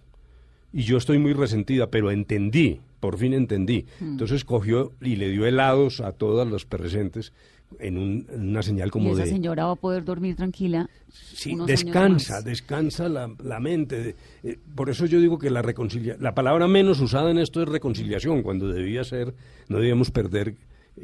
Y 0.73 0.83
yo 0.83 0.99
estoy 0.99 1.18
muy 1.18 1.33
resentida, 1.33 1.89
pero 1.89 2.11
entendí, 2.11 2.81
por 3.01 3.16
fin 3.16 3.33
entendí. 3.33 3.87
Hmm. 4.01 4.11
Entonces 4.12 4.45
cogió 4.45 4.93
y 5.01 5.14
le 5.16 5.29
dio 5.31 5.47
helados 5.47 6.01
a 6.01 6.12
todos 6.12 6.47
los 6.49 6.64
presentes 6.66 7.33
en, 7.79 7.97
un- 7.97 8.27
en 8.33 8.49
una 8.49 8.62
señal 8.62 8.89
Y 8.89 8.91
como 8.91 9.12
esa 9.12 9.23
de... 9.25 9.31
señora 9.31 9.66
va 9.66 9.73
a 9.73 9.77
poder 9.77 10.05
dormir 10.05 10.35
tranquila. 10.35 10.91
Sí, 11.12 11.57
descansa, 11.66 12.43
descansa 12.43 13.09
la, 13.09 13.33
la 13.43 13.61
mente. 13.61 14.16
Eh, 14.43 14.59
por 14.75 14.91
eso 14.91 15.07
yo 15.07 15.21
digo 15.21 15.39
que 15.39 15.51
la 15.51 15.62
reconcilia 15.62 16.16
la 16.18 16.35
palabra 16.35 16.66
menos 16.66 17.01
usada 17.01 17.31
en 17.31 17.39
esto 17.39 17.62
es 17.62 17.68
reconciliación, 17.68 18.43
cuando 18.43 18.68
debía 18.68 19.05
ser, 19.05 19.33
no 19.68 19.79
debíamos 19.79 20.11
perder 20.11 20.55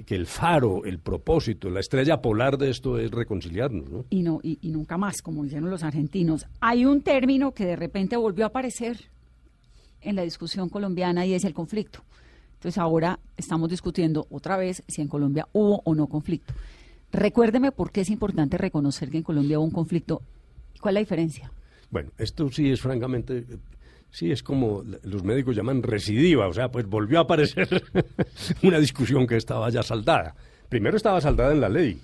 que 0.05 0.14
el 0.14 0.26
faro, 0.26 0.84
el 0.84 0.99
propósito, 0.99 1.70
la 1.70 1.80
estrella 1.80 2.20
polar 2.20 2.59
de 2.59 2.70
esto 2.70 2.99
es 2.99 3.11
reconciliarnos, 3.11 3.89
¿no? 3.89 4.05
y 4.11 4.22
no 4.22 4.41
y, 4.43 4.59
y 4.61 4.70
nunca 4.70 4.99
más, 4.99 5.22
como 5.22 5.45
dicen 5.45 5.68
los 5.70 5.82
argentinos. 5.82 6.47
Hay 6.61 6.84
un 6.84 7.03
término 7.03 7.53
que 7.53 7.64
de 7.64 7.76
repente 7.76 8.16
volvió 8.16 8.45
a 8.45 8.49
aparecer 8.49 8.99
en 10.03 10.16
la 10.16 10.22
discusión 10.22 10.68
colombiana 10.68 11.26
y 11.26 11.34
es 11.34 11.45
el 11.45 11.55
conflicto. 11.55 12.01
Entonces 12.55 12.78
ahora 12.78 13.18
estamos 13.37 13.68
discutiendo 13.68 14.26
otra 14.30 14.57
vez 14.57 14.82
si 14.89 15.03
en 15.03 15.09
Colombia 15.09 15.47
hubo 15.53 15.82
o 15.84 15.95
no 15.95 16.07
conflicto. 16.07 16.55
Recuérdeme 17.12 17.72
por 17.72 17.93
qué 17.93 18.01
es 18.03 18.11
importante 18.11 18.59
reconocer 18.59 19.11
que 19.11 19.18
en 19.18 19.22
Colombia 19.22 19.59
hubo 19.59 19.66
un 19.66 19.70
conflicto. 19.70 20.22
¿Cuál 20.80 20.93
es 20.93 20.95
la 20.95 21.01
diferencia? 21.01 21.53
Bueno, 21.91 22.11
esto 22.18 22.51
sí 22.51 22.70
es 22.70 22.80
francamente, 22.80 23.45
sí 24.11 24.31
es 24.31 24.43
como 24.43 24.83
los 25.03 25.23
médicos 25.25 25.55
llaman 25.57 25.83
recidiva, 25.83 26.49
o 26.49 26.53
sea, 26.53 26.71
pues 26.71 26.87
volvió 26.87 27.19
a 27.19 27.23
aparecer 27.23 27.69
una 28.63 28.79
discusión 28.79 29.27
que 29.27 29.37
estaba 29.37 29.69
ya 29.71 29.83
saldada. 29.83 30.35
Primero 30.69 30.97
estaba 30.97 31.21
saldada 31.21 31.53
en 31.53 31.61
la 31.61 31.69
ley. 31.69 32.01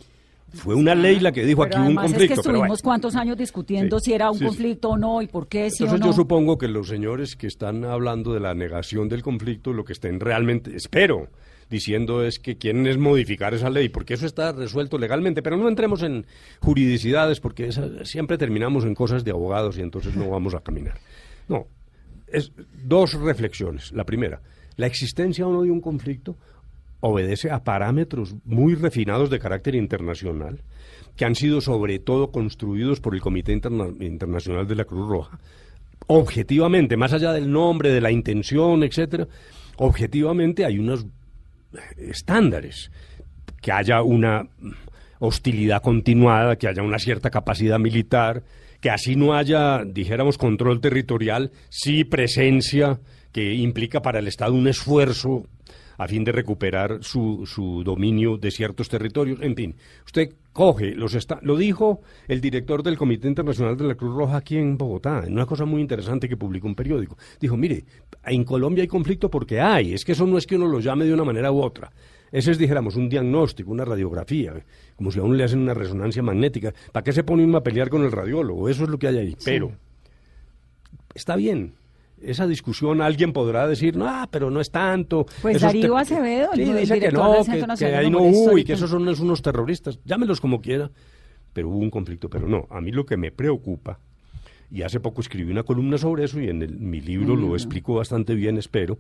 Fue 0.54 0.74
una 0.74 0.94
ley 0.94 1.18
la 1.18 1.32
que 1.32 1.46
dijo 1.46 1.62
Pero 1.62 1.78
aquí 1.80 1.88
un 1.88 1.96
conflicto. 1.96 2.22
es 2.24 2.28
que 2.28 2.34
pero 2.34 2.40
estuvimos 2.42 2.68
bueno. 2.68 2.82
cuántos 2.84 3.16
años 3.16 3.38
discutiendo 3.38 3.98
Sí, 3.98 4.04
si 4.10 4.12
era 4.12 4.30
un 4.30 4.34
sí, 4.36 4.40
sí. 4.40 4.44
conflicto 4.46 4.90
o 4.90 4.96
no 4.98 5.22
y 5.22 5.26
por 5.26 5.48
qué 5.48 5.70
sí 5.70 5.84
Entonces 5.84 5.94
o 5.94 5.98
no. 6.04 6.06
yo 6.06 6.12
supongo 6.12 6.58
que 6.58 6.68
los 6.68 6.88
señores 6.88 7.36
que 7.36 7.46
están 7.46 7.84
hablando 7.86 8.34
de 8.34 8.40
la 8.40 8.54
negación 8.54 9.08
del 9.08 9.22
conflicto, 9.22 9.72
lo 9.72 9.84
que 9.84 9.94
estén 9.94 10.20
realmente, 10.20 10.76
espero, 10.76 11.28
diciendo 11.70 12.22
es 12.22 12.38
que 12.38 12.58
quieren 12.58 12.86
es 12.86 12.98
modificar 12.98 13.54
esa 13.54 13.70
ley, 13.70 13.88
porque 13.88 14.12
eso 14.12 14.26
está 14.26 14.52
resuelto 14.52 14.98
legalmente, 14.98 15.42
pero 15.42 15.56
no 15.56 15.66
entremos 15.70 16.02
en 16.02 16.26
juridicidades, 16.60 17.40
porque 17.40 17.68
esa- 17.68 18.04
siempre 18.04 18.36
terminamos 18.36 18.84
en 18.84 18.94
cosas 18.94 19.24
de 19.24 19.30
abogados 19.30 19.78
y 19.78 19.80
entonces 19.80 20.14
no 20.16 20.28
vamos 20.28 20.52
a 20.54 20.60
caminar. 20.60 20.98
No, 21.48 21.66
es 22.32 22.52
dos 22.84 23.14
reflexiones. 23.14 23.92
La 23.92 24.04
primera, 24.04 24.40
la 24.76 24.86
existencia 24.86 25.46
o 25.46 25.52
no 25.52 25.62
de 25.62 25.70
un 25.70 25.80
conflicto 25.80 26.36
obedece 27.00 27.50
a 27.50 27.64
parámetros 27.64 28.34
muy 28.44 28.74
refinados 28.74 29.28
de 29.28 29.38
carácter 29.38 29.74
internacional, 29.74 30.60
que 31.16 31.24
han 31.24 31.34
sido 31.34 31.60
sobre 31.60 31.98
todo 31.98 32.30
construidos 32.30 33.00
por 33.00 33.14
el 33.14 33.20
Comité 33.20 33.52
Interna- 33.52 33.92
Internacional 34.00 34.66
de 34.66 34.76
la 34.76 34.84
Cruz 34.84 35.08
Roja. 35.08 35.38
Objetivamente, 36.06 36.96
más 36.96 37.12
allá 37.12 37.32
del 37.32 37.50
nombre, 37.50 37.90
de 37.90 38.00
la 38.00 38.10
intención, 38.10 38.82
etcétera, 38.82 39.28
objetivamente 39.76 40.64
hay 40.64 40.78
unos 40.78 41.06
estándares, 41.96 42.90
que 43.60 43.72
haya 43.72 44.02
una 44.02 44.48
hostilidad 45.20 45.82
continuada, 45.82 46.56
que 46.56 46.68
haya 46.68 46.82
una 46.82 46.98
cierta 46.98 47.30
capacidad 47.30 47.78
militar, 47.78 48.42
que 48.82 48.90
así 48.90 49.14
no 49.14 49.32
haya, 49.34 49.84
dijéramos, 49.84 50.36
control 50.36 50.80
territorial, 50.80 51.52
sí 51.70 52.02
presencia, 52.02 52.98
que 53.30 53.54
implica 53.54 54.02
para 54.02 54.18
el 54.18 54.26
Estado 54.26 54.54
un 54.54 54.66
esfuerzo 54.66 55.46
a 55.96 56.08
fin 56.08 56.24
de 56.24 56.32
recuperar 56.32 56.98
su, 57.00 57.46
su 57.46 57.84
dominio 57.84 58.36
de 58.38 58.50
ciertos 58.50 58.88
territorios. 58.88 59.40
En 59.40 59.54
fin, 59.54 59.76
usted 60.04 60.34
coge 60.52 60.94
los 60.94 61.14
esta- 61.14 61.38
lo 61.42 61.56
dijo 61.56 62.00
el 62.28 62.40
director 62.40 62.82
del 62.82 62.96
Comité 62.98 63.28
Internacional 63.28 63.76
de 63.76 63.84
la 63.84 63.94
Cruz 63.94 64.14
Roja 64.14 64.36
aquí 64.36 64.56
en 64.58 64.76
Bogotá, 64.76 65.24
en 65.26 65.32
una 65.32 65.46
cosa 65.46 65.64
muy 65.64 65.80
interesante 65.80 66.28
que 66.28 66.36
publicó 66.36 66.66
un 66.66 66.74
periódico. 66.74 67.16
Dijo, 67.40 67.56
mire, 67.56 67.84
en 68.26 68.44
Colombia 68.44 68.82
hay 68.82 68.88
conflicto 68.88 69.30
porque 69.30 69.60
hay, 69.60 69.94
es 69.94 70.04
que 70.04 70.12
eso 70.12 70.26
no 70.26 70.36
es 70.38 70.46
que 70.46 70.56
uno 70.56 70.66
lo 70.68 70.80
llame 70.80 71.04
de 71.04 71.14
una 71.14 71.24
manera 71.24 71.50
u 71.50 71.60
otra. 71.62 71.90
Ese 72.30 72.50
es, 72.50 72.58
dijéramos, 72.58 72.96
un 72.96 73.08
diagnóstico, 73.10 73.70
una 73.70 73.84
radiografía, 73.84 74.54
como 74.96 75.10
si 75.10 75.18
a 75.18 75.22
uno 75.22 75.34
le 75.34 75.44
hacen 75.44 75.58
una 75.60 75.74
resonancia 75.74 76.22
magnética. 76.22 76.72
¿Para 76.90 77.04
qué 77.04 77.12
se 77.12 77.24
pone 77.24 77.44
uno 77.44 77.58
a 77.58 77.62
pelear 77.62 77.90
con 77.90 78.02
el 78.04 78.12
radiólogo? 78.12 78.68
Eso 78.70 78.84
es 78.84 78.88
lo 78.90 78.98
que 78.98 79.08
hay 79.08 79.18
ahí. 79.18 79.36
Pero 79.44 79.72
está 81.14 81.36
bien. 81.36 81.74
Esa 82.24 82.46
discusión 82.46 83.00
alguien 83.02 83.32
podrá 83.32 83.66
decir, 83.66 83.96
no, 83.96 84.06
ah, 84.08 84.28
pero 84.30 84.50
no 84.50 84.60
es 84.60 84.70
tanto. 84.70 85.26
Pues 85.42 85.56
Esos 85.56 85.66
Darío 85.72 85.96
Acevedo, 85.96 86.52
el 86.52 86.58
sí, 86.58 86.64
di- 86.72 86.78
dice 86.80 87.00
que 87.00 87.10
no, 87.12 87.44
que, 87.44 87.76
que 87.78 87.94
ahí 87.96 88.10
no, 88.10 88.20
uy, 88.22 88.30
Histórica. 88.30 88.66
que 88.68 88.72
esos 88.74 88.90
son 88.90 89.08
unos 89.08 89.42
terroristas. 89.42 89.98
Llámelos 90.04 90.40
como 90.40 90.60
quiera. 90.60 90.90
Pero 91.52 91.68
hubo 91.68 91.78
un 91.78 91.90
conflicto, 91.90 92.30
pero 92.30 92.48
no. 92.48 92.66
A 92.70 92.80
mí 92.80 92.92
lo 92.92 93.04
que 93.04 93.16
me 93.18 93.30
preocupa, 93.30 93.98
y 94.70 94.82
hace 94.82 95.00
poco 95.00 95.20
escribí 95.20 95.50
una 95.52 95.64
columna 95.64 95.98
sobre 95.98 96.24
eso 96.24 96.40
y 96.40 96.48
en 96.48 96.62
el- 96.62 96.78
mi 96.78 97.00
libro 97.02 97.36
lo 97.36 97.54
explico 97.54 97.94
bastante 97.94 98.34
bien, 98.34 98.56
espero, 98.56 98.96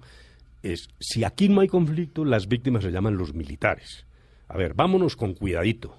es 0.62 0.88
si 1.00 1.24
aquí 1.24 1.48
no 1.48 1.62
hay 1.62 1.68
conflicto, 1.68 2.24
las 2.26 2.48
víctimas 2.48 2.82
se 2.84 2.90
llaman 2.90 3.16
los 3.16 3.32
militares. 3.34 4.04
A 4.48 4.56
ver, 4.58 4.74
vámonos 4.74 5.16
con 5.16 5.32
cuidadito. 5.32 5.96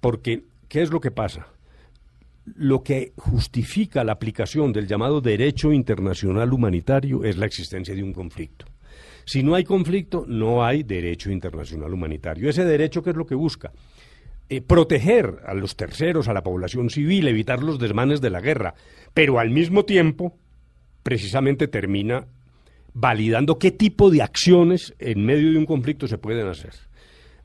Porque, 0.00 0.44
¿qué 0.68 0.80
es 0.82 0.90
lo 0.92 1.00
que 1.00 1.10
pasa? 1.10 1.48
Lo 2.44 2.82
que 2.82 3.12
justifica 3.16 4.02
la 4.02 4.12
aplicación 4.12 4.72
del 4.72 4.86
llamado 4.86 5.20
derecho 5.20 5.72
internacional 5.72 6.52
humanitario 6.52 7.24
es 7.24 7.36
la 7.36 7.46
existencia 7.46 7.94
de 7.94 8.02
un 8.02 8.12
conflicto. 8.12 8.66
Si 9.24 9.42
no 9.42 9.54
hay 9.54 9.64
conflicto, 9.64 10.24
no 10.26 10.64
hay 10.64 10.82
derecho 10.82 11.30
internacional 11.30 11.92
humanitario. 11.92 12.48
Ese 12.48 12.64
derecho, 12.64 13.02
¿qué 13.02 13.10
es 13.10 13.16
lo 13.16 13.26
que 13.26 13.34
busca? 13.34 13.72
Eh, 14.48 14.60
proteger 14.60 15.38
a 15.46 15.54
los 15.54 15.76
terceros, 15.76 16.26
a 16.26 16.32
la 16.32 16.42
población 16.42 16.90
civil, 16.90 17.28
evitar 17.28 17.62
los 17.62 17.78
desmanes 17.78 18.20
de 18.20 18.30
la 18.30 18.40
guerra, 18.40 18.74
pero 19.14 19.38
al 19.38 19.50
mismo 19.50 19.84
tiempo, 19.84 20.36
precisamente 21.04 21.68
termina 21.68 22.26
validando 22.92 23.58
qué 23.58 23.70
tipo 23.70 24.10
de 24.10 24.22
acciones 24.22 24.94
en 24.98 25.24
medio 25.24 25.52
de 25.52 25.58
un 25.58 25.66
conflicto 25.66 26.08
se 26.08 26.18
pueden 26.18 26.48
hacer. 26.48 26.72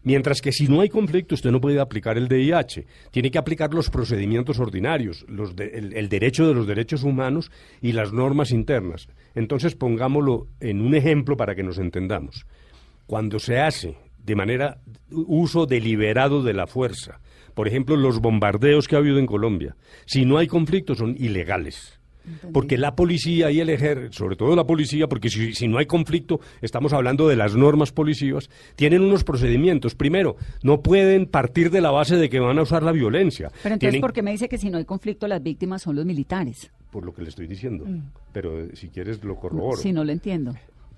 Mientras 0.06 0.40
que 0.42 0.54
si 0.54 0.68
no 0.70 0.80
hay 0.82 0.88
conflicto, 0.90 1.36
usted 1.36 1.52
no 1.52 1.60
puede 1.60 1.80
aplicar 1.82 2.18
el 2.18 2.28
DIH. 2.30 2.86
Tiene 3.12 3.30
que 3.32 3.38
aplicar 3.38 3.74
los 3.74 3.90
procedimientos 3.90 4.60
ordinarios, 4.60 5.26
los 5.28 5.56
de- 5.56 5.72
el, 5.78 5.94
el 5.98 6.08
derecho 6.10 6.48
de 6.48 6.54
los 6.54 6.68
derechos 6.68 7.04
humanos 7.04 7.52
y 7.82 7.92
las 7.92 8.14
normas 8.14 8.52
internas. 8.52 9.08
Entonces, 9.34 9.76
pongámoslo 9.76 10.48
en 10.62 10.80
un 10.82 10.96
ejemplo 10.96 11.36
para 11.36 11.56
que 11.56 11.64
nos 11.64 11.78
entendamos. 11.80 12.46
Cuando 13.08 13.40
se 13.40 13.60
hace 13.60 13.98
de 14.24 14.36
manera 14.36 14.80
uso 15.12 15.66
deliberado 15.66 16.42
de 16.44 16.54
la 16.54 16.68
fuerza, 16.68 17.20
por 17.54 17.68
ejemplo, 17.68 17.96
los 17.98 18.20
bombardeos 18.20 18.88
que 18.88 18.96
ha 18.96 19.00
habido 19.00 19.18
en 19.20 19.26
Colombia, 19.26 19.76
si 20.06 20.24
no 20.26 20.38
hay 20.38 20.48
conflicto 20.48 20.94
son 20.96 21.16
ilegales. 21.18 22.00
Porque 22.54 22.78
la 22.78 22.96
policía 22.96 23.52
y 23.52 23.60
el 23.60 23.70
ejército, 23.70 24.14
sobre 24.14 24.36
todo 24.36 24.56
la 24.56 24.66
policía, 24.66 25.08
porque 25.08 25.30
si, 25.30 25.54
si 25.54 25.68
no 25.68 25.78
hay 25.78 25.86
conflicto, 25.86 26.40
estamos 26.62 26.94
hablando 26.94 27.28
de 27.28 27.36
las 27.36 27.56
normas 27.56 27.92
policivas, 27.92 28.50
tienen 28.76 29.02
unos 29.02 29.24
procedimientos. 29.24 29.96
Primero, 29.96 30.36
no 30.64 30.82
pueden 30.82 31.26
partir 31.28 31.70
de 31.72 31.82
la 31.82 31.92
base 31.92 32.16
de 32.18 32.30
que 32.30 32.40
van 32.40 32.58
a 32.60 32.62
usar 32.64 32.84
la 32.84 32.92
violencia. 32.92 33.50
Pero 33.64 33.76
entonces, 33.76 33.80
Tienen- 33.80 34.02
¿por 34.02 34.14
qué 34.14 34.22
me 34.22 34.32
dice 34.32 34.48
que 34.50 34.58
si 34.58 34.70
no 34.70 34.78
hay 34.78 34.86
conflicto 34.86 35.28
las 35.28 35.42
víctimas 35.42 35.82
son 35.82 35.96
los 35.96 36.06
militares? 36.06 36.72
Por 36.92 37.06
lo 37.06 37.14
que 37.14 37.22
le 37.24 37.30
estoy 37.30 37.48
diciendo. 37.48 37.86
Pero 38.32 38.60
eh, 38.62 38.70
si 38.74 38.88
quieres 38.90 39.24
lo 39.24 39.36
corroboro. 39.36 39.78
Si 39.82 39.92
no 39.92 40.04
lo 40.04 40.12
entiendo. 40.12 40.54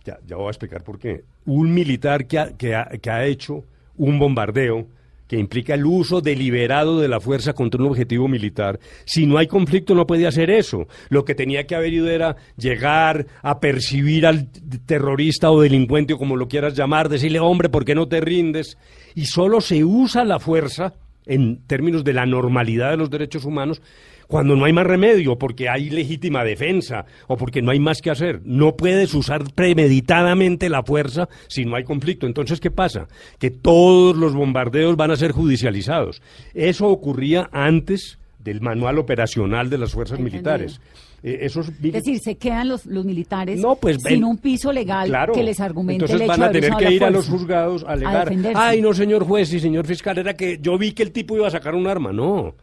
Ya, 0.05 0.19
ya 0.28 0.36
voy 0.38 0.47
a 0.47 0.49
explicar 0.51 0.84
por 0.84 0.99
qué. 0.99 1.23
Un 1.45 1.73
militar 1.73 2.28
que 2.28 2.39
ha, 2.39 2.51
que, 2.55 2.75
ha, 2.75 2.86
que 2.86 3.09
ha 3.09 3.25
hecho 3.25 3.63
un 3.97 4.19
bombardeo 4.19 4.88
que 5.28 5.38
implica 5.38 5.73
el 5.73 5.86
uso 5.86 6.21
deliberado 6.21 6.99
de 6.99 7.07
la 7.07 7.19
fuerza 7.19 7.53
contra 7.53 7.82
un 7.82 7.89
objetivo 7.89 8.28
militar, 8.28 8.80
si 9.05 9.25
no 9.25 9.38
hay 9.38 9.47
conflicto 9.47 9.93
no 9.93 10.07
puede 10.07 10.28
hacer 10.28 10.49
eso. 10.49 10.88
Lo 11.09 11.25
que 11.25 11.36
tenía 11.36 11.65
que 11.65 11.75
haber 11.75 11.93
ido 11.93 12.09
era 12.09 12.36
llegar 12.57 13.28
a 13.41 13.59
percibir 13.59 14.25
al 14.25 14.49
terrorista 14.86 15.51
o 15.51 15.61
delincuente 15.61 16.13
o 16.13 16.17
como 16.17 16.36
lo 16.36 16.47
quieras 16.47 16.75
llamar, 16.75 17.09
decirle, 17.09 17.39
hombre, 17.39 17.69
¿por 17.69 17.86
qué 17.86 17.95
no 17.95 18.07
te 18.07 18.21
rindes? 18.21 18.78
Y 19.15 19.25
solo 19.25 19.61
se 19.61 19.84
usa 19.84 20.23
la 20.23 20.39
fuerza 20.39 20.93
en 21.25 21.57
términos 21.67 22.03
de 22.03 22.13
la 22.13 22.25
normalidad 22.25 22.91
de 22.91 22.97
los 22.97 23.09
derechos 23.09 23.45
humanos 23.45 23.82
cuando 24.28 24.55
no 24.55 24.65
hay 24.65 24.73
más 24.73 24.86
remedio, 24.86 25.38
porque 25.38 25.69
hay 25.69 25.89
legítima 25.89 26.43
defensa 26.43 27.05
o 27.28 27.38
porque 27.38 27.61
no 27.61 27.71
hay 27.71 27.80
más 27.80 28.01
que 28.01 28.11
hacer. 28.11 28.41
No 28.43 28.75
puedes 28.75 29.13
usar 29.13 29.43
premeditadamente 29.53 30.69
la 30.69 30.84
fuerza 30.84 31.30
si 31.47 31.65
no 31.65 31.75
hay 31.75 31.84
conflicto. 31.84 32.28
Entonces, 32.28 32.59
¿qué 32.59 32.71
pasa? 32.71 33.07
Que 33.39 33.51
todos 33.51 34.15
los 34.17 34.34
bombardeos 34.34 34.95
van 34.97 35.11
a 35.11 35.15
ser 35.15 35.32
judicializados. 35.32 36.21
Eso 36.53 36.88
ocurría 36.88 37.49
antes 37.51 38.19
del 38.39 38.61
manual 38.61 38.97
operacional 38.99 39.69
de 39.69 39.78
las 39.78 39.91
fuerzas 39.91 40.19
Entendido. 40.19 40.43
militares. 40.43 40.82
Eh, 41.23 41.39
esos 41.41 41.69
Es 41.69 41.93
decir, 41.93 42.19
se 42.19 42.36
quedan 42.36 42.69
los, 42.69 42.86
los 42.86 43.03
militares 43.03 43.59
no, 43.59 43.75
pues, 43.75 43.97
sin 44.03 44.23
un 44.23 44.38
piso 44.38 44.71
legal 44.71 45.07
Claro. 45.07 45.34
que 45.34 45.41
les 45.41 45.59
argumente 45.59 45.95
Entonces 46.05 46.15
el 46.15 46.21
hecho 46.21 46.39
van 46.39 46.49
a 46.49 46.51
tener 46.51 46.73
que 46.75 46.91
ir 46.93 47.03
a 47.03 47.09
los 47.09 47.28
juzgados 47.28 47.84
a 47.84 47.93
alegar. 47.93 48.32
Ay, 48.55 48.82
no, 48.82 48.93
señor 48.93 49.23
juez 49.23 49.51
y 49.51 49.59
señor 49.59 49.88
fiscal, 49.88 50.17
era 50.19 50.36
que 50.36 50.59
yo 50.61 50.78
vi 50.78 50.91
que 50.91 51.01
el 51.03 51.11
tipo 51.11 51.36
iba 51.36 51.47
a 51.47 51.51
sacar 51.51 51.73
un 51.73 51.88
arma. 51.88 52.13
No. 52.13 52.53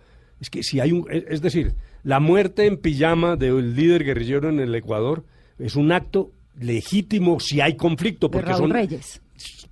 Es 0.40 0.50
que 0.50 0.62
si 0.62 0.80
hay 0.80 0.92
un. 0.92 1.06
Es 1.10 1.40
decir, 1.42 1.74
la 2.02 2.20
muerte 2.20 2.66
en 2.66 2.76
pijama 2.76 3.36
del 3.36 3.74
líder 3.74 4.04
guerrillero 4.04 4.48
en 4.48 4.60
el 4.60 4.74
Ecuador 4.74 5.24
es 5.58 5.76
un 5.76 5.92
acto 5.92 6.32
legítimo 6.60 7.40
si 7.40 7.60
hay 7.60 7.76
conflicto. 7.76 8.28
de 8.28 8.32
Porque 8.32 8.50
Raúl 8.50 8.60
son, 8.62 8.70
Reyes. 8.70 9.22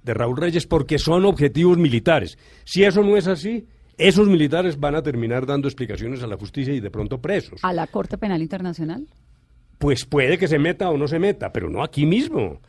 de 0.03 0.15
Raúl 0.15 0.37
Reyes 0.37 0.67
porque 0.67 0.99
son 0.99 1.25
objetivos 1.25 1.79
militares. 1.79 2.39
Si 2.65 2.85
eso 2.85 3.03
no 3.03 3.17
es 3.17 3.27
así, 3.27 3.67
esos 3.99 4.29
militares 4.29 4.79
van 4.81 4.95
a 4.95 5.03
terminar 5.03 5.47
dando 5.47 5.69
explicaciones 5.69 6.23
a 6.23 6.27
la 6.27 6.37
justicia 6.37 6.73
y 6.73 6.81
de 6.81 6.91
pronto 6.91 7.21
presos. 7.21 7.61
¿A 7.63 7.73
la 7.73 7.87
Corte 7.87 8.19
Penal 8.19 8.41
Internacional? 8.43 9.07
Pues 9.79 10.05
puede 10.05 10.39
que 10.39 10.49
se 10.49 10.59
meta 10.59 10.89
o 10.91 10.97
no 10.97 11.09
se 11.09 11.19
meta, 11.19 11.53
pero 11.53 11.69
no 11.69 11.83
aquí 11.83 12.07
mismo. 12.07 12.61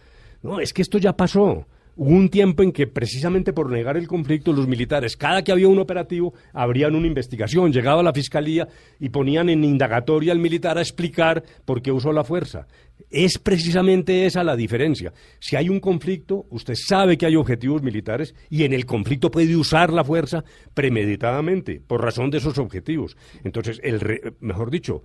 No, 0.41 0.59
es 0.59 0.73
que 0.73 0.81
esto 0.81 0.97
ya 0.97 1.15
pasó. 1.15 1.67
Hubo 1.95 2.09
un 2.09 2.29
tiempo 2.29 2.63
en 2.63 2.71
que 2.71 2.87
precisamente 2.87 3.53
por 3.53 3.69
negar 3.69 3.97
el 3.97 4.07
conflicto 4.07 4.51
los 4.51 4.67
militares, 4.67 5.15
cada 5.15 5.43
que 5.43 5.51
había 5.51 5.67
un 5.67 5.77
operativo, 5.77 6.33
abrían 6.51 6.95
una 6.95 7.05
investigación, 7.05 7.71
llegaba 7.71 8.01
la 8.01 8.13
fiscalía 8.13 8.67
y 8.99 9.09
ponían 9.09 9.49
en 9.49 9.63
indagatoria 9.63 10.31
al 10.31 10.39
militar 10.39 10.79
a 10.79 10.81
explicar 10.81 11.43
por 11.65 11.83
qué 11.83 11.91
usó 11.91 12.11
la 12.11 12.23
fuerza. 12.23 12.65
Es 13.09 13.37
precisamente 13.37 14.25
esa 14.25 14.43
la 14.43 14.55
diferencia. 14.55 15.13
Si 15.39 15.55
hay 15.55 15.69
un 15.69 15.79
conflicto, 15.79 16.45
usted 16.49 16.73
sabe 16.75 17.17
que 17.17 17.25
hay 17.25 17.35
objetivos 17.35 17.81
militares 17.83 18.33
y 18.49 18.63
en 18.63 18.73
el 18.73 18.85
conflicto 18.85 19.29
puede 19.29 19.55
usar 19.55 19.91
la 19.93 20.03
fuerza 20.03 20.43
premeditadamente 20.73 21.81
por 21.85 22.01
razón 22.01 22.29
de 22.29 22.37
esos 22.39 22.57
objetivos. 22.57 23.15
Entonces, 23.43 23.79
el 23.83 23.99
re- 23.99 24.33
mejor 24.39 24.69
dicho, 24.71 25.03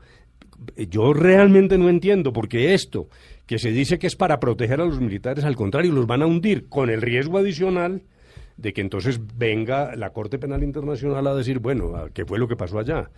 yo 0.76 1.12
realmente 1.12 1.78
no 1.78 1.88
entiendo 1.88 2.32
porque 2.32 2.74
esto 2.74 3.08
que 3.46 3.58
se 3.58 3.70
dice 3.70 3.98
que 3.98 4.06
es 4.06 4.16
para 4.16 4.40
proteger 4.40 4.80
a 4.80 4.84
los 4.84 5.00
militares, 5.00 5.44
al 5.44 5.56
contrario, 5.56 5.92
los 5.92 6.06
van 6.06 6.22
a 6.22 6.26
hundir 6.26 6.68
con 6.68 6.90
el 6.90 7.00
riesgo 7.02 7.38
adicional 7.38 8.02
de 8.56 8.72
que 8.72 8.80
entonces 8.80 9.20
venga 9.36 9.94
la 9.96 10.10
Corte 10.10 10.38
Penal 10.38 10.62
Internacional 10.64 11.26
a 11.26 11.34
decir, 11.34 11.58
bueno, 11.60 11.94
¿a 11.96 12.10
¿qué 12.10 12.24
fue 12.24 12.38
lo 12.38 12.48
que 12.48 12.56
pasó 12.56 12.78
allá? 12.78 13.10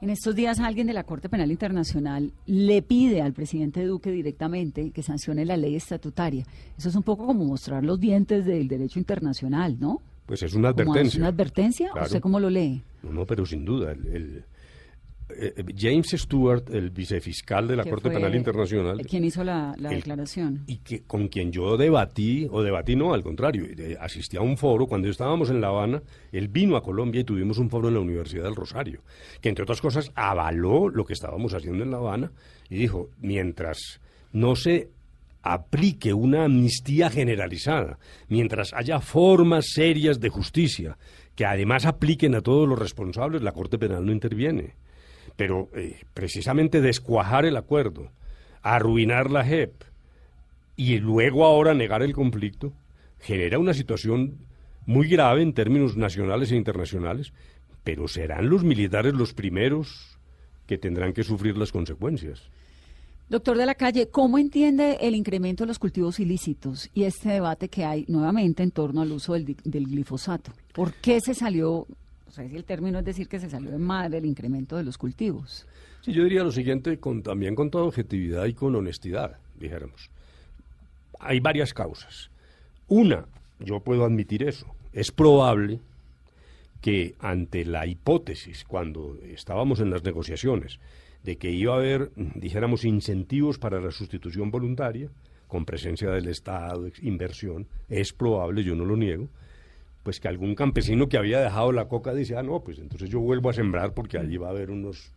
En 0.00 0.10
estos 0.10 0.34
días 0.34 0.60
alguien 0.60 0.86
de 0.86 0.92
la 0.94 1.04
Corte 1.04 1.28
Penal 1.28 1.50
Internacional 1.50 2.32
le 2.46 2.82
pide 2.82 3.20
al 3.22 3.32
presidente 3.32 3.84
Duque 3.84 4.10
directamente 4.10 4.90
que 4.92 5.02
sancione 5.02 5.44
la 5.44 5.56
ley 5.56 5.76
estatutaria. 5.76 6.44
Eso 6.78 6.88
es 6.88 6.94
un 6.94 7.02
poco 7.02 7.26
como 7.26 7.44
mostrar 7.44 7.84
los 7.84 8.00
dientes 8.00 8.44
del 8.46 8.66
derecho 8.68 8.98
internacional, 8.98 9.76
¿no? 9.78 10.00
Pues 10.26 10.42
es 10.42 10.54
una 10.54 10.68
advertencia. 10.70 11.18
¿Una 11.18 11.28
advertencia? 11.28 11.90
Claro. 11.92 12.06
¿Usted 12.06 12.20
cómo 12.20 12.40
lo 12.40 12.48
lee? 12.50 12.82
No, 13.02 13.12
no, 13.12 13.26
pero 13.26 13.44
sin 13.44 13.64
duda. 13.64 13.92
El, 13.92 14.06
el- 14.06 14.44
eh, 15.36 15.54
eh, 15.56 15.64
James 15.76 16.08
Stewart, 16.10 16.64
el 16.72 16.90
vicefiscal 16.90 17.66
de 17.68 17.76
la 17.76 17.84
Corte 17.84 18.10
Penal 18.10 18.34
Internacional, 18.34 18.98
Quien 19.06 19.24
hizo 19.24 19.42
la, 19.44 19.74
la 19.78 19.90
el- 19.90 19.96
declaración. 19.96 20.62
y 20.66 20.76
que 20.78 21.02
con 21.02 21.28
quien 21.28 21.52
yo 21.52 21.76
debatí, 21.76 22.46
o 22.50 22.62
debatí 22.62 22.96
no, 22.96 23.14
al 23.14 23.22
contrario, 23.22 23.64
eh, 23.66 23.96
asistí 24.00 24.36
a 24.36 24.40
un 24.42 24.56
foro 24.56 24.86
cuando 24.86 25.08
estábamos 25.08 25.50
en 25.50 25.60
La 25.60 25.68
Habana, 25.68 26.02
él 26.32 26.48
vino 26.48 26.76
a 26.76 26.82
Colombia 26.82 27.20
y 27.20 27.24
tuvimos 27.24 27.58
un 27.58 27.70
foro 27.70 27.88
en 27.88 27.94
la 27.94 28.00
Universidad 28.00 28.44
del 28.44 28.56
Rosario, 28.56 29.00
que 29.40 29.48
entre 29.48 29.62
otras 29.64 29.80
cosas 29.80 30.10
avaló 30.14 30.88
lo 30.88 31.04
que 31.04 31.12
estábamos 31.12 31.54
haciendo 31.54 31.84
en 31.84 31.90
La 31.90 31.98
Habana 31.98 32.32
y 32.68 32.76
dijo, 32.76 33.08
mientras 33.20 34.00
no 34.32 34.54
se 34.56 34.88
aplique 35.42 36.12
una 36.12 36.44
amnistía 36.44 37.08
generalizada, 37.10 37.98
mientras 38.28 38.72
haya 38.74 39.00
formas 39.00 39.66
serias 39.72 40.20
de 40.20 40.28
justicia 40.28 40.98
que 41.34 41.46
además 41.46 41.86
apliquen 41.86 42.34
a 42.34 42.42
todos 42.42 42.68
los 42.68 42.78
responsables, 42.78 43.40
la 43.40 43.52
Corte 43.52 43.78
Penal 43.78 44.04
no 44.04 44.12
interviene. 44.12 44.74
Pero 45.40 45.70
eh, 45.74 45.98
precisamente 46.12 46.82
descuajar 46.82 47.46
el 47.46 47.56
acuerdo, 47.56 48.10
arruinar 48.60 49.30
la 49.30 49.42
JEP 49.42 49.72
y 50.76 50.98
luego 50.98 51.46
ahora 51.46 51.72
negar 51.72 52.02
el 52.02 52.12
conflicto, 52.12 52.74
genera 53.20 53.58
una 53.58 53.72
situación 53.72 54.36
muy 54.84 55.08
grave 55.08 55.40
en 55.40 55.54
términos 55.54 55.96
nacionales 55.96 56.52
e 56.52 56.56
internacionales, 56.56 57.32
pero 57.84 58.06
serán 58.06 58.50
los 58.50 58.64
militares 58.64 59.14
los 59.14 59.32
primeros 59.32 60.18
que 60.66 60.76
tendrán 60.76 61.14
que 61.14 61.24
sufrir 61.24 61.56
las 61.56 61.72
consecuencias. 61.72 62.50
Doctor 63.30 63.56
de 63.56 63.64
la 63.64 63.76
Calle, 63.76 64.08
¿cómo 64.08 64.36
entiende 64.36 64.98
el 65.00 65.14
incremento 65.14 65.64
de 65.64 65.68
los 65.68 65.78
cultivos 65.78 66.20
ilícitos 66.20 66.90
y 66.92 67.04
este 67.04 67.30
debate 67.30 67.70
que 67.70 67.86
hay 67.86 68.04
nuevamente 68.08 68.62
en 68.62 68.72
torno 68.72 69.00
al 69.00 69.12
uso 69.12 69.32
del, 69.32 69.56
glifosato? 69.64 70.52
¿Por 70.74 70.92
qué 70.94 71.18
se 71.22 71.32
salió, 71.32 71.86
o 72.30 72.32
sea, 72.32 72.48
si 72.48 72.54
el 72.54 72.64
término 72.64 73.00
es 73.00 73.04
decir 73.04 73.26
que 73.26 73.40
se 73.40 73.50
salió 73.50 73.72
de 73.72 73.78
madre 73.78 74.18
el 74.18 74.24
incremento 74.24 74.76
de 74.76 74.84
los 74.84 74.96
cultivos? 74.96 75.66
Sí, 76.00 76.12
yo 76.12 76.22
diría 76.22 76.44
lo 76.44 76.52
siguiente, 76.52 77.00
con, 77.00 77.24
también 77.24 77.56
con 77.56 77.72
toda 77.72 77.84
objetividad 77.84 78.46
y 78.46 78.54
con 78.54 78.76
honestidad, 78.76 79.38
dijéramos. 79.58 80.10
Hay 81.18 81.40
varias 81.40 81.74
causas. 81.74 82.30
Una, 82.86 83.26
yo 83.58 83.80
puedo 83.80 84.04
admitir 84.04 84.44
eso, 84.44 84.66
es 84.92 85.10
probable 85.10 85.80
que 86.80 87.16
ante 87.18 87.64
la 87.64 87.84
hipótesis, 87.88 88.64
cuando 88.64 89.18
estábamos 89.24 89.80
en 89.80 89.90
las 89.90 90.04
negociaciones, 90.04 90.78
de 91.24 91.36
que 91.36 91.50
iba 91.50 91.74
a 91.74 91.78
haber, 91.78 92.12
dijéramos, 92.14 92.84
incentivos 92.84 93.58
para 93.58 93.80
la 93.80 93.90
sustitución 93.90 94.52
voluntaria, 94.52 95.10
con 95.48 95.64
presencia 95.64 96.10
del 96.10 96.28
Estado, 96.28 96.88
inversión, 97.02 97.66
es 97.88 98.12
probable, 98.12 98.62
yo 98.62 98.76
no 98.76 98.84
lo 98.84 98.96
niego, 98.96 99.28
pues 100.02 100.20
que 100.20 100.28
algún 100.28 100.54
campesino 100.54 101.08
que 101.08 101.18
había 101.18 101.40
dejado 101.40 101.72
la 101.72 101.88
coca 101.88 102.14
dice, 102.14 102.36
ah, 102.36 102.42
no, 102.42 102.60
pues 102.60 102.78
entonces 102.78 103.10
yo 103.10 103.20
vuelvo 103.20 103.50
a 103.50 103.52
sembrar 103.52 103.92
porque 103.92 104.18
allí 104.18 104.36
va 104.36 104.48
a 104.48 104.50
haber 104.50 104.70
unos, 104.70 105.12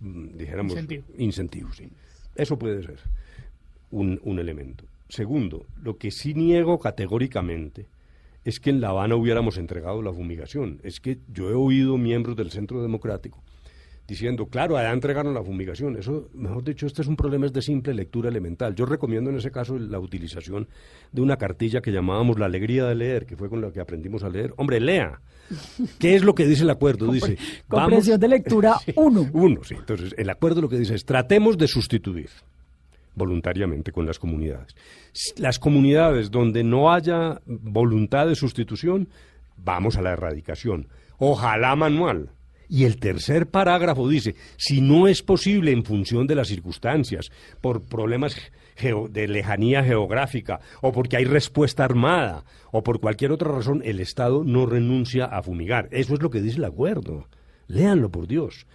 mm, 0.00 0.36
dijéramos, 0.36 0.76
incentivos. 1.18 1.76
Sí. 1.76 1.88
Eso 2.34 2.58
puede 2.58 2.82
ser 2.82 2.98
un, 3.90 4.20
un 4.22 4.38
elemento. 4.38 4.84
Segundo, 5.08 5.66
lo 5.82 5.98
que 5.98 6.10
sí 6.10 6.34
niego 6.34 6.78
categóricamente 6.78 7.86
es 8.44 8.60
que 8.60 8.70
en 8.70 8.80
La 8.80 8.88
Habana 8.88 9.16
hubiéramos 9.16 9.58
entregado 9.58 10.02
la 10.02 10.12
fumigación. 10.12 10.80
Es 10.82 11.00
que 11.00 11.18
yo 11.32 11.50
he 11.50 11.54
oído 11.54 11.98
miembros 11.98 12.36
del 12.36 12.50
Centro 12.50 12.82
Democrático 12.82 13.42
diciendo, 14.12 14.46
claro, 14.46 14.76
allá 14.76 14.92
entregaron 14.92 15.32
la 15.32 15.42
fumigación. 15.42 15.96
Eso, 15.96 16.28
mejor 16.34 16.62
dicho, 16.62 16.86
este 16.86 17.00
es 17.00 17.08
un 17.08 17.16
problema 17.16 17.48
de 17.48 17.62
simple 17.62 17.94
lectura 17.94 18.28
elemental. 18.28 18.74
Yo 18.74 18.84
recomiendo 18.84 19.30
en 19.30 19.36
ese 19.36 19.50
caso 19.50 19.78
la 19.78 19.98
utilización 19.98 20.68
de 21.12 21.22
una 21.22 21.38
cartilla 21.38 21.80
que 21.80 21.90
llamábamos 21.90 22.38
la 22.38 22.46
alegría 22.46 22.84
de 22.84 22.94
leer, 22.94 23.24
que 23.24 23.36
fue 23.36 23.48
con 23.48 23.62
la 23.62 23.72
que 23.72 23.80
aprendimos 23.80 24.22
a 24.22 24.28
leer. 24.28 24.52
Hombre, 24.58 24.80
lea. 24.80 25.20
¿Qué 25.98 26.14
es 26.14 26.24
lo 26.24 26.34
que 26.34 26.46
dice 26.46 26.62
el 26.62 26.70
acuerdo? 26.70 27.10
Dice, 27.10 27.38
comprensión 27.68 28.20
de 28.20 28.28
lectura 28.28 28.76
uno. 28.96 29.28
uno, 29.32 29.64
sí. 29.64 29.74
Entonces, 29.74 30.14
el 30.18 30.28
acuerdo 30.28 30.60
lo 30.60 30.68
que 30.68 30.78
dice 30.78 30.94
es, 30.94 31.06
tratemos 31.06 31.56
de 31.56 31.68
sustituir 31.68 32.28
voluntariamente 33.14 33.92
con 33.92 34.06
las 34.06 34.18
comunidades. 34.18 34.74
Las 35.38 35.58
comunidades 35.58 36.30
donde 36.30 36.64
no 36.64 36.92
haya 36.92 37.40
voluntad 37.46 38.26
de 38.26 38.34
sustitución, 38.34 39.08
vamos 39.56 39.96
a 39.96 40.02
la 40.02 40.12
erradicación. 40.12 40.88
Ojalá 41.16 41.76
manual 41.76 42.30
y 42.72 42.86
el 42.86 42.96
tercer 42.96 43.48
parágrafo 43.48 44.08
dice, 44.08 44.34
si 44.56 44.80
no 44.80 45.06
es 45.06 45.22
posible 45.22 45.72
en 45.72 45.84
función 45.84 46.26
de 46.26 46.34
las 46.34 46.48
circunstancias, 46.48 47.30
por 47.60 47.82
problemas 47.82 48.34
de 49.10 49.28
lejanía 49.28 49.84
geográfica, 49.84 50.58
o 50.80 50.90
porque 50.90 51.18
hay 51.18 51.26
respuesta 51.26 51.84
armada, 51.84 52.46
o 52.70 52.82
por 52.82 52.98
cualquier 52.98 53.30
otra 53.30 53.52
razón, 53.52 53.82
el 53.84 54.00
Estado 54.00 54.42
no 54.42 54.64
renuncia 54.64 55.26
a 55.26 55.42
fumigar. 55.42 55.86
Eso 55.90 56.14
es 56.14 56.22
lo 56.22 56.30
que 56.30 56.40
dice 56.40 56.56
el 56.56 56.64
acuerdo. 56.64 57.28
Léanlo, 57.66 58.08
por 58.08 58.26
Dios. 58.26 58.66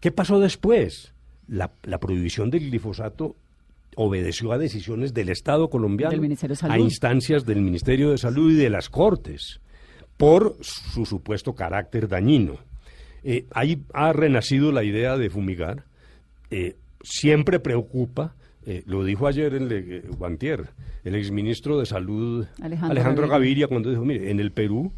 ¿Qué 0.00 0.10
pasó 0.10 0.40
después? 0.40 1.12
La, 1.46 1.70
prohibición 2.00 2.50
del 2.50 2.68
glifosato 2.70 3.36
obedeció 3.94 4.50
a 4.50 4.58
decisiones 4.58 5.14
del 5.14 5.28
Estado 5.28 5.70
colombiano, 5.70 6.20
a 6.62 6.78
instancias 6.80 7.46
del 7.46 7.60
Ministerio 7.60 8.10
de 8.10 8.18
Salud 8.18 8.50
y 8.50 8.56
de 8.56 8.70
las 8.70 8.90
Cortes, 8.90 9.60
por 10.16 10.56
su 10.60 11.06
supuesto 11.06 11.54
carácter 11.54 12.08
dañino. 12.08 12.58
Eh, 13.24 13.46
ahí 13.52 13.82
ha 13.92 14.12
renacido 14.12 14.70
la 14.70 14.84
idea 14.84 15.16
de 15.16 15.30
fumigar. 15.30 15.84
Eh, 16.50 16.76
siempre 17.02 17.58
preocupa, 17.58 18.34
eh, 18.66 18.82
lo 18.86 19.02
dijo 19.02 19.26
ayer 19.26 19.54
el 19.54 20.02
Guantier, 20.18 20.68
el 21.04 21.14
exministro 21.14 21.78
de 21.78 21.86
Salud 21.86 22.46
Alejandro, 22.60 23.28
Gaviria, 23.28 23.66
cuando 23.66 23.90
dijo, 23.90 24.04
mire, 24.04 24.30
en 24.30 24.40
el 24.40 24.52
Perú 24.52 24.92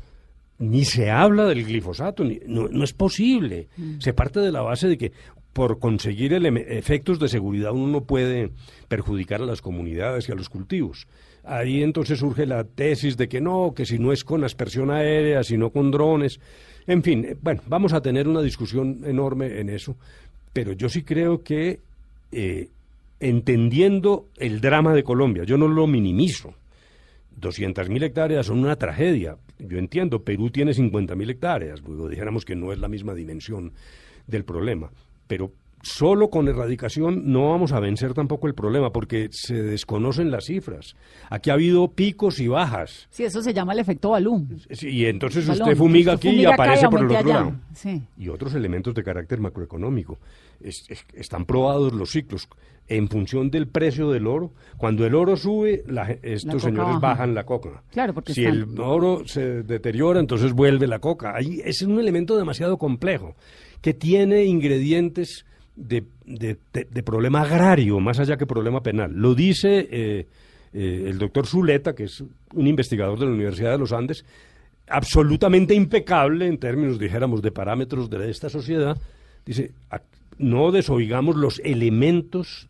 ni 0.59 0.85
se 0.85 1.11
habla 1.11 1.45
del 1.45 1.64
glifosato, 1.64 2.24
no, 2.47 2.83
es 2.83 2.93
posible. 2.95 3.68
Mm. 3.77 4.01
Se 4.01 4.14
parte 4.14 4.41
de 4.41 4.51
la 4.51 4.62
base 4.62 4.89
de 4.89 4.97
que 4.97 5.12
por 5.53 5.79
conseguir 5.79 6.33
efectos 6.35 7.18
de 7.18 7.29
seguridad 7.29 7.72
uno 7.72 7.87
no 7.87 8.05
puede 8.05 8.51
perjudicar 8.89 9.41
a 9.41 9.47
las 9.47 9.62
comunidades 9.62 10.29
y 10.29 10.33
a 10.33 10.35
los 10.35 10.49
cultivos. 10.49 11.07
Ahí 11.45 11.83
entonces 11.83 12.18
surge 12.18 12.45
la 12.45 12.64
tesis 12.64 13.16
de 13.16 13.29
que 13.29 13.41
no, 13.41 13.72
que 13.74 13.87
si 13.87 13.99
no 13.99 14.12
es 14.12 14.24
con 14.24 14.45
aspersión 14.45 14.91
aérea, 14.91 15.45
sino 15.45 15.70
con 15.70 15.91
drones. 15.91 16.41
En 16.87 17.03
fin, 17.03 17.24
eh, 17.24 17.37
bueno, 17.41 17.62
vamos 17.66 17.93
a 17.93 18.01
tener 18.01 18.28
una 18.28 18.43
discusión 18.43 19.03
enorme 19.05 19.61
en 19.61 19.68
eso, 19.68 19.97
pero 20.53 20.72
yo 20.72 20.89
sí 20.89 21.03
creo 21.03 21.43
que 21.43 21.80
eh, 22.32 22.68
entendiendo 23.20 24.26
el 24.37 24.61
drama 24.61 24.95
de 24.95 25.05
Colombia, 25.05 25.45
yo 25.45 25.57
no 25.59 25.68
lo 25.68 25.87
minimizo. 25.87 26.55
200.000 27.41 28.03
hectáreas 28.03 28.47
son 28.47 28.61
una 28.61 28.76
tragedia. 28.76 29.37
Yo 29.59 29.78
entiendo, 29.78 30.22
Perú 30.22 30.51
tiene 30.51 30.72
50.000 30.72 31.30
hectáreas, 31.30 31.82
luego 31.82 32.09
dijéramos 32.09 32.45
que 32.45 32.57
no 32.57 32.72
es 32.72 32.78
la 32.78 32.89
misma 32.89 33.14
dimensión 33.14 33.72
del 34.26 34.45
problema, 34.45 34.91
pero 35.26 35.53
solo 35.83 36.31
con 36.31 36.49
erradicación 36.49 37.33
no 37.33 37.51
vamos 37.51 37.72
a 37.72 37.81
vencer 37.81 38.14
tampoco 38.14 38.47
el 38.47 38.55
problema 38.55 38.93
porque 38.93 39.29
se 39.31 39.62
desconocen 39.62 40.31
las 40.31 40.47
cifras. 40.47 40.97
Aquí 41.31 41.51
ha 41.51 41.55
habido 41.55 41.89
picos 41.89 42.41
y 42.41 42.49
bajas. 42.49 43.07
Sí, 43.11 43.24
eso 43.24 43.43
se 43.43 43.55
llama 43.55 43.72
el 43.72 43.79
efecto 43.79 44.11
balón. 44.11 44.61
y 44.81 45.05
entonces 45.05 45.49
usted 45.49 45.77
fumiga 45.77 46.14
aquí 46.14 46.31
y 46.31 46.45
aparece 46.45 46.89
por 46.89 47.01
el 47.01 47.11
otro 47.11 47.29
lado. 47.29 47.55
Y 48.16 48.29
otros 48.29 48.55
elementos 48.55 48.95
de 48.95 49.03
carácter 49.03 49.41
macroeconómico. 49.41 50.18
están 51.14 51.45
probados 51.45 51.93
los 51.93 52.11
ciclos 52.11 52.49
en 52.89 53.09
función 53.09 53.51
del 53.51 53.68
precio 53.68 54.11
del 54.11 54.27
oro. 54.27 54.53
Cuando 54.77 55.07
el 55.07 55.14
oro 55.14 55.37
sube, 55.37 55.85
estos 56.22 56.62
señores 56.62 57.01
bajan 57.01 57.35
la 57.35 57.45
coca. 57.45 57.83
Claro, 57.91 58.14
porque 58.14 58.35
si 58.35 58.45
el 58.45 58.79
oro 58.79 59.22
se 59.27 59.62
deteriora, 59.62 60.20
entonces 60.20 60.53
vuelve 60.53 60.87
la 60.87 60.99
coca. 60.99 61.35
Ahí 61.35 61.61
es 61.64 61.83
un 61.83 61.99
elemento 61.99 62.37
demasiado 62.37 62.79
complejo 62.79 63.35
que 63.81 63.95
tiene 63.95 64.45
ingredientes 64.45 65.45
de, 65.77 66.05
de, 66.24 67.03
problema 67.03 67.43
agrario, 67.43 68.01
más 68.01 68.18
allá 68.18 68.37
que 68.37 68.47
problema 68.47 68.83
penal. 68.83 69.12
Lo 69.14 69.35
dice 69.35 69.87
eh, 69.91 70.27
eh, 70.72 71.05
el 71.09 71.18
doctor 71.18 71.47
Zuleta, 71.47 71.95
que 71.95 72.05
es 72.05 72.24
un 72.55 72.66
investigador 72.66 73.18
de 73.18 73.27
la 73.27 73.33
Universidad 73.33 73.72
de 73.72 73.79
los 73.79 73.93
Andes, 73.93 74.24
absolutamente 74.89 75.74
impecable 75.74 76.47
en 76.47 76.59
términos, 76.59 76.99
dijéramos, 76.99 77.43
de 77.43 77.53
parámetros 77.53 78.09
de 78.09 78.31
esta 78.31 78.49
sociedad. 78.49 78.97
Dice, 79.45 79.72
no 80.39 80.72
desoigamos 80.72 81.37
los 81.37 81.61
elementos 81.64 82.68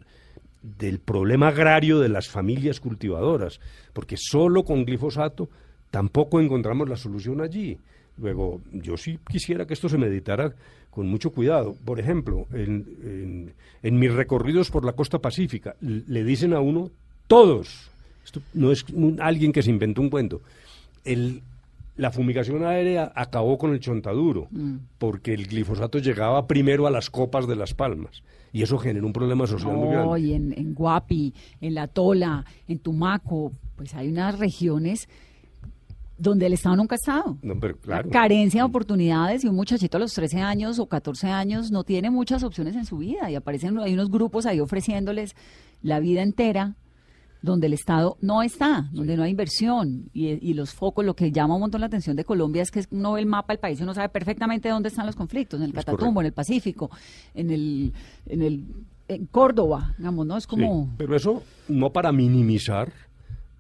del 0.79 0.99
problema 0.99 1.49
agrario 1.49 2.01
de 2.01 2.09
las 2.09 2.29
familias 2.29 2.81
cultivadoras, 2.81 3.61
porque 3.93 4.17
solo 4.19 4.65
con 4.65 4.85
glifosato 4.85 5.49
tampoco 5.91 6.41
encontramos 6.41 6.89
la 6.89 6.97
solución 6.97 7.41
allí. 7.41 7.79
Luego, 8.19 8.61
yo 8.73 8.97
sí 8.97 9.19
quisiera 9.29 9.67
que 9.67 9.75
esto 9.75 9.89
se 9.89 9.99
meditara 9.99 10.55
con 10.97 11.09
mucho 11.09 11.31
cuidado. 11.31 11.77
Por 11.85 12.01
ejemplo, 12.01 12.47
en, 12.55 13.53
mis 13.83 14.13
recorridos 14.15 14.71
por 14.71 14.83
la 14.87 14.95
costa 14.95 15.19
pacífica, 15.19 15.77
le 15.83 16.25
dicen 16.25 16.55
a 16.55 16.61
uno, 16.61 16.91
todos, 17.27 17.91
esto 18.25 18.41
no 18.55 18.73
es 18.73 18.87
alguien 19.21 19.53
que 19.53 19.63
se 19.63 19.69
inventó 19.69 20.01
un 20.01 20.09
cuento, 20.09 20.41
el, 21.05 21.43
la 21.99 22.11
fumigación 22.13 22.65
aérea 22.65 23.13
acabó 23.15 23.59
con 23.59 23.75
el 23.75 23.81
chontaduro, 23.81 24.49
mm. 24.51 24.77
porque 24.97 25.35
el 25.35 25.49
glifosato 25.49 25.99
llegaba 25.99 26.47
primero 26.47 26.87
a 26.87 26.91
las 26.91 27.11
copas 27.11 27.47
de 27.47 27.57
las 27.57 27.75
palmas. 27.75 28.23
Y 28.55 28.63
eso 28.63 28.79
generó 28.79 29.07
un 29.07 29.13
problema 29.13 29.47
social 29.47 29.77
muy 29.77 29.91
grande. 29.91 30.21
Y 30.21 30.33
en, 30.33 30.55
en 30.57 30.73
Guapi, 30.73 31.35
en 31.61 31.75
La 31.75 31.89
Tola, 31.89 32.43
en 32.69 32.79
Tumaco, 32.79 33.53
pues 33.77 33.95
hay 33.95 34.09
unas 34.09 34.39
regiones 34.39 35.11
donde 36.19 36.47
el 36.47 36.53
Estado 36.53 36.77
nunca 36.77 36.95
ha 36.95 36.97
estado. 36.97 37.39
Carencia 38.11 38.63
de 38.63 38.69
oportunidades 38.69 39.45
y 39.45 39.49
un 39.49 39.57
muchachito 39.57 39.97
a 39.97 40.01
los 40.01 40.13
13 40.15 40.41
años 40.41 40.79
o 40.79 40.87
14 40.87 41.29
años 41.29 41.71
no 41.71 41.85
tiene 41.85 42.11
muchas 42.11 42.43
opciones 42.43 42.75
en 42.77 42.87
su 42.87 42.99
vida. 42.99 43.31
Y 43.31 43.35
aparecen 43.35 43.79
hay 43.79 43.95
unos 43.95 44.11
grupos 44.11 44.47
ahí 44.47 44.61
ofreciéndoles 44.61 45.35
la 45.83 46.01
vida 46.01 46.23
entera 46.23 46.77
donde 47.43 47.67
el 47.67 47.75
Estado 47.75 48.17
no 48.21 48.43
está, 48.43 48.89
donde 48.93 49.17
no 49.17 49.23
hay 49.23 49.31
inversión. 49.31 50.11
Y, 50.13 50.29
y, 50.29 50.55
los 50.55 50.73
focos, 50.73 51.05
lo 51.05 51.15
que 51.15 51.31
llama 51.31 51.55
un 51.55 51.61
montón 51.61 51.81
la 51.81 51.87
atención 51.87 52.17
de 52.17 52.25
Colombia 52.25 52.63
es 52.63 52.71
que 52.71 52.83
uno 52.91 53.13
ve 53.13 53.21
el 53.21 53.27
mapa 53.27 53.53
del 53.53 53.61
país 53.61 53.79
y 53.79 53.83
uno 53.83 53.95
sabe 53.95 54.09
perfectamente 54.09 54.69
dónde 54.69 54.89
están 54.89 55.07
los 55.07 55.15
conflictos, 55.15 55.61
en 55.61 55.67
el 55.67 55.73
Catatumbo, 55.73 56.21
en 56.21 56.27
el 56.27 56.33
Pacífico, 56.33 56.91
en 57.35 57.51
el, 57.51 57.93
en 58.27 58.43
el 58.43 58.65
en 59.09 59.27
Córdoba, 59.27 59.95
digamos, 59.99 60.27
¿no? 60.27 60.37
Es 60.37 60.47
como... 60.47 60.93
pero 60.97 61.15
eso 61.15 61.43
no 61.69 61.91
para 61.93 62.13
minimizar 62.13 62.93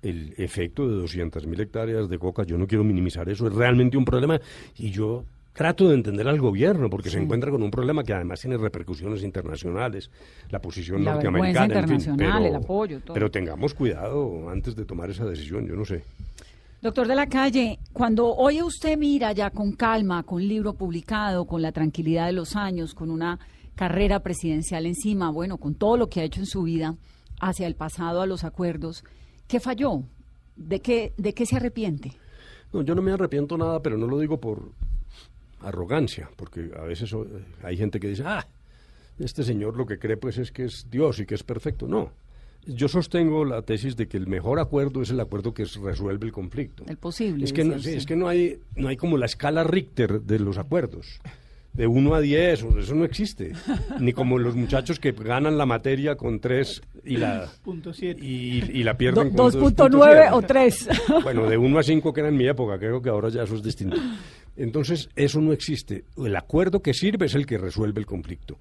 el 0.08 0.34
efecto 0.36 0.88
de 0.88 1.02
200.000 1.02 1.60
hectáreas 1.60 2.08
de 2.08 2.18
coca, 2.18 2.44
yo 2.44 2.56
no 2.58 2.66
quiero 2.66 2.84
minimizar 2.84 3.28
eso, 3.28 3.46
es 3.46 3.54
realmente 3.54 3.96
un 3.96 4.04
problema 4.04 4.40
y 4.76 4.90
yo 4.90 5.24
trato 5.52 5.88
de 5.88 5.94
entender 5.94 6.28
al 6.28 6.38
gobierno 6.38 6.90
porque 6.90 7.08
se 7.08 7.18
encuentra 7.18 7.50
con 7.50 7.62
un 7.62 7.70
problema 7.70 8.04
que 8.04 8.12
además 8.12 8.40
tiene 8.40 8.58
repercusiones 8.58 9.22
internacionales, 9.22 10.10
la 10.50 10.60
posición 10.60 11.02
la 11.02 11.14
norteamericana, 11.14 11.80
en 11.80 12.00
fin, 12.00 12.16
pero, 12.16 12.38
el 12.38 12.54
apoyo, 12.54 13.00
todo. 13.00 13.14
pero 13.14 13.30
tengamos 13.30 13.72
cuidado 13.72 14.50
antes 14.50 14.76
de 14.76 14.84
tomar 14.84 15.10
esa 15.10 15.24
decisión, 15.24 15.66
yo 15.66 15.74
no 15.74 15.84
sé. 15.84 16.04
Doctor 16.82 17.08
de 17.08 17.14
la 17.14 17.26
Calle, 17.26 17.78
cuando 17.92 18.34
hoy 18.34 18.60
usted 18.60 18.98
mira 18.98 19.32
ya 19.32 19.50
con 19.50 19.72
calma, 19.72 20.22
con 20.24 20.46
libro 20.46 20.74
publicado, 20.74 21.46
con 21.46 21.62
la 21.62 21.72
tranquilidad 21.72 22.26
de 22.26 22.32
los 22.32 22.54
años, 22.54 22.92
con 22.92 23.10
una 23.10 23.38
carrera 23.74 24.20
presidencial 24.20 24.84
encima, 24.84 25.30
bueno, 25.30 25.56
con 25.56 25.74
todo 25.74 25.96
lo 25.96 26.08
que 26.08 26.20
ha 26.20 26.24
hecho 26.24 26.40
en 26.40 26.46
su 26.46 26.62
vida 26.62 26.94
hacia 27.40 27.66
el 27.66 27.76
pasado, 27.76 28.20
a 28.20 28.26
los 28.26 28.44
acuerdos, 28.44 29.04
¿qué 29.48 29.60
falló? 29.60 30.02
¿De 30.56 30.80
qué, 30.80 31.12
de 31.16 31.34
qué 31.34 31.46
se 31.46 31.56
arrepiente? 31.56 32.12
No, 32.72 32.82
yo 32.82 32.94
no 32.94 33.02
me 33.02 33.12
arrepiento 33.12 33.56
nada, 33.56 33.80
pero 33.80 33.96
no 33.96 34.06
lo 34.06 34.18
digo 34.18 34.40
por 34.40 34.70
arrogancia, 35.60 36.30
porque 36.36 36.70
a 36.78 36.82
veces 36.82 37.14
hay 37.62 37.76
gente 37.76 38.00
que 38.00 38.08
dice, 38.08 38.22
ah, 38.24 38.46
este 39.18 39.42
señor 39.42 39.76
lo 39.76 39.86
que 39.86 39.98
cree 39.98 40.16
pues 40.16 40.38
es 40.38 40.52
que 40.52 40.64
es 40.64 40.86
Dios 40.90 41.18
y 41.20 41.26
que 41.26 41.34
es 41.34 41.42
perfecto. 41.42 41.86
No, 41.86 42.12
yo 42.66 42.88
sostengo 42.88 43.44
la 43.44 43.62
tesis 43.62 43.96
de 43.96 44.08
que 44.08 44.16
el 44.16 44.26
mejor 44.26 44.58
acuerdo 44.58 45.02
es 45.02 45.10
el 45.10 45.20
acuerdo 45.20 45.54
que 45.54 45.64
resuelve 45.64 46.26
el 46.26 46.32
conflicto. 46.32 46.84
El 46.86 46.96
posible. 46.96 47.44
Es 47.44 47.52
que, 47.52 47.64
no, 47.64 47.76
es 47.76 48.06
que 48.06 48.16
no, 48.16 48.28
hay, 48.28 48.58
no 48.74 48.88
hay 48.88 48.96
como 48.96 49.16
la 49.16 49.26
escala 49.26 49.64
Richter 49.64 50.22
de 50.22 50.38
los 50.38 50.58
acuerdos. 50.58 51.20
De 51.76 51.86
1 51.86 52.14
a 52.14 52.20
10, 52.20 52.64
eso 52.78 52.94
no 52.94 53.04
existe. 53.04 53.52
Ni 54.00 54.12
como 54.12 54.38
los 54.38 54.56
muchachos 54.56 54.98
que 54.98 55.12
ganan 55.12 55.58
la 55.58 55.66
materia 55.66 56.16
con 56.16 56.40
3 56.40 56.82
y 57.04 57.18
la, 57.18 57.50
y, 58.00 58.80
y, 58.80 58.82
la 58.82 58.96
pierden 58.96 59.30
con 59.30 59.52
2.9 59.52 60.32
o 60.32 60.42
3. 60.42 60.88
Bueno, 61.22 61.46
de 61.46 61.58
1 61.58 61.78
a 61.78 61.82
5 61.82 62.12
que 62.12 62.20
era 62.20 62.30
en 62.30 62.36
mi 62.36 62.48
época, 62.48 62.78
creo 62.78 63.02
que 63.02 63.10
ahora 63.10 63.28
ya 63.28 63.42
eso 63.42 63.56
es 63.56 63.62
distinto. 63.62 63.96
Entonces, 64.56 65.10
eso 65.16 65.40
no 65.40 65.52
existe. 65.52 66.04
El 66.16 66.34
acuerdo 66.34 66.80
que 66.80 66.94
sirve 66.94 67.26
es 67.26 67.34
el 67.34 67.44
que 67.44 67.58
resuelve 67.58 68.00
el 68.00 68.06
conflicto. 68.06 68.58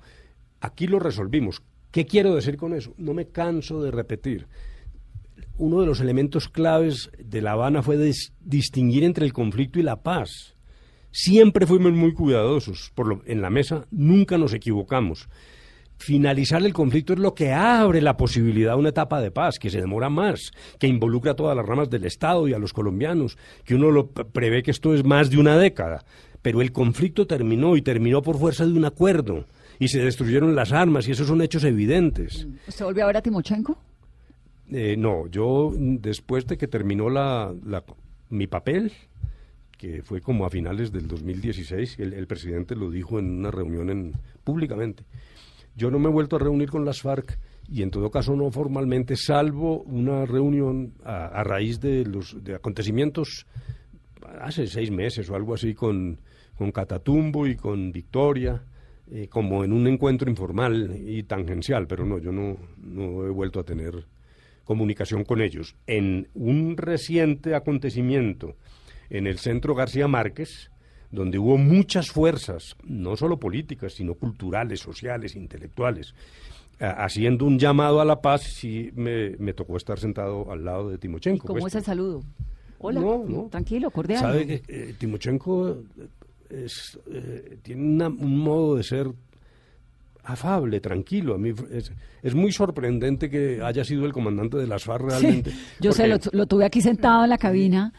Aquí 0.59 0.87
lo 0.87 0.99
resolvimos. 0.99 1.61
¿Qué 1.91 2.05
quiero 2.05 2.35
decir 2.35 2.57
con 2.57 2.73
eso? 2.73 2.93
No 2.97 3.13
me 3.13 3.27
canso 3.27 3.81
de 3.81 3.91
repetir. 3.91 4.47
Uno 5.57 5.79
de 5.79 5.87
los 5.87 6.01
elementos 6.01 6.49
claves 6.49 7.09
de 7.17 7.41
La 7.41 7.53
Habana 7.53 7.81
fue 7.81 7.97
distinguir 8.41 9.05
entre 9.05 9.25
el 9.25 9.31
conflicto 9.31 9.79
y 9.79 9.83
la 9.83 10.03
paz. 10.03 10.54
Siempre 11.17 11.65
fuimos 11.65 11.93
muy 11.93 12.13
cuidadosos. 12.13 12.91
Por 12.93 13.07
lo, 13.07 13.21
en 13.25 13.41
la 13.41 13.49
mesa 13.49 13.87
nunca 13.89 14.37
nos 14.37 14.53
equivocamos 14.53 15.29
finalizar 15.97 16.61
el 16.61 16.73
conflicto 16.73 17.13
es 17.13 17.19
lo 17.19 17.33
que 17.33 17.53
abre 17.53 18.01
la 18.01 18.17
posibilidad 18.17 18.73
a 18.73 18.75
una 18.75 18.89
etapa 18.89 19.21
de 19.21 19.31
paz, 19.31 19.59
que 19.59 19.69
se 19.69 19.79
demora 19.79 20.09
más, 20.09 20.51
que 20.77 20.87
involucra 20.87 21.31
a 21.31 21.35
todas 21.35 21.55
las 21.55 21.65
ramas 21.65 21.89
del 21.89 22.03
Estado 22.03 22.49
y 22.49 22.53
a 22.53 22.59
los 22.59 22.73
colombianos, 22.73 23.37
que 23.63 23.75
uno 23.75 23.91
lo 23.91 24.09
prevé 24.09 24.61
que 24.61 24.71
esto 24.71 24.93
es 24.93 25.05
más 25.05 25.29
de 25.29 25.37
una 25.37 25.57
década. 25.57 26.03
Pero 26.41 26.61
el 26.61 26.73
conflicto 26.73 27.25
terminó 27.27 27.77
y 27.77 27.81
terminó 27.81 28.21
por 28.21 28.37
fuerza 28.37 28.65
de 28.65 28.73
un 28.73 28.83
acuerdo 28.83 29.45
y 29.79 29.87
se 29.87 30.03
destruyeron 30.03 30.53
las 30.53 30.73
armas 30.73 31.07
y 31.07 31.11
esos 31.11 31.27
son 31.27 31.41
hechos 31.41 31.63
evidentes. 31.63 32.45
¿Usted 32.67 32.83
volvió 32.83 33.05
a 33.05 33.07
ver 33.07 33.17
a 33.17 33.21
Timochenko? 33.21 33.77
Eh, 34.69 34.95
no, 34.97 35.27
yo 35.27 35.71
después 35.77 36.45
de 36.45 36.57
que 36.57 36.67
terminó 36.67 37.09
la, 37.09 37.53
mi 38.29 38.47
papel, 38.47 38.91
fue 40.03 40.21
como 40.21 40.45
a 40.45 40.49
finales 40.49 40.91
del 40.91 41.07
2016, 41.07 41.99
el, 41.99 42.27
presidente 42.27 42.75
lo 42.75 42.89
dijo 42.89 43.19
en 43.19 43.29
una 43.39 43.51
reunión 43.51 43.89
en, 43.89 44.11
públicamente, 44.43 45.03
yo 45.75 45.91
no 45.91 45.99
me 45.99 46.09
he 46.09 46.11
vuelto 46.11 46.35
a 46.35 46.39
reunir 46.39 46.69
con 46.69 46.85
las 46.85 47.01
FARC 47.01 47.37
y 47.67 47.81
en 47.81 47.91
todo 47.91 48.09
caso 48.09 48.35
no 48.35 48.51
formalmente, 48.51 49.15
salvo 49.15 49.81
una 49.83 50.25
reunión 50.25 50.93
a, 51.03 51.43
raíz 51.43 51.79
de 51.79 52.05
los 52.05 52.37
acontecimientos 52.53 53.45
hace 54.39 54.67
seis 54.67 54.91
meses 54.91 55.29
o 55.29 55.35
algo 55.35 55.53
así 55.53 55.73
con, 55.73 56.19
con 56.57 56.71
Catatumbo 56.71 57.47
y 57.47 57.55
con 57.55 57.91
Victoria, 57.91 58.61
eh, 59.11 59.27
como 59.27 59.63
en 59.63 59.73
un 59.73 59.87
encuentro 59.87 60.29
informal 60.29 60.95
y 61.05 61.23
tangencial, 61.23 61.87
pero 61.87 62.05
no, 62.05 62.17
yo 62.19 62.31
no, 62.31 62.57
no 62.77 63.25
he 63.25 63.29
vuelto 63.29 63.59
a 63.59 63.63
tener 63.63 64.05
comunicación 64.63 65.23
con 65.23 65.41
ellos. 65.41 65.75
En 65.87 66.27
un 66.33 66.75
reciente 66.77 67.55
acontecimiento 67.55 68.55
en 69.09 69.27
el 69.27 69.37
centro 69.37 69.75
García 69.75 70.07
Márquez, 70.07 70.71
donde 71.11 71.37
hubo 71.39 71.57
muchas 71.57 72.09
fuerzas, 72.09 72.75
no 72.83 73.15
solo 73.15 73.39
políticas, 73.39 73.93
sino 73.93 74.15
culturales, 74.15 74.79
sociales, 74.79 75.35
intelectuales, 75.35 76.13
haciendo 76.79 77.45
un 77.45 77.57
llamado 77.57 78.01
a 78.01 78.05
la 78.05 78.21
paz, 78.21 78.43
sí 78.43 78.91
me, 78.95 79.53
tocó 79.53 79.77
estar 79.77 79.99
sentado 79.99 80.51
al 80.51 80.65
lado 80.65 80.89
de 80.89 80.97
Timochenko. 80.97 81.47
¿Cómo 81.47 81.61
pues. 81.61 81.73
es 81.73 81.79
el 81.79 81.83
saludo? 81.83 82.23
Hola, 82.79 83.01
tranquilo, 83.49 83.89
cordial. 83.89 84.19
¿Sabe 84.19 84.45
que 84.45 84.61
eh, 84.67 84.95
Timochenko 84.97 85.77
es, 86.49 86.99
eh, 87.11 87.57
tiene 87.63 88.07
un 88.07 88.37
modo 88.37 88.75
de 88.75 88.83
ser 88.83 89.07
afable, 90.25 90.79
tranquilo. 90.79 91.35
A 91.35 91.37
mí 91.37 91.53
es, 92.21 92.35
muy 92.35 92.51
sorprendente 92.51 93.29
que 93.29 93.61
haya 93.63 93.83
sido 93.83 94.05
el 94.05 94.11
comandante 94.11 94.57
de 94.57 94.67
las 94.67 94.83
FARC 94.83 95.05
realmente. 95.09 95.51
yo 95.79 95.91
sé, 95.91 96.07
lo, 96.07 96.45
tuve 96.47 96.65
aquí 96.65 96.81
sentado 96.81 97.23
en 97.23 97.29
la 97.29 97.37
cabina 97.37 97.93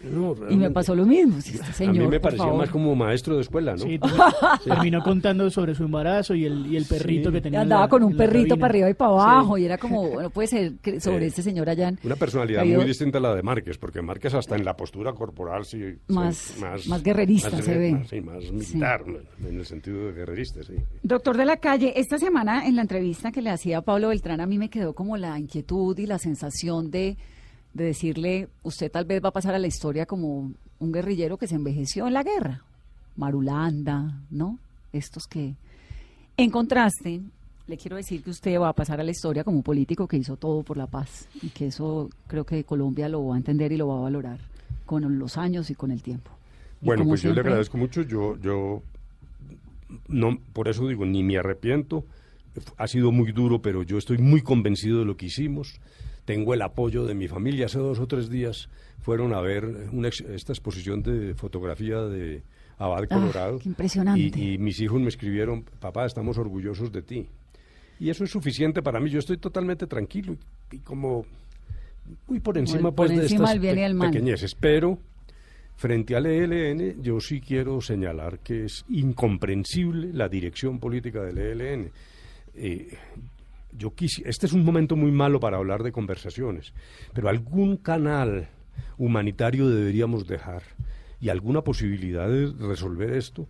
y 0.51 0.57
me 0.57 0.71
pasó 0.71 0.95
lo 0.95 1.07
mismo. 1.07 1.39
Este 1.39 1.87
a 1.87 1.93
mí 1.93 1.99
me 2.01 2.21
parecía 2.21 2.53
más 2.53 2.71
como 2.71 2.95
maestro 2.95 3.37
de 3.37 3.43
escuela, 3.43 3.75
¿no? 3.77 3.87
Sí, 3.87 4.01
terminó 4.65 5.03
contando 5.03 5.49
sobre 5.51 5.75
su 5.75 5.85
embarazo 5.85 6.35
y 6.35 6.45
el, 6.45 6.67
y 6.67 6.77
el 6.77 6.85
perrito 6.87 7.31
que 7.31 7.41
tenía. 7.41 7.61
Andaba 7.61 7.89
con 7.89 8.03
un 8.03 8.17
perrito 8.17 8.57
para 8.57 8.71
arriba 8.71 8.91
y 8.91 8.95
para 8.95 9.13
abajo 9.13 9.59
y 9.59 9.65
era 9.65 9.79
como, 9.79 10.09
bueno, 10.11 10.31
puede 10.31 10.49
ser 10.49 10.73
que 10.83 11.01
sobre 11.01 11.27
este 11.27 11.43
señor 11.43 11.69
allá. 11.69 11.93
Una 12.03 12.17
personalidad 12.17 12.65
muy 12.65 12.85
distinta 12.85 13.19
a 13.19 13.21
la 13.21 13.35
de 13.35 13.43
Márquez, 13.43 13.79
porque 13.79 14.03
Márquez 14.03 14.35
hasta 14.35 14.57
en 14.57 14.65
la 14.65 14.77
postura 14.77 15.13
corporal 15.13 15.65
sí. 15.65 15.79
Más, 16.09 16.55
más, 16.89 17.03
guerrerista 17.03 17.63
se 17.63 17.79
ve. 17.79 18.03
Sí, 18.09 18.21
más 18.21 18.51
militar, 18.51 19.05
en 19.47 19.59
el 19.59 19.67
sentido 19.67 20.07
de 20.07 20.13
guerrerista, 20.13 20.63
sí. 20.63 20.75
Doctor 21.03 21.37
de 21.37 21.45
la 21.45 21.59
calle, 21.59 21.93
esta 21.97 22.16
semana 22.19 22.67
en 22.67 22.77
la 22.77 22.83
entrevista 22.83 23.33
que 23.33 23.43
le 23.43 23.51
hacía 23.51 23.83
Pablo 23.83 24.09
Beltrán 24.09 24.41
a 24.41 24.47
mí 24.47 24.59
me 24.59 24.71
quedó 24.71 24.95
como 24.95 25.17
la 25.17 25.39
inquietud 25.39 25.99
y 25.99 26.07
la 26.07 26.19
sensación 26.19 26.91
de, 26.91 27.17
de 27.75 27.85
decirle, 27.85 28.49
usted 28.63 28.91
tal 28.91 29.05
vez 29.05 29.23
va 29.23 29.31
a 29.31 29.33
pasar 29.33 29.55
a 29.55 29.59
la 29.59 29.67
historia 29.67 30.07
como 30.07 30.53
un 30.79 30.93
guerrillero 30.93 31.39
que 31.39 31.47
se 31.47 31.55
envejeció 31.55 32.07
en 32.07 32.15
la 32.15 32.23
guerra. 32.23 32.63
Marulanda, 33.17 34.21
¿no? 34.31 34.59
Estos 34.93 35.27
que... 35.27 35.55
En 36.37 36.51
contraste, 36.51 37.23
le 37.67 37.77
quiero 37.77 37.97
decir 37.97 38.23
que 38.23 38.31
usted 38.31 38.61
va 38.61 38.69
a 38.69 38.73
pasar 38.75 39.01
a 39.01 39.05
la 39.05 39.11
historia 39.11 39.43
como 39.43 39.57
un 39.57 39.63
político 39.63 40.07
que 40.07 40.17
hizo 40.17 40.37
todo 40.37 40.63
por 40.63 40.77
la 40.77 40.87
paz 40.87 41.29
y 41.43 41.49
que 41.49 41.69
eso 41.69 42.11
creo 42.27 42.45
que 42.45 42.65
Colombia 42.65 43.09
lo 43.09 43.27
va 43.27 43.35
a 43.35 43.39
entender 43.39 43.73
y 43.73 43.77
lo 43.77 43.89
va 43.89 43.99
a 43.99 44.03
valorar 44.03 44.39
con 44.85 45.19
los 45.19 45.37
años 45.37 45.71
y 45.71 45.75
con 45.75 45.91
el 45.91 46.03
tiempo. 46.03 46.31
Bueno, 46.81 47.05
pues 47.05 47.23
yo 47.23 47.33
le 47.33 47.41
agradezco 47.41 47.79
mucho. 47.79 48.03
Yo, 48.03 48.39
yo 48.39 48.83
no, 50.09 50.39
por 50.53 50.69
eso 50.69 50.87
digo, 50.89 51.05
ni 51.07 51.23
me 51.23 51.39
arrepiento. 51.39 52.05
Ha 52.77 52.87
sido 52.87 53.13
muy 53.13 53.33
duro, 53.33 53.61
pero 53.61 53.83
yo 53.83 53.99
estoy 53.99 54.19
muy 54.19 54.41
convencido 54.41 55.01
de 55.01 55.05
lo 55.05 55.17
que 55.17 55.27
hicimos. 55.27 55.81
Tengo 56.25 56.55
el 56.55 56.63
apoyo 56.63 57.05
de 57.05 57.15
mi 57.15 57.29
familia. 57.29 57.67
Hace 57.67 57.79
dos 57.79 57.99
o 57.99 58.07
tres 58.07 58.31
días 58.31 58.69
fueron 59.01 59.35
a 59.35 59.41
ver 59.41 59.89
esta 60.31 60.53
exposición 60.53 61.03
de 61.03 61.35
fotografía 61.35 62.01
de 62.01 62.43
Abad 62.79 63.05
ah, 63.05 63.15
Colorado. 63.15 63.61
impresionante. 63.65 64.39
Y, 64.39 64.59
mis 64.59 64.81
hijos 64.81 65.01
me 65.01 65.09
escribieron, 65.09 65.65
papá, 65.81 66.07
estamos 66.07 66.39
orgullosos 66.39 66.93
de 66.93 67.03
ti. 67.03 67.29
Y 68.01 68.11
eso 68.11 68.25
es 68.25 68.31
suficiente 68.31 68.83
para 68.83 69.01
mí. 69.01 69.11
Yo 69.11 69.19
estoy 69.19 69.39
totalmente 69.39 69.87
tranquilo 69.87 70.37
y, 70.73 70.79
como 70.79 71.25
muy 72.27 72.41
por 72.41 72.59
encima, 72.59 72.93
pues, 72.93 73.11
de 73.11 73.27
estas 73.27 73.59
pequeñeces. 73.59 74.55
Pero 74.55 74.99
Frente 75.77 76.17
al 76.17 76.25
ELN, 76.25 77.03
yo 77.03 77.21
sí 77.21 77.41
quiero 77.41 77.83
señalar 77.83 78.39
que 78.39 78.65
es 78.65 78.85
incomprensible 78.89 80.11
la 80.13 80.27
dirección 80.27 80.81
política 80.81 81.23
del 81.23 81.37
ELN. 81.37 81.91
Eh, 82.55 82.97
yo 83.77 83.93
este 84.25 84.47
es 84.47 84.53
un 84.55 84.65
momento 84.65 84.97
muy 84.97 85.11
malo 85.11 85.39
para 85.39 85.59
hablar 85.59 85.83
de 85.83 85.93
conversaciones, 85.93 86.73
pero 87.13 87.29
algún 87.29 87.77
canal 87.77 88.49
humanitario 88.97 89.69
deberíamos 89.69 90.27
dejar 90.27 90.63
y 91.21 91.29
alguna 91.29 91.61
posibilidad 91.61 92.27
de 92.27 92.53
resolver 92.59 93.13
esto, 93.13 93.47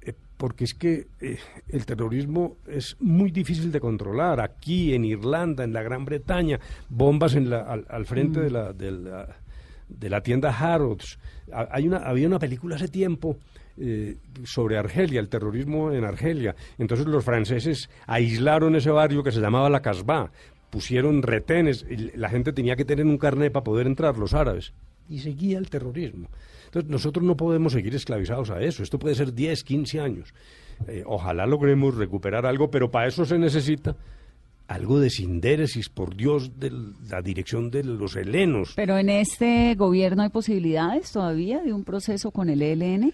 eh, 0.00 0.14
porque 0.38 0.64
es 0.64 0.72
que 0.72 1.08
eh, 1.20 1.38
el 1.68 1.84
terrorismo 1.84 2.56
es 2.66 2.96
muy 3.00 3.30
difícil 3.30 3.70
de 3.70 3.80
controlar. 3.80 4.40
Aquí, 4.40 4.94
en 4.94 5.04
Irlanda, 5.04 5.64
en 5.64 5.74
la 5.74 5.82
Gran 5.82 6.06
Bretaña, 6.06 6.58
bombas 6.88 7.34
en 7.34 7.50
la, 7.50 7.60
al, 7.60 8.06
frente 8.06 8.40
mm. 8.40 8.42
de 8.42 8.50
la, 8.50 8.72
de 8.72 8.90
la 8.92 9.39
de 9.98 10.10
la 10.10 10.22
tienda 10.22 10.50
Harrods. 10.50 11.18
Hay 11.52 11.86
una, 11.86 11.98
había 11.98 12.26
una 12.26 12.38
película 12.38 12.76
hace 12.76 12.88
tiempo 12.88 13.36
eh, 13.76 14.16
sobre 14.44 14.78
Argelia, 14.78 15.20
el 15.20 15.28
terrorismo 15.28 15.92
en 15.92 16.04
Argelia. 16.04 16.54
Entonces 16.78 17.06
los 17.06 17.24
franceses 17.24 17.90
aislaron 18.06 18.76
ese 18.76 18.90
barrio 18.90 19.22
que 19.22 19.32
se 19.32 19.40
llamaba 19.40 19.68
La 19.68 19.82
Casbah 19.82 20.30
pusieron 20.70 21.22
retenes, 21.22 21.84
la 22.14 22.28
gente 22.28 22.52
tenía 22.52 22.76
que 22.76 22.84
tener 22.84 23.04
un 23.04 23.18
carnet 23.18 23.52
para 23.52 23.64
poder 23.64 23.86
entrar, 23.86 24.16
los 24.16 24.34
árabes, 24.34 24.72
y 25.08 25.18
seguía 25.18 25.58
el 25.58 25.68
terrorismo. 25.68 26.28
Entonces 26.66 26.90
nosotros 26.90 27.24
no 27.24 27.36
podemos 27.36 27.72
seguir 27.72 27.94
esclavizados 27.94 28.50
a 28.50 28.62
eso, 28.62 28.82
esto 28.82 28.98
puede 28.98 29.16
ser 29.16 29.34
10, 29.34 29.64
15 29.64 30.00
años. 30.00 30.32
Eh, 30.86 31.02
ojalá 31.04 31.44
logremos 31.46 31.96
recuperar 31.96 32.46
algo, 32.46 32.70
pero 32.70 32.90
para 32.90 33.08
eso 33.08 33.24
se 33.24 33.38
necesita 33.38 33.96
algo 34.70 35.00
de 35.00 35.10
sindéresis, 35.10 35.88
por 35.88 36.14
Dios, 36.14 36.60
de 36.60 36.70
la 37.10 37.20
dirección 37.22 37.72
de 37.72 37.82
los 37.82 38.14
helenos. 38.14 38.74
Pero 38.76 38.98
en 38.98 39.08
este 39.08 39.74
gobierno 39.74 40.22
hay 40.22 40.28
posibilidades 40.28 41.10
todavía 41.10 41.60
de 41.60 41.72
un 41.72 41.82
proceso 41.82 42.30
con 42.30 42.48
el 42.48 42.62
ELN. 42.62 43.12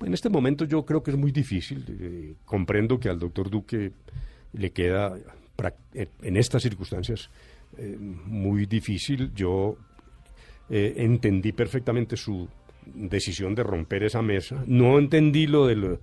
En 0.00 0.14
este 0.14 0.30
momento 0.30 0.64
yo 0.64 0.86
creo 0.86 1.02
que 1.02 1.10
es 1.10 1.18
muy 1.18 1.32
difícil. 1.32 1.84
Eh, 2.00 2.34
comprendo 2.46 2.98
que 2.98 3.10
al 3.10 3.18
doctor 3.18 3.50
Duque 3.50 3.92
le 4.54 4.70
queda, 4.70 5.18
eh, 5.92 6.08
en 6.22 6.36
estas 6.38 6.62
circunstancias, 6.62 7.28
eh, 7.76 7.94
muy 7.98 8.64
difícil. 8.64 9.32
Yo 9.34 9.76
entendí 10.68 11.52
perfectamente 11.52 12.16
su 12.16 12.48
decisión 12.94 13.54
de 13.54 13.62
romper 13.62 14.04
esa 14.04 14.22
mesa. 14.22 14.62
No 14.66 14.98
entendí 14.98 15.46
lo 15.46 15.66
de 15.66 15.76
los, 15.76 15.98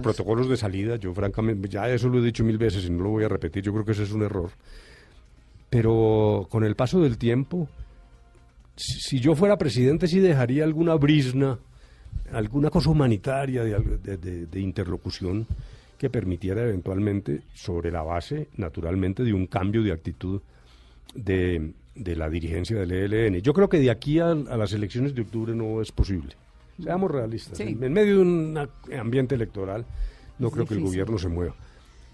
protocolos. 0.00 0.48
de 0.48 0.56
salida. 0.56 0.96
Yo, 0.96 1.14
francamente, 1.14 1.68
ya 1.68 1.88
eso 1.88 2.08
lo 2.08 2.18
he 2.18 2.24
dicho 2.24 2.44
mil 2.44 2.58
veces 2.58 2.84
y 2.84 2.90
no 2.90 3.04
lo 3.04 3.10
voy 3.10 3.24
a 3.24 3.28
repetir. 3.28 3.62
Yo 3.62 3.72
creo 3.72 3.84
que 3.84 3.92
ese 3.92 4.04
es 4.04 4.12
un 4.12 4.22
error. 4.22 4.50
Pero 5.70 6.46
con 6.50 6.64
el 6.64 6.74
paso 6.74 7.00
del 7.00 7.18
tiempo, 7.18 7.68
si, 8.76 9.20
yo 9.20 9.34
fuera 9.34 9.58
presidente, 9.58 10.08
sí 10.08 10.18
dejaría 10.18 10.64
alguna 10.64 10.94
brisna, 10.94 11.58
alguna 12.32 12.70
cosa 12.70 12.90
humanitaria 12.90 13.64
de 13.64 14.60
interlocución 14.60 15.46
que 15.98 16.08
permitiera 16.08 16.62
eventualmente, 16.62 17.42
sobre 17.52 17.90
la 17.90 18.02
base, 18.02 18.48
naturalmente, 18.56 19.24
de 19.24 19.34
un 19.34 19.46
cambio 19.46 19.82
de 19.82 19.92
actitud 19.92 20.40
de, 21.14 21.72
de 21.98 22.16
la 22.16 22.30
dirigencia 22.30 22.78
del 22.78 22.92
ELN. 22.92 23.40
Yo 23.40 23.52
creo 23.52 23.68
que 23.68 23.78
de 23.78 23.90
aquí 23.90 24.20
a, 24.20 24.34
las 24.34 24.72
elecciones 24.72 25.14
de 25.14 25.22
octubre 25.22 25.54
no 25.54 25.82
es 25.82 25.92
posible. 25.92 26.34
Seamos 26.82 27.10
realistas. 27.10 27.58
En, 27.58 27.78
medio 27.92 28.16
de 28.16 28.22
un 28.22 28.68
ambiente 28.98 29.34
electoral, 29.34 29.84
no 30.38 30.50
creo 30.50 30.64
que 30.64 30.74
el 30.74 30.80
gobierno 30.80 31.18
se 31.18 31.28
mueva. 31.28 31.54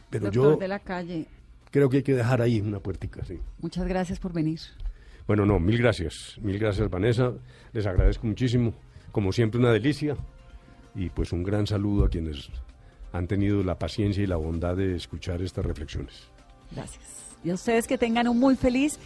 Pero 0.08 0.30
yo 0.30 0.56
de 0.56 0.68
la 0.68 0.78
calle. 0.78 1.26
creo 1.70 1.90
que 1.90 1.98
hay 1.98 2.02
que 2.02 2.14
dejar 2.14 2.40
ahí 2.40 2.60
una 2.60 2.80
puertica, 2.80 3.24
sí. 3.24 3.38
Muchas 3.60 3.86
gracias 3.86 4.18
por 4.18 4.32
venir. 4.32 4.60
Bueno, 5.26 5.44
no, 5.44 5.58
mil 5.58 5.78
gracias. 5.78 6.38
Mil 6.40 6.58
gracias, 6.58 6.88
Vanessa. 6.88 7.32
Les 7.72 7.86
agradezco 7.86 8.26
muchísimo. 8.26 8.74
Como 9.12 9.32
siempre, 9.32 9.60
una 9.60 9.72
delicia. 9.72 10.16
Y 10.94 11.10
pues 11.10 11.32
un 11.32 11.42
gran 11.42 11.66
saludo 11.66 12.04
a 12.04 12.08
quienes 12.08 12.50
han 13.12 13.26
tenido 13.26 13.62
la 13.62 13.78
paciencia 13.78 14.22
y 14.22 14.26
la 14.26 14.36
bondad 14.36 14.76
de 14.76 14.96
escuchar 14.96 15.42
estas 15.42 15.66
reflexiones. 15.66 16.24
Gracias. 16.70 17.36
Y 17.42 17.50
a 17.50 17.54
ustedes 17.54 17.86
que 17.86 17.98
tengan 17.98 18.28
un 18.28 18.38
muy 18.38 18.56
feliz 18.56 18.98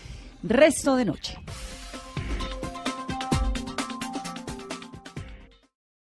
resto 0.43 0.97
de 0.97 1.05
noche. 1.05 1.39